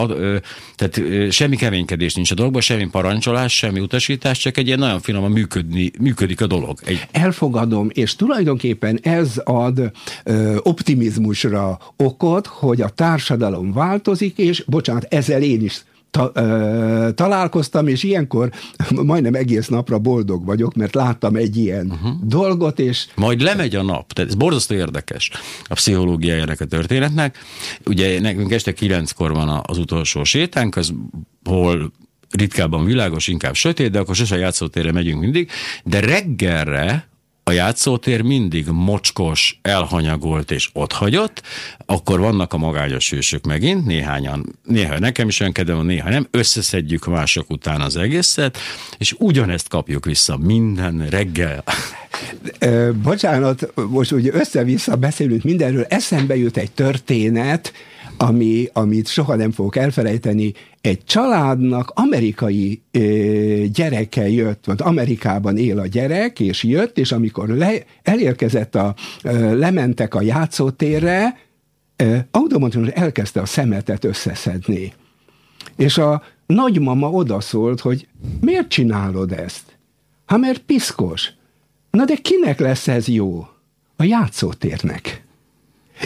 tehát 0.75 1.01
semmi 1.31 1.55
keménykedés 1.55 2.13
nincs 2.13 2.31
a 2.31 2.35
dolgban, 2.35 2.61
semmi 2.61 2.87
parancsolás, 2.87 3.55
semmi 3.55 3.79
utasítás, 3.79 4.37
csak 4.37 4.57
egy 4.57 4.67
ilyen 4.67 4.79
nagyon 4.79 5.01
finoman 5.01 5.31
működni, 5.31 5.91
működik 5.99 6.41
a 6.41 6.47
dolog. 6.47 6.79
Egy... 6.85 7.07
Elfogadom, 7.11 7.89
és 7.93 8.15
tulajdonképpen 8.15 8.84
tulajdonképpen 8.85 9.19
ez 9.19 9.37
ad 9.43 9.91
ö, 10.23 10.57
optimizmusra 10.63 11.79
okot, 11.95 12.47
hogy 12.47 12.81
a 12.81 12.89
társadalom 12.89 13.73
változik, 13.73 14.37
és 14.37 14.63
bocsánat, 14.67 15.03
ezzel 15.03 15.41
én 15.41 15.61
is 15.61 15.83
ta, 16.11 16.31
ö, 16.33 17.09
találkoztam, 17.15 17.87
és 17.87 18.03
ilyenkor 18.03 18.51
majdnem 19.03 19.33
egész 19.33 19.67
napra 19.67 19.99
boldog 19.99 20.45
vagyok, 20.45 20.75
mert 20.75 20.95
láttam 20.95 21.35
egy 21.35 21.57
ilyen 21.57 21.91
uh-huh. 21.91 22.11
dolgot, 22.23 22.79
és... 22.79 23.07
Majd 23.15 23.41
lemegy 23.41 23.75
a 23.75 23.83
nap, 23.83 24.13
tehát 24.13 24.29
ez 24.29 24.37
borzasztó 24.37 24.75
érdekes 24.75 25.31
a 25.63 25.73
pszichológiájának 25.73 26.61
a 26.61 26.65
történetnek. 26.65 27.37
Ugye 27.85 28.19
nekünk 28.21 28.51
este 28.51 28.73
kilenckor 28.73 29.33
van 29.33 29.61
az 29.65 29.77
utolsó 29.77 30.23
sétánk, 30.23 30.75
az 30.75 30.93
hol 31.43 31.91
ritkábban 32.29 32.85
világos, 32.85 33.27
inkább 33.27 33.55
sötét, 33.55 33.91
de 33.91 33.99
akkor 33.99 34.15
sose 34.15 34.37
játszótérre 34.37 34.91
megyünk 34.91 35.19
mindig, 35.19 35.49
de 35.83 35.99
reggelre 35.99 37.07
a 37.47 37.51
játszótér 37.51 38.21
mindig 38.21 38.67
mocskos, 38.67 39.59
elhanyagolt 39.61 40.51
és 40.51 40.69
otthagyott, 40.73 41.41
akkor 41.85 42.19
vannak 42.19 42.53
a 42.53 42.57
magányos 42.57 43.09
hősök 43.09 43.45
megint, 43.45 43.85
néhányan, 43.85 44.59
néha 44.63 44.99
nekem 44.99 45.27
is 45.27 45.39
olyan 45.39 45.51
kedvem, 45.51 45.85
néha 45.85 46.09
nem, 46.09 46.27
összeszedjük 46.31 47.05
mások 47.05 47.49
után 47.49 47.81
az 47.81 47.97
egészet, 47.97 48.57
és 48.97 49.15
ugyanezt 49.17 49.67
kapjuk 49.67 50.05
vissza 50.05 50.37
minden 50.37 51.07
reggel. 51.09 51.63
Bocsánat, 53.03 53.73
most 53.89 54.11
ugye 54.11 54.33
össze-vissza 54.33 54.95
beszélünk 54.95 55.43
mindenről, 55.43 55.85
eszembe 55.89 56.35
jut 56.37 56.57
egy 56.57 56.71
történet, 56.71 57.73
ami, 58.17 58.67
amit 58.73 59.07
soha 59.07 59.35
nem 59.35 59.51
fogok 59.51 59.75
elfelejteni, 59.75 60.53
egy 60.81 61.03
családnak 61.03 61.91
amerikai 61.95 62.81
ö, 62.91 63.63
gyereke 63.73 64.29
jött, 64.29 64.65
vagy 64.65 64.79
Amerikában 64.81 65.57
él 65.57 65.79
a 65.79 65.87
gyerek, 65.87 66.39
és 66.39 66.63
jött, 66.63 66.97
és 66.97 67.11
amikor 67.11 67.49
le, 67.49 67.73
elérkezett 68.03 68.75
a, 68.75 68.95
ö, 69.23 69.57
lementek 69.57 70.15
a 70.15 70.21
játszótérre, 70.21 71.39
ö, 71.95 72.17
automatikusan 72.31 72.93
elkezdte 72.93 73.41
a 73.41 73.45
szemetet 73.45 74.03
összeszedni. 74.03 74.93
És 75.75 75.97
a 75.97 76.23
nagymama 76.45 77.09
odaszólt, 77.09 77.79
hogy 77.79 78.07
miért 78.41 78.67
csinálod 78.67 79.31
ezt? 79.31 79.77
Ha 80.25 80.37
mert 80.37 80.59
piszkos. 80.59 81.29
Na 81.91 82.05
de 82.05 82.15
kinek 82.15 82.59
lesz 82.59 82.87
ez 82.87 83.07
jó? 83.07 83.47
A 83.95 84.03
játszótérnek. 84.03 85.23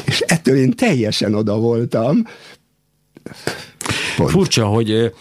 És 0.06 0.20
ettől 0.20 0.58
én 0.58 0.72
teljesen 0.72 1.34
oda 1.34 1.58
voltam. 1.58 2.24
Pont. 4.16 4.30
Furcsa, 4.30 4.66
hogy 4.66 5.14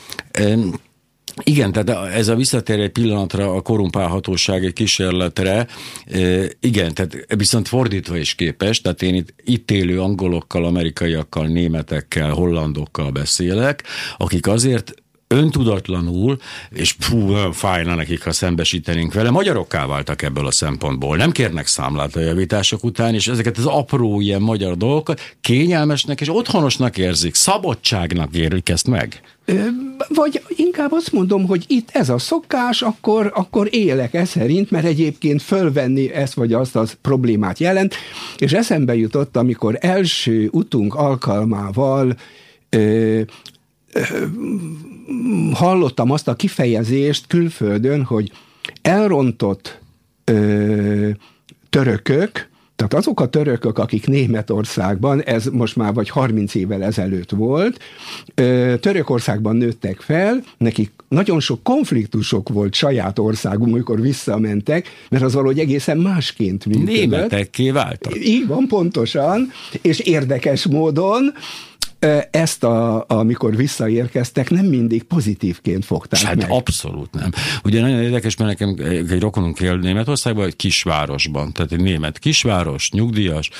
igen, 1.42 1.72
tehát 1.72 2.12
ez 2.14 2.28
a 2.28 2.34
visszatér 2.34 2.80
egy 2.80 2.90
pillanatra 2.90 3.54
a 3.54 3.60
korumpálhatóság 3.60 4.64
egy 4.64 4.72
kísérletre, 4.72 5.66
igen, 6.60 6.94
tehát 6.94 7.16
viszont 7.36 7.68
fordítva 7.68 8.16
is 8.16 8.34
képes, 8.34 8.80
tehát 8.80 9.02
én 9.02 9.14
itt, 9.14 9.34
itt 9.44 9.70
élő 9.70 10.00
angolokkal, 10.00 10.64
amerikaiakkal, 10.64 11.46
németekkel, 11.46 12.30
hollandokkal 12.30 13.10
beszélek, 13.10 13.82
akik 14.16 14.46
azért 14.46 14.94
öntudatlanul, 15.28 16.38
és 16.70 16.94
fú, 16.98 17.34
fájna 17.52 17.94
nekik, 17.94 18.24
ha 18.24 18.32
szembesítenénk 18.32 19.12
vele, 19.12 19.30
magyarokká 19.30 19.86
váltak 19.86 20.22
ebből 20.22 20.46
a 20.46 20.50
szempontból. 20.50 21.16
Nem 21.16 21.30
kérnek 21.30 21.66
számlát 21.66 22.16
a 22.16 22.20
javítások 22.20 22.84
után, 22.84 23.14
és 23.14 23.28
ezeket 23.28 23.58
az 23.58 23.66
apró 23.66 24.20
ilyen 24.20 24.42
magyar 24.42 24.76
dolgokat 24.76 25.36
kényelmesnek 25.40 26.20
és 26.20 26.28
otthonosnak 26.30 26.98
érzik, 26.98 27.34
szabadságnak 27.34 28.34
érik 28.34 28.68
ezt 28.68 28.86
meg. 28.86 29.20
Vagy 30.08 30.42
inkább 30.48 30.92
azt 30.92 31.12
mondom, 31.12 31.46
hogy 31.46 31.64
itt 31.66 31.88
ez 31.92 32.08
a 32.08 32.18
szokás, 32.18 32.82
akkor, 32.82 33.32
akkor 33.34 33.68
élek 33.70 34.14
ez 34.14 34.28
szerint, 34.28 34.70
mert 34.70 34.84
egyébként 34.84 35.42
fölvenni 35.42 36.12
ezt 36.12 36.34
vagy 36.34 36.52
azt 36.52 36.76
az 36.76 36.96
problémát 37.02 37.58
jelent, 37.58 37.94
és 38.38 38.52
eszembe 38.52 38.96
jutott, 38.96 39.36
amikor 39.36 39.78
első 39.80 40.48
utunk 40.52 40.94
alkalmával 40.94 42.16
ö, 42.68 43.20
hallottam 45.52 46.10
azt 46.10 46.28
a 46.28 46.34
kifejezést 46.34 47.26
külföldön, 47.26 48.04
hogy 48.04 48.32
elrontott 48.82 49.80
ö, 50.24 51.10
törökök, 51.70 52.48
tehát 52.78 52.94
azok 52.94 53.20
a 53.20 53.28
törökök, 53.28 53.78
akik 53.78 54.06
Németországban, 54.06 55.22
ez 55.22 55.46
most 55.46 55.76
már 55.76 55.94
vagy 55.94 56.08
30 56.08 56.54
évvel 56.54 56.82
ezelőtt 56.82 57.30
volt, 57.30 57.78
Törökországban 58.80 59.56
nőttek 59.56 60.00
fel, 60.00 60.42
nekik 60.58 60.92
nagyon 61.08 61.40
sok 61.40 61.62
konfliktusok 61.62 62.48
volt 62.48 62.74
saját 62.74 63.18
országunk, 63.18 63.74
amikor 63.74 64.00
visszamentek, 64.00 64.88
mert 65.10 65.22
az 65.22 65.34
valahogy 65.34 65.58
egészen 65.58 65.98
másként 65.98 66.66
működött. 66.66 66.94
Németekké 66.94 67.70
váltak. 67.70 68.26
Így 68.26 68.46
van, 68.46 68.66
pontosan, 68.66 69.50
és 69.82 69.98
érdekes 69.98 70.66
módon 70.66 71.32
ezt, 72.30 72.64
a, 72.64 73.04
amikor 73.08 73.56
visszaérkeztek, 73.56 74.50
nem 74.50 74.64
mindig 74.64 75.02
pozitívként 75.02 75.84
fogták 75.84 76.20
hát 76.20 76.36
meg. 76.36 76.50
abszolút 76.50 77.12
nem. 77.12 77.30
Ugye 77.64 77.80
nagyon 77.80 78.02
érdekes, 78.02 78.36
mert 78.36 78.58
nekem 78.58 78.76
egy 79.10 79.20
rokonunk 79.20 79.60
él 79.60 79.76
Németországban, 79.76 80.46
egy 80.46 80.56
kisvárosban, 80.56 81.52
tehát 81.52 81.72
egy 81.72 81.80
német 81.80 82.18
kisváros, 82.18 82.90
nyugdíjas, 82.90 83.50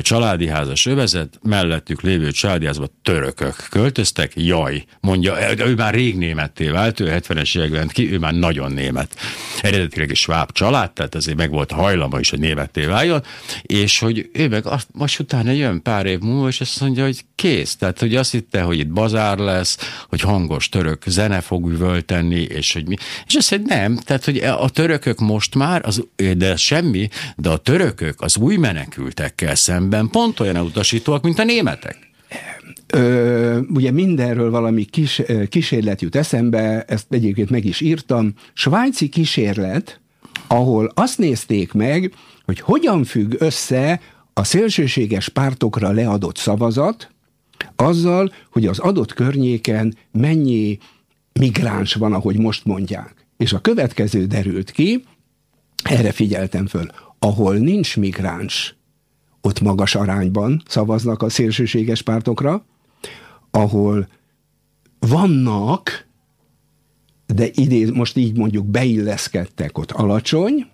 családi 0.00 0.48
házas 0.48 0.86
övezet, 0.86 1.38
mellettük 1.42 2.00
lévő 2.00 2.30
családi 2.30 2.66
házban 2.66 2.90
törökök 3.02 3.66
költöztek, 3.70 4.32
jaj, 4.34 4.84
mondja, 5.00 5.36
ő 5.66 5.74
már 5.74 5.94
rég 5.94 6.16
németté 6.16 6.68
vált, 6.68 7.00
ő 7.00 7.18
70-es 7.18 7.56
években 7.56 7.88
ki, 7.88 8.12
ő 8.12 8.18
már 8.18 8.34
nagyon 8.34 8.72
német. 8.72 9.16
Eredetileg 9.60 10.10
egy 10.10 10.16
sváb 10.16 10.52
család, 10.52 10.92
tehát 10.92 11.14
azért 11.14 11.36
meg 11.36 11.50
volt 11.50 11.70
hajlama 11.70 12.18
is, 12.18 12.30
hogy 12.30 12.38
németté 12.38 12.84
váljon, 12.84 13.22
és 13.62 13.98
hogy 13.98 14.30
ő 14.32 14.48
meg 14.48 14.66
azt, 14.66 14.86
most 14.92 15.20
utána 15.20 15.50
jön 15.50 15.82
pár 15.82 16.06
év 16.06 16.18
múlva, 16.18 16.48
és 16.48 16.60
azt 16.60 16.80
mondja, 16.80 17.04
hogy 17.04 17.24
kész, 17.34 17.76
tehát, 17.84 18.00
hogy 18.00 18.16
azt 18.16 18.32
hitte, 18.32 18.62
hogy 18.62 18.78
itt 18.78 18.88
bazár 18.88 19.38
lesz, 19.38 19.78
hogy 20.08 20.20
hangos 20.20 20.68
török 20.68 21.02
zene 21.06 21.40
fog 21.40 21.70
üvölteni, 21.70 22.40
és 22.40 22.72
hogy 22.72 22.88
mi. 22.88 22.96
És 23.26 23.34
azt 23.34 23.50
mondja, 23.50 23.76
nem. 23.76 23.96
Tehát, 23.96 24.24
hogy 24.24 24.36
a 24.36 24.68
törökök 24.68 25.18
most 25.18 25.54
már, 25.54 25.86
az, 25.86 26.04
de 26.36 26.56
semmi, 26.56 27.08
de 27.36 27.48
a 27.48 27.56
törökök 27.56 28.20
az 28.20 28.36
új 28.36 28.56
menekültekkel 28.56 29.54
szemben 29.54 30.08
pont 30.10 30.40
olyan 30.40 30.56
utasítóak, 30.56 31.22
mint 31.22 31.38
a 31.38 31.44
németek. 31.44 31.98
Ö, 32.86 33.58
ugye 33.74 33.90
mindenről 33.90 34.50
valami 34.50 34.84
kis, 34.84 35.22
kísérlet 35.48 36.02
jut 36.02 36.16
eszembe, 36.16 36.82
ezt 36.82 37.06
egyébként 37.10 37.50
meg 37.50 37.64
is 37.64 37.80
írtam. 37.80 38.34
Svájci 38.52 39.08
kísérlet, 39.08 40.00
ahol 40.46 40.92
azt 40.94 41.18
nézték 41.18 41.72
meg, 41.72 42.12
hogy 42.44 42.60
hogyan 42.60 43.04
függ 43.04 43.34
össze 43.38 44.00
a 44.32 44.44
szélsőséges 44.44 45.28
pártokra 45.28 45.90
leadott 45.90 46.36
szavazat, 46.36 47.13
azzal, 47.76 48.32
hogy 48.50 48.66
az 48.66 48.78
adott 48.78 49.12
környéken 49.12 49.96
mennyi 50.12 50.78
migráns 51.40 51.94
van, 51.94 52.12
ahogy 52.12 52.38
most 52.38 52.64
mondják. 52.64 53.26
És 53.36 53.52
a 53.52 53.60
következő 53.60 54.26
derült 54.26 54.70
ki, 54.70 55.04
erre 55.84 56.12
figyeltem 56.12 56.66
föl, 56.66 56.86
ahol 57.18 57.56
nincs 57.56 57.96
migráns, 57.96 58.76
ott 59.40 59.60
magas 59.60 59.94
arányban 59.94 60.62
szavaznak 60.66 61.22
a 61.22 61.28
szélsőséges 61.28 62.02
pártokra, 62.02 62.64
ahol 63.50 64.08
vannak, 64.98 66.06
de 67.26 67.46
idéz, 67.52 67.90
most 67.90 68.16
így 68.16 68.36
mondjuk 68.36 68.66
beilleszkedtek, 68.66 69.78
ott 69.78 69.90
alacsony, 69.90 70.66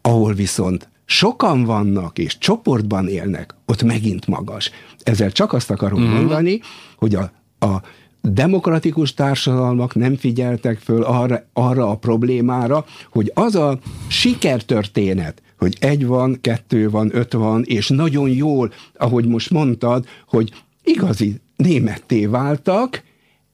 ahol 0.00 0.34
viszont 0.34 0.88
sokan 1.10 1.64
vannak 1.64 2.18
és 2.18 2.38
csoportban 2.38 3.08
élnek, 3.08 3.54
ott 3.66 3.82
megint 3.82 4.26
magas. 4.26 4.70
Ezzel 5.02 5.32
csak 5.32 5.52
azt 5.52 5.70
akarom 5.70 6.00
mm. 6.00 6.12
mondani, 6.12 6.60
hogy 6.96 7.14
a, 7.14 7.30
a 7.66 7.82
demokratikus 8.20 9.14
társadalmak 9.14 9.94
nem 9.94 10.16
figyeltek 10.16 10.78
föl 10.78 11.02
arra, 11.02 11.44
arra 11.52 11.90
a 11.90 11.96
problémára, 11.96 12.84
hogy 13.10 13.30
az 13.34 13.54
a 13.54 13.78
sikertörténet, 14.08 15.42
hogy 15.58 15.76
egy 15.80 16.06
van, 16.06 16.38
kettő 16.40 16.90
van, 16.90 17.10
öt 17.12 17.32
van, 17.32 17.62
és 17.62 17.88
nagyon 17.88 18.28
jól, 18.28 18.72
ahogy 18.94 19.26
most 19.26 19.50
mondtad, 19.50 20.06
hogy 20.26 20.52
igazi 20.82 21.40
németté 21.56 22.26
váltak, 22.26 23.02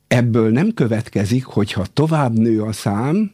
ebből 0.08 0.50
nem 0.50 0.72
következik, 0.74 1.44
hogyha 1.44 1.84
tovább 1.92 2.38
nő 2.38 2.62
a 2.62 2.72
szám, 2.72 3.32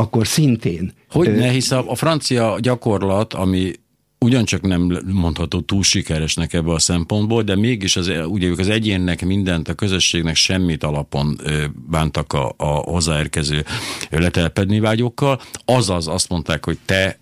akkor 0.00 0.26
szintén. 0.26 0.92
Hogy 1.10 1.34
ne, 1.34 1.50
hisz 1.50 1.70
a, 1.70 1.90
a 1.90 1.94
francia 1.94 2.56
gyakorlat, 2.60 3.34
ami 3.34 3.72
ugyancsak 4.18 4.60
nem 4.60 5.02
mondható 5.12 5.60
túl 5.60 5.82
sikeresnek 5.82 6.52
ebbe 6.52 6.72
a 6.72 6.78
szempontból, 6.78 7.42
de 7.42 7.56
mégis 7.56 7.96
az, 7.96 8.12
ugye 8.26 8.46
ők 8.46 8.58
az 8.58 8.68
egyénnek 8.68 9.24
mindent, 9.24 9.68
a 9.68 9.74
közösségnek 9.74 10.34
semmit 10.34 10.84
alapon 10.84 11.40
bántak 11.90 12.32
a, 12.32 12.54
a 12.56 12.66
hozzáérkező 12.66 13.64
letelepedni 14.10 14.80
vágyokkal. 14.80 15.40
Azaz 15.64 16.08
azt 16.08 16.28
mondták, 16.28 16.64
hogy 16.64 16.78
te 16.84 17.19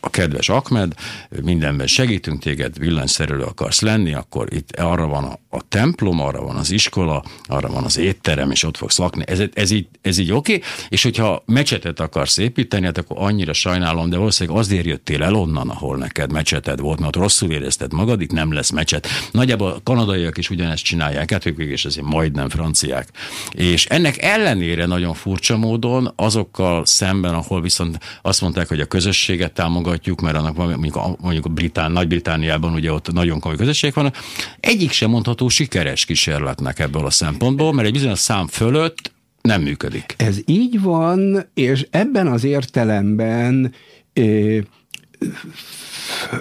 a 0.00 0.10
kedves 0.10 0.48
Akmed, 0.48 0.94
mindenben 1.42 1.86
segítünk 1.86 2.42
téged, 2.42 2.78
villanyszerelő 2.78 3.42
akarsz 3.42 3.80
lenni, 3.80 4.14
akkor 4.14 4.48
itt 4.52 4.76
arra 4.76 5.06
van 5.06 5.24
a, 5.24 5.38
a 5.56 5.68
templom, 5.68 6.20
arra 6.20 6.42
van 6.42 6.56
az 6.56 6.70
iskola, 6.70 7.24
arra 7.42 7.68
van 7.68 7.84
az 7.84 7.98
étterem, 7.98 8.50
és 8.50 8.62
ott 8.62 8.76
fogsz 8.76 8.98
lakni. 8.98 9.24
Ez, 9.26 9.42
ez 9.54 9.70
így, 9.70 9.88
ez 10.02 10.18
így 10.18 10.32
oké, 10.32 10.54
okay? 10.54 10.68
és 10.88 11.02
hogyha 11.02 11.42
mecsetet 11.46 12.00
akarsz 12.00 12.36
építeni, 12.36 12.84
hát 12.84 12.98
akkor 12.98 13.16
annyira 13.20 13.52
sajnálom, 13.52 14.10
de 14.10 14.16
valószínűleg 14.16 14.58
azért 14.58 14.86
jöttél 14.86 15.22
el 15.22 15.34
onnan, 15.34 15.68
ahol 15.68 15.96
neked 15.96 16.32
mecseted 16.32 16.80
volt, 16.80 17.00
mert 17.00 17.16
rosszul 17.16 17.50
érezted 17.50 17.92
magad, 17.92 18.20
itt 18.20 18.32
nem 18.32 18.52
lesz 18.52 18.70
mecset. 18.70 19.06
Nagyjából 19.30 19.70
a 19.70 19.80
kanadaiak 19.82 20.38
is 20.38 20.50
ugyanezt 20.50 20.84
csinálják, 20.84 21.30
hát 21.30 21.46
ők 21.46 21.58
is 21.58 21.84
azért 21.84 22.06
majdnem 22.06 22.48
franciák. 22.48 23.08
És 23.50 23.86
ennek 23.86 24.22
ellenére 24.22 24.86
nagyon 24.86 25.14
furcsa 25.14 25.56
módon 25.56 26.12
azokkal 26.16 26.86
szemben, 26.86 27.34
ahol 27.34 27.60
viszont 27.60 27.98
azt 28.22 28.40
mondták, 28.40 28.68
hogy 28.68 28.80
a 28.80 28.86
közösséget 28.86 29.53
támogatjuk, 29.54 30.20
mert 30.20 30.36
annak 30.36 30.56
mondjuk, 30.56 30.96
a, 30.96 31.16
mondjuk 31.20 31.44
a 31.44 31.48
Britán, 31.48 31.92
Nagy-Britániában 31.92 32.72
ugye 32.72 32.92
ott 32.92 33.12
nagyon 33.12 33.40
komoly 33.40 33.56
közösség 33.56 33.92
van. 33.94 34.12
Egyik 34.60 34.90
sem 34.90 35.10
mondható 35.10 35.48
sikeres 35.48 36.04
kísérletnek 36.04 36.78
ebből 36.78 37.06
a 37.06 37.10
szempontból, 37.10 37.72
mert 37.72 37.86
egy 37.86 37.92
bizonyos 37.92 38.18
szám 38.18 38.46
fölött 38.46 39.12
nem 39.40 39.62
működik. 39.62 40.14
Ez 40.16 40.38
így 40.44 40.80
van, 40.80 41.46
és 41.54 41.86
ebben 41.90 42.26
az 42.26 42.44
értelemben 42.44 43.72
eh, 44.12 44.58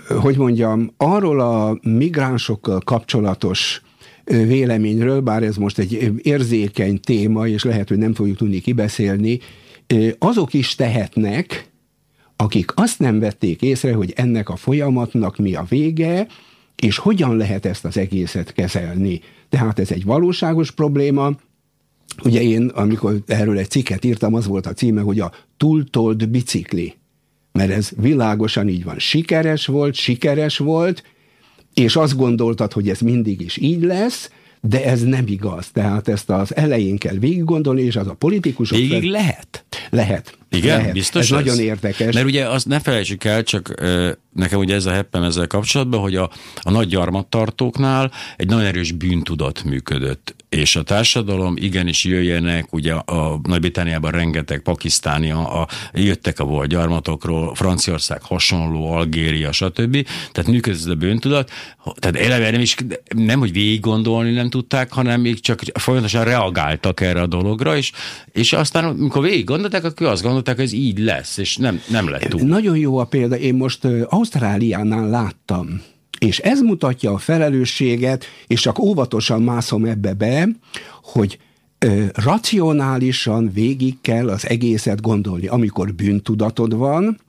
hogy 0.07 0.37
mondjam, 0.37 0.93
arról 0.97 1.39
a 1.39 1.77
migránsokkal 1.81 2.79
kapcsolatos 2.79 3.81
véleményről, 4.23 5.19
bár 5.19 5.43
ez 5.43 5.55
most 5.55 5.79
egy 5.79 6.11
érzékeny 6.21 6.99
téma, 6.99 7.47
és 7.47 7.63
lehet, 7.63 7.87
hogy 7.87 7.97
nem 7.97 8.13
fogjuk 8.13 8.37
tudni 8.37 8.59
kibeszélni, 8.59 9.39
azok 10.19 10.53
is 10.53 10.75
tehetnek, 10.75 11.71
akik 12.35 12.71
azt 12.75 12.99
nem 12.99 13.19
vették 13.19 13.61
észre, 13.61 13.93
hogy 13.93 14.13
ennek 14.15 14.49
a 14.49 14.55
folyamatnak 14.55 15.37
mi 15.37 15.55
a 15.55 15.65
vége, 15.69 16.27
és 16.75 16.97
hogyan 16.97 17.37
lehet 17.37 17.65
ezt 17.65 17.85
az 17.85 17.97
egészet 17.97 18.53
kezelni. 18.53 19.21
Tehát 19.49 19.79
ez 19.79 19.91
egy 19.91 20.05
valóságos 20.05 20.71
probléma, 20.71 21.31
Ugye 22.23 22.41
én, 22.41 22.67
amikor 22.67 23.23
erről 23.25 23.57
egy 23.57 23.69
cikket 23.69 24.05
írtam, 24.05 24.33
az 24.33 24.47
volt 24.47 24.65
a 24.65 24.73
címe, 24.73 25.01
hogy 25.01 25.19
a 25.19 25.31
túltolt 25.57 26.29
bicikli. 26.29 26.93
Mert 27.51 27.71
ez 27.71 27.91
világosan 27.97 28.69
így 28.69 28.83
van. 28.83 28.99
Sikeres 28.99 29.65
volt, 29.65 29.95
sikeres 29.95 30.57
volt, 30.57 31.03
és 31.73 31.95
azt 31.95 32.17
gondoltad, 32.17 32.73
hogy 32.73 32.89
ez 32.89 32.99
mindig 32.99 33.41
is 33.41 33.57
így 33.57 33.83
lesz, 33.83 34.31
de 34.61 34.85
ez 34.85 35.01
nem 35.01 35.27
igaz. 35.27 35.71
Tehát 35.71 36.07
ezt 36.07 36.29
az 36.29 36.55
elején 36.55 36.97
kell 36.97 37.15
végig 37.15 37.43
gondolni, 37.43 37.81
és 37.81 37.95
az 37.95 38.07
a 38.07 38.13
politikusok... 38.13 38.77
Végig 38.77 39.01
fel... 39.01 39.09
lehet? 39.09 39.65
Lehet. 39.89 40.37
Igen, 40.53 40.77
lehet. 40.77 40.93
biztos 40.93 41.31
ez, 41.31 41.37
ez 41.37 41.45
nagyon 41.45 41.59
érdekes. 41.59 42.13
Mert 42.13 42.25
ugye 42.25 42.49
azt 42.49 42.67
ne 42.67 42.79
felejtsük 42.79 43.23
el, 43.23 43.43
csak 43.43 43.73
nekem 44.33 44.59
ugye 44.59 44.75
ez 44.75 44.85
a 44.85 44.91
heppem 44.91 45.23
ezzel 45.23 45.47
kapcsolatban, 45.47 45.99
hogy 45.99 46.15
a, 46.15 46.29
a 46.61 46.71
nagy 46.71 46.87
gyarmattartóknál 46.87 48.11
egy 48.37 48.47
nagyon 48.47 48.65
erős 48.65 48.91
bűntudat 48.91 49.63
működött 49.63 50.35
és 50.53 50.75
a 50.75 50.83
társadalom 50.83 51.53
igenis 51.57 52.03
jöjjenek, 52.03 52.73
ugye 52.73 52.93
a 52.93 53.39
Nagy-Britániában 53.43 54.11
rengeteg 54.11 54.59
pakisztáni, 54.59 55.31
a, 55.31 55.61
a, 55.61 55.67
jöttek 55.93 56.39
a 56.39 56.43
volt 56.43 56.69
gyarmatokról, 56.69 57.55
Franciaország 57.55 58.21
hasonló, 58.21 58.91
Algéria, 58.91 59.51
stb. 59.51 60.07
Tehát 60.31 60.51
működött 60.51 60.87
a 60.87 60.95
bűntudat. 60.95 61.51
Tehát 61.95 62.15
eleve 62.15 62.51
nem 62.51 62.61
is, 62.61 62.75
nem, 63.15 63.39
hogy 63.39 63.51
végig 63.51 63.79
gondolni 63.79 64.31
nem 64.31 64.49
tudták, 64.49 64.91
hanem 64.91 65.21
még 65.21 65.39
csak 65.39 65.61
folyamatosan 65.73 66.23
reagáltak 66.23 67.01
erre 67.01 67.21
a 67.21 67.27
dologra, 67.27 67.77
és, 67.77 67.91
és 68.31 68.53
aztán, 68.53 68.85
amikor 68.85 69.23
végig 69.23 69.45
gondolták, 69.45 69.83
akkor 69.83 70.07
azt 70.07 70.23
gondolták, 70.23 70.42
hogy 70.47 70.59
ez 70.59 70.71
így 70.71 70.99
lesz, 70.99 71.37
és 71.37 71.57
nem, 71.57 71.81
nem 71.89 72.09
lett 72.09 72.21
túl. 72.21 72.41
Nagyon 72.41 72.77
jó 72.77 72.97
a 72.97 73.05
példa. 73.05 73.37
Én 73.37 73.55
most 73.55 73.87
Ausztráliánál 74.09 75.09
láttam 75.09 75.81
és 76.23 76.39
ez 76.39 76.61
mutatja 76.61 77.11
a 77.11 77.17
felelősséget, 77.17 78.25
és 78.47 78.61
csak 78.61 78.79
óvatosan 78.79 79.41
mászom 79.41 79.85
ebbe 79.85 80.13
be, 80.13 80.47
hogy 81.03 81.37
ö, 81.79 82.05
racionálisan 82.13 83.51
végig 83.53 83.95
kell 84.01 84.29
az 84.29 84.49
egészet 84.49 85.01
gondolni. 85.01 85.47
Amikor 85.47 85.93
bűntudatod 85.93 86.75
van, 86.75 87.19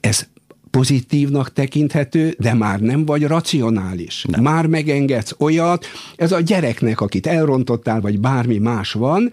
ez 0.00 0.28
pozitívnak 0.70 1.52
tekinthető, 1.52 2.34
de 2.38 2.54
már 2.54 2.80
nem 2.80 3.04
vagy 3.04 3.22
racionális. 3.22 4.24
Nem. 4.28 4.42
Már 4.42 4.66
megengedsz 4.66 5.34
olyat, 5.38 5.86
ez 6.16 6.32
a 6.32 6.40
gyereknek, 6.40 7.00
akit 7.00 7.26
elrontottál, 7.26 8.00
vagy 8.00 8.20
bármi 8.20 8.58
más 8.58 8.92
van, 8.92 9.32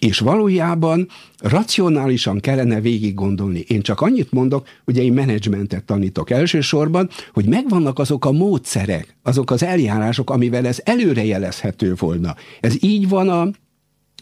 és 0.00 0.18
valójában 0.18 1.08
racionálisan 1.38 2.40
kellene 2.40 2.80
végig 2.80 3.14
gondolni. 3.14 3.64
Én 3.66 3.82
csak 3.82 4.00
annyit 4.00 4.32
mondok, 4.32 4.68
ugye 4.84 5.02
én 5.02 5.12
menedzsmentet 5.12 5.84
tanítok 5.84 6.30
elsősorban, 6.30 7.08
hogy 7.32 7.44
megvannak 7.44 7.98
azok 7.98 8.24
a 8.24 8.32
módszerek, 8.32 9.16
azok 9.22 9.50
az 9.50 9.62
eljárások, 9.62 10.30
amivel 10.30 10.66
ez 10.66 10.80
előrejelezhető 10.84 11.94
volna. 11.98 12.34
Ez 12.60 12.76
így 12.80 13.08
van 13.08 13.28
a, 13.28 13.48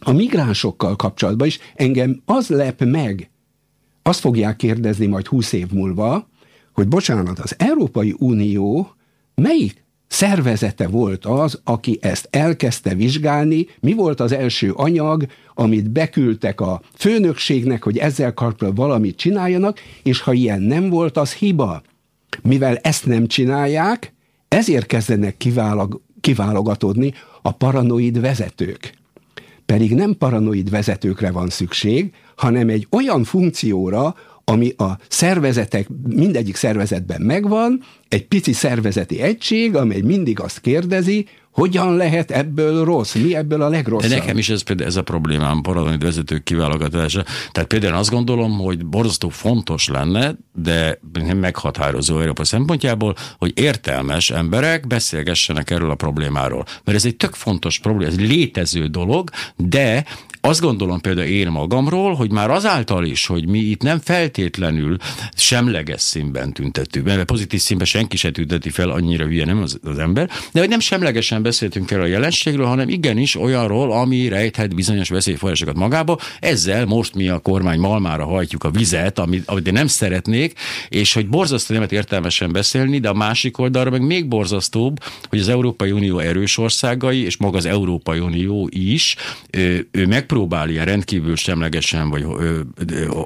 a 0.01 0.13
migránsokkal 0.13 0.97
kapcsolatban 0.97 1.47
is. 1.47 1.59
Engem 1.75 2.23
az 2.25 2.49
lep 2.49 2.85
meg, 2.85 3.31
azt 4.03 4.21
fogják 4.21 4.57
kérdezni 4.57 5.07
majd 5.07 5.27
húsz 5.27 5.53
év 5.53 5.71
múlva, 5.71 6.29
hogy 6.73 6.89
bocsánat, 6.89 7.39
az 7.39 7.55
Európai 7.59 8.15
Unió 8.19 8.95
melyik 9.35 9.85
szervezete 10.09 10.89
volt 10.89 11.25
az, 11.25 11.61
aki 11.65 11.99
ezt 12.01 12.29
elkezdte 12.31 12.95
vizsgálni, 12.95 13.67
mi 13.81 13.93
volt 13.93 14.21
az 14.21 14.33
első 14.33 14.73
anyag, 14.73 15.27
amit 15.55 15.91
beküldtek 15.91 16.61
a 16.61 16.81
főnökségnek, 16.95 17.85
hogy 17.85 17.99
ezzel 17.99 18.35
kapcsolatban 18.35 18.87
valamit 18.87 19.17
csináljanak, 19.17 19.79
és 20.03 20.21
ha 20.21 20.33
ilyen 20.33 20.61
nem 20.63 20.89
volt, 20.89 21.17
az 21.17 21.33
hiba. 21.33 21.83
Mivel 22.43 22.77
ezt 22.77 23.07
nem 23.07 23.27
csinálják, 23.27 24.13
ezért 24.49 24.87
kezdenek 24.87 25.37
kiválog, 25.37 26.01
kiválogatódni 26.21 27.15
a 27.43 27.53
paranoid 27.53 28.21
vezetők. 28.21 28.95
Pedig 29.67 29.95
nem 29.95 30.15
paranoid 30.19 30.71
vezetőkre 30.71 31.31
van 31.31 31.49
szükség, 31.49 32.13
hanem 32.37 32.69
egy 32.69 32.87
olyan 32.91 33.25
funkcióra, 33.25 34.15
ami 34.49 34.73
a 34.77 34.99
szervezetek, 35.09 35.89
mindegyik 36.09 36.57
szervezetben 36.57 37.21
megvan, 37.21 37.83
egy 38.09 38.27
pici 38.27 38.53
szervezeti 38.53 39.21
egység, 39.21 39.75
amely 39.75 40.01
mindig 40.01 40.41
azt 40.41 40.61
kérdezi, 40.61 41.27
hogyan 41.59 41.97
lehet 41.97 42.31
ebből 42.31 42.85
rossz? 42.85 43.15
Mi 43.15 43.35
ebből 43.35 43.63
a 43.63 43.69
legrosszabb? 43.69 44.11
De 44.11 44.17
nekem 44.17 44.39
is 44.39 44.49
ez, 44.49 44.63
például 44.63 44.89
ez 44.89 44.97
a 44.97 45.03
problémám, 45.03 45.61
paranoid 45.61 46.03
vezetők 46.03 46.43
kiválogatása. 46.43 47.25
Tehát 47.53 47.69
például 47.69 47.95
azt 47.95 48.11
gondolom, 48.11 48.59
hogy 48.59 48.87
borzasztó 48.87 49.29
fontos 49.29 49.89
lenne, 49.89 50.35
de 50.55 51.01
nem 51.13 51.39
meghatározó 51.39 52.21
Európa 52.21 52.45
szempontjából, 52.45 53.15
hogy 53.39 53.53
értelmes 53.55 54.31
emberek 54.31 54.87
beszélgessenek 54.87 55.71
erről 55.71 55.91
a 55.91 55.95
problémáról. 55.95 56.65
Mert 56.85 56.99
ez 56.99 57.05
egy 57.05 57.17
tök 57.17 57.35
fontos 57.35 57.79
probléma, 57.79 58.11
ez 58.11 58.19
egy 58.19 58.29
létező 58.29 58.87
dolog, 58.87 59.31
de 59.57 60.05
azt 60.41 60.61
gondolom 60.61 61.01
például 61.01 61.27
én 61.27 61.49
magamról, 61.49 62.15
hogy 62.15 62.31
már 62.31 62.51
azáltal 62.51 63.05
is, 63.05 63.27
hogy 63.27 63.49
mi 63.49 63.59
itt 63.59 63.83
nem 63.83 64.01
feltétlenül 64.01 64.97
semleges 65.35 66.01
színben 66.01 66.53
tüntetünk, 66.53 67.07
mert 67.07 67.25
pozitív 67.25 67.61
színben 67.61 67.87
senki 67.87 68.17
se 68.17 68.31
tünteti 68.31 68.71
fel, 68.71 68.91
annyira 68.91 69.25
hülye 69.25 69.45
nem 69.45 69.63
az, 69.63 69.79
az 69.83 69.99
ember, 69.99 70.31
de 70.53 70.61
hogy 70.61 70.69
nem 70.69 70.81
semlegesen 70.81 71.43
beszéltünk 71.49 71.91
erről 71.91 72.05
a 72.05 72.07
jelenségről, 72.07 72.67
hanem 72.67 72.89
igenis 72.89 73.37
olyanról, 73.37 73.93
ami 73.93 74.29
rejthet 74.29 74.75
bizonyos 74.75 75.09
veszélyforrásokat 75.09 75.75
magába. 75.75 76.19
Ezzel 76.41 76.85
most 76.85 77.15
mi 77.15 77.29
a 77.29 77.39
kormány 77.39 77.79
malmára 77.79 78.25
hajtjuk 78.25 78.65
a 78.65 78.71
vizet, 78.71 79.19
amit, 79.19 79.49
amit 79.49 79.67
én 79.67 79.73
nem 79.73 79.87
szeretnék, 79.87 80.59
és 80.89 81.13
hogy 81.13 81.29
borzasztó 81.29 81.75
nemet 81.75 81.93
értelmesen 81.93 82.53
beszélni, 82.53 82.99
de 82.99 83.09
a 83.09 83.15
másik 83.15 83.59
oldalra 83.59 83.91
meg 83.91 84.03
még 84.03 84.29
borzasztóbb, 84.29 84.99
hogy 85.29 85.39
az 85.39 85.49
Európai 85.49 85.91
Unió 85.91 86.19
erős 86.19 86.59
országai, 86.59 87.25
és 87.25 87.37
maga 87.37 87.57
az 87.57 87.67
Európai 87.67 88.19
Unió 88.19 88.69
is, 88.73 89.17
ő, 89.51 89.89
ő 89.91 90.07
megpróbál 90.07 90.69
ilyen 90.69 90.85
rendkívül 90.85 91.37
semlegesen 91.37 92.11
vagy 92.11 92.27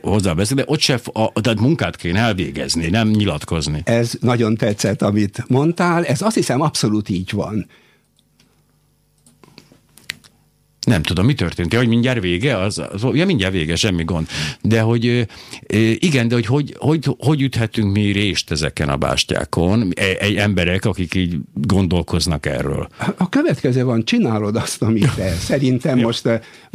hozzá 0.03 0.35
de 0.35 0.65
ott 0.67 0.81
se, 0.81 1.01
a, 1.13 1.33
tehát 1.41 1.61
munkát 1.61 1.97
kéne 1.97 2.19
elvégezni, 2.19 2.89
nem 2.89 3.09
nyilatkozni. 3.09 3.83
Ez 3.85 4.13
nagyon 4.21 4.57
tetszett, 4.57 5.03
amit 5.03 5.45
mondtál, 5.49 6.05
ez 6.05 6.23
azt 6.23 6.35
hiszem 6.35 6.61
abszolút 6.61 7.09
így 7.09 7.31
van. 7.33 7.67
Nem 10.93 11.03
tudom, 11.03 11.27
mi 11.27 11.35
történt. 11.35 11.73
Ja, 11.73 11.79
hogy 11.79 11.89
mindjárt 11.89 12.21
vége? 12.21 12.59
Az, 12.59 12.79
az, 12.93 13.07
ja, 13.13 13.27
mindjárt 13.27 13.53
vége, 13.53 13.77
semmi 13.77 14.05
gond. 14.05 14.27
De 14.63 14.81
hogy 14.81 15.27
igen, 15.99 16.29
de 16.29 16.35
hogy 16.35 16.47
hogy, 16.47 16.75
hogy, 16.79 17.07
hogy 17.19 17.43
üthetünk 17.43 17.93
mi 17.93 18.11
részt 18.11 18.51
ezeken 18.51 18.89
a 18.89 18.97
bástyákon, 18.97 19.93
egy, 19.95 20.17
egy 20.21 20.37
emberek, 20.37 20.85
akik 20.85 21.15
így 21.15 21.37
gondolkoznak 21.55 22.47
erről? 22.47 22.89
A 23.17 23.29
következő 23.29 23.85
van, 23.85 24.05
csinálod 24.05 24.57
azt, 24.57 24.83
amit 24.83 25.15
te. 25.15 25.29
Szerintem 25.51 25.99
most, 25.99 26.29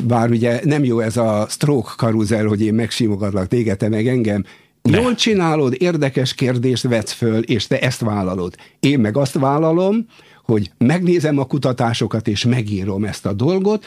bár 0.03 0.29
ugye 0.29 0.59
nem 0.63 0.83
jó 0.83 0.99
ez 0.99 1.17
a 1.17 1.45
stroke 1.49 1.91
karuzel, 1.97 2.45
hogy 2.45 2.61
én 2.61 2.73
megsimogatlak 2.73 3.47
téged, 3.47 3.77
te 3.77 3.89
meg 3.89 4.07
engem, 4.07 4.45
ne. 4.81 5.01
Jól 5.01 5.15
csinálod, 5.15 5.75
érdekes 5.77 6.33
kérdést 6.33 6.83
vetsz 6.83 7.11
föl, 7.11 7.41
és 7.41 7.67
te 7.67 7.79
ezt 7.79 7.99
vállalod. 7.99 8.55
Én 8.79 8.99
meg 8.99 9.17
azt 9.17 9.33
vállalom, 9.33 10.05
hogy 10.47 10.71
megnézem 10.77 11.37
a 11.37 11.45
kutatásokat, 11.45 12.27
és 12.27 12.45
megírom 12.45 13.03
ezt 13.03 13.25
a 13.25 13.33
dolgot. 13.33 13.85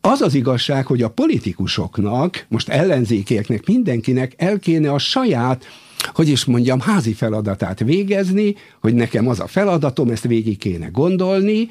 Az 0.00 0.20
az 0.20 0.34
igazság, 0.34 0.86
hogy 0.86 1.02
a 1.02 1.10
politikusoknak, 1.10 2.46
most 2.48 2.68
ellenzékieknek, 2.68 3.66
mindenkinek 3.66 4.34
el 4.36 4.58
kéne 4.58 4.92
a 4.92 4.98
saját 4.98 5.66
hogy 6.14 6.28
is 6.28 6.44
mondjam, 6.44 6.80
házi 6.80 7.12
feladatát 7.12 7.80
végezni, 7.80 8.54
hogy 8.80 8.94
nekem 8.94 9.28
az 9.28 9.40
a 9.40 9.46
feladatom, 9.46 10.10
ezt 10.10 10.26
végig 10.26 10.58
kéne 10.58 10.86
gondolni, 10.86 11.68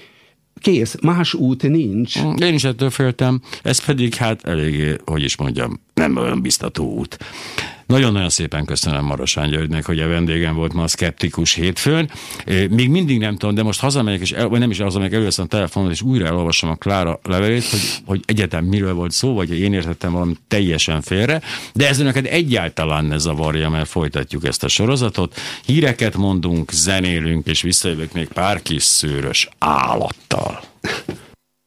kész, 0.59 0.95
más 1.01 1.33
út 1.33 1.63
nincs. 1.63 2.15
Én 2.37 2.53
is 2.53 2.63
ettől 2.63 2.89
féltem, 2.89 3.41
ez 3.63 3.85
pedig 3.85 4.13
hát 4.13 4.45
eléggé, 4.45 4.95
hogy 5.05 5.23
is 5.23 5.37
mondjam, 5.37 5.79
nem 5.93 6.17
olyan 6.17 6.41
biztató 6.41 6.93
út. 6.93 7.17
Nagyon-nagyon 7.91 8.29
szépen 8.29 8.65
köszönöm 8.65 9.05
Marosán 9.05 9.49
Györgynek, 9.49 9.85
hogy 9.85 9.99
a 9.99 10.07
vendégem 10.07 10.55
volt 10.55 10.73
ma 10.73 10.83
a 10.83 10.87
Skeptikus 10.87 11.53
hétfőn. 11.53 12.11
Még 12.69 12.89
mindig 12.89 13.19
nem 13.19 13.37
tudom, 13.37 13.55
de 13.55 13.63
most 13.63 13.79
hazamegyek, 13.79 14.21
és 14.21 14.31
el, 14.31 14.47
vagy 14.47 14.59
nem 14.59 14.69
is 14.69 14.79
hazamegyek, 14.79 15.13
először 15.13 15.45
a 15.45 15.47
telefonon, 15.47 15.91
és 15.91 16.01
újra 16.01 16.25
elolvasom 16.25 16.69
a 16.69 16.75
Klára 16.75 17.19
levelét, 17.23 17.63
hogy, 17.63 17.79
hogy 18.05 18.21
egyetem 18.25 18.65
miről 18.65 18.93
volt 18.93 19.11
szó, 19.11 19.33
vagy 19.33 19.59
én 19.59 19.73
értettem 19.73 20.11
valami 20.11 20.33
teljesen 20.47 21.01
félre, 21.01 21.41
de 21.73 21.87
ez 21.87 21.99
önöket 21.99 22.25
egyáltalán 22.25 23.05
ne 23.05 23.17
zavarja, 23.17 23.69
mert 23.69 23.89
folytatjuk 23.89 24.45
ezt 24.45 24.63
a 24.63 24.67
sorozatot. 24.67 25.35
Híreket 25.65 26.15
mondunk, 26.15 26.71
zenélünk, 26.71 27.47
és 27.47 27.61
visszajövök 27.61 28.13
még 28.13 28.27
pár 28.27 28.61
kis 28.61 28.83
szőrös 28.83 29.49
állattal. 29.57 30.59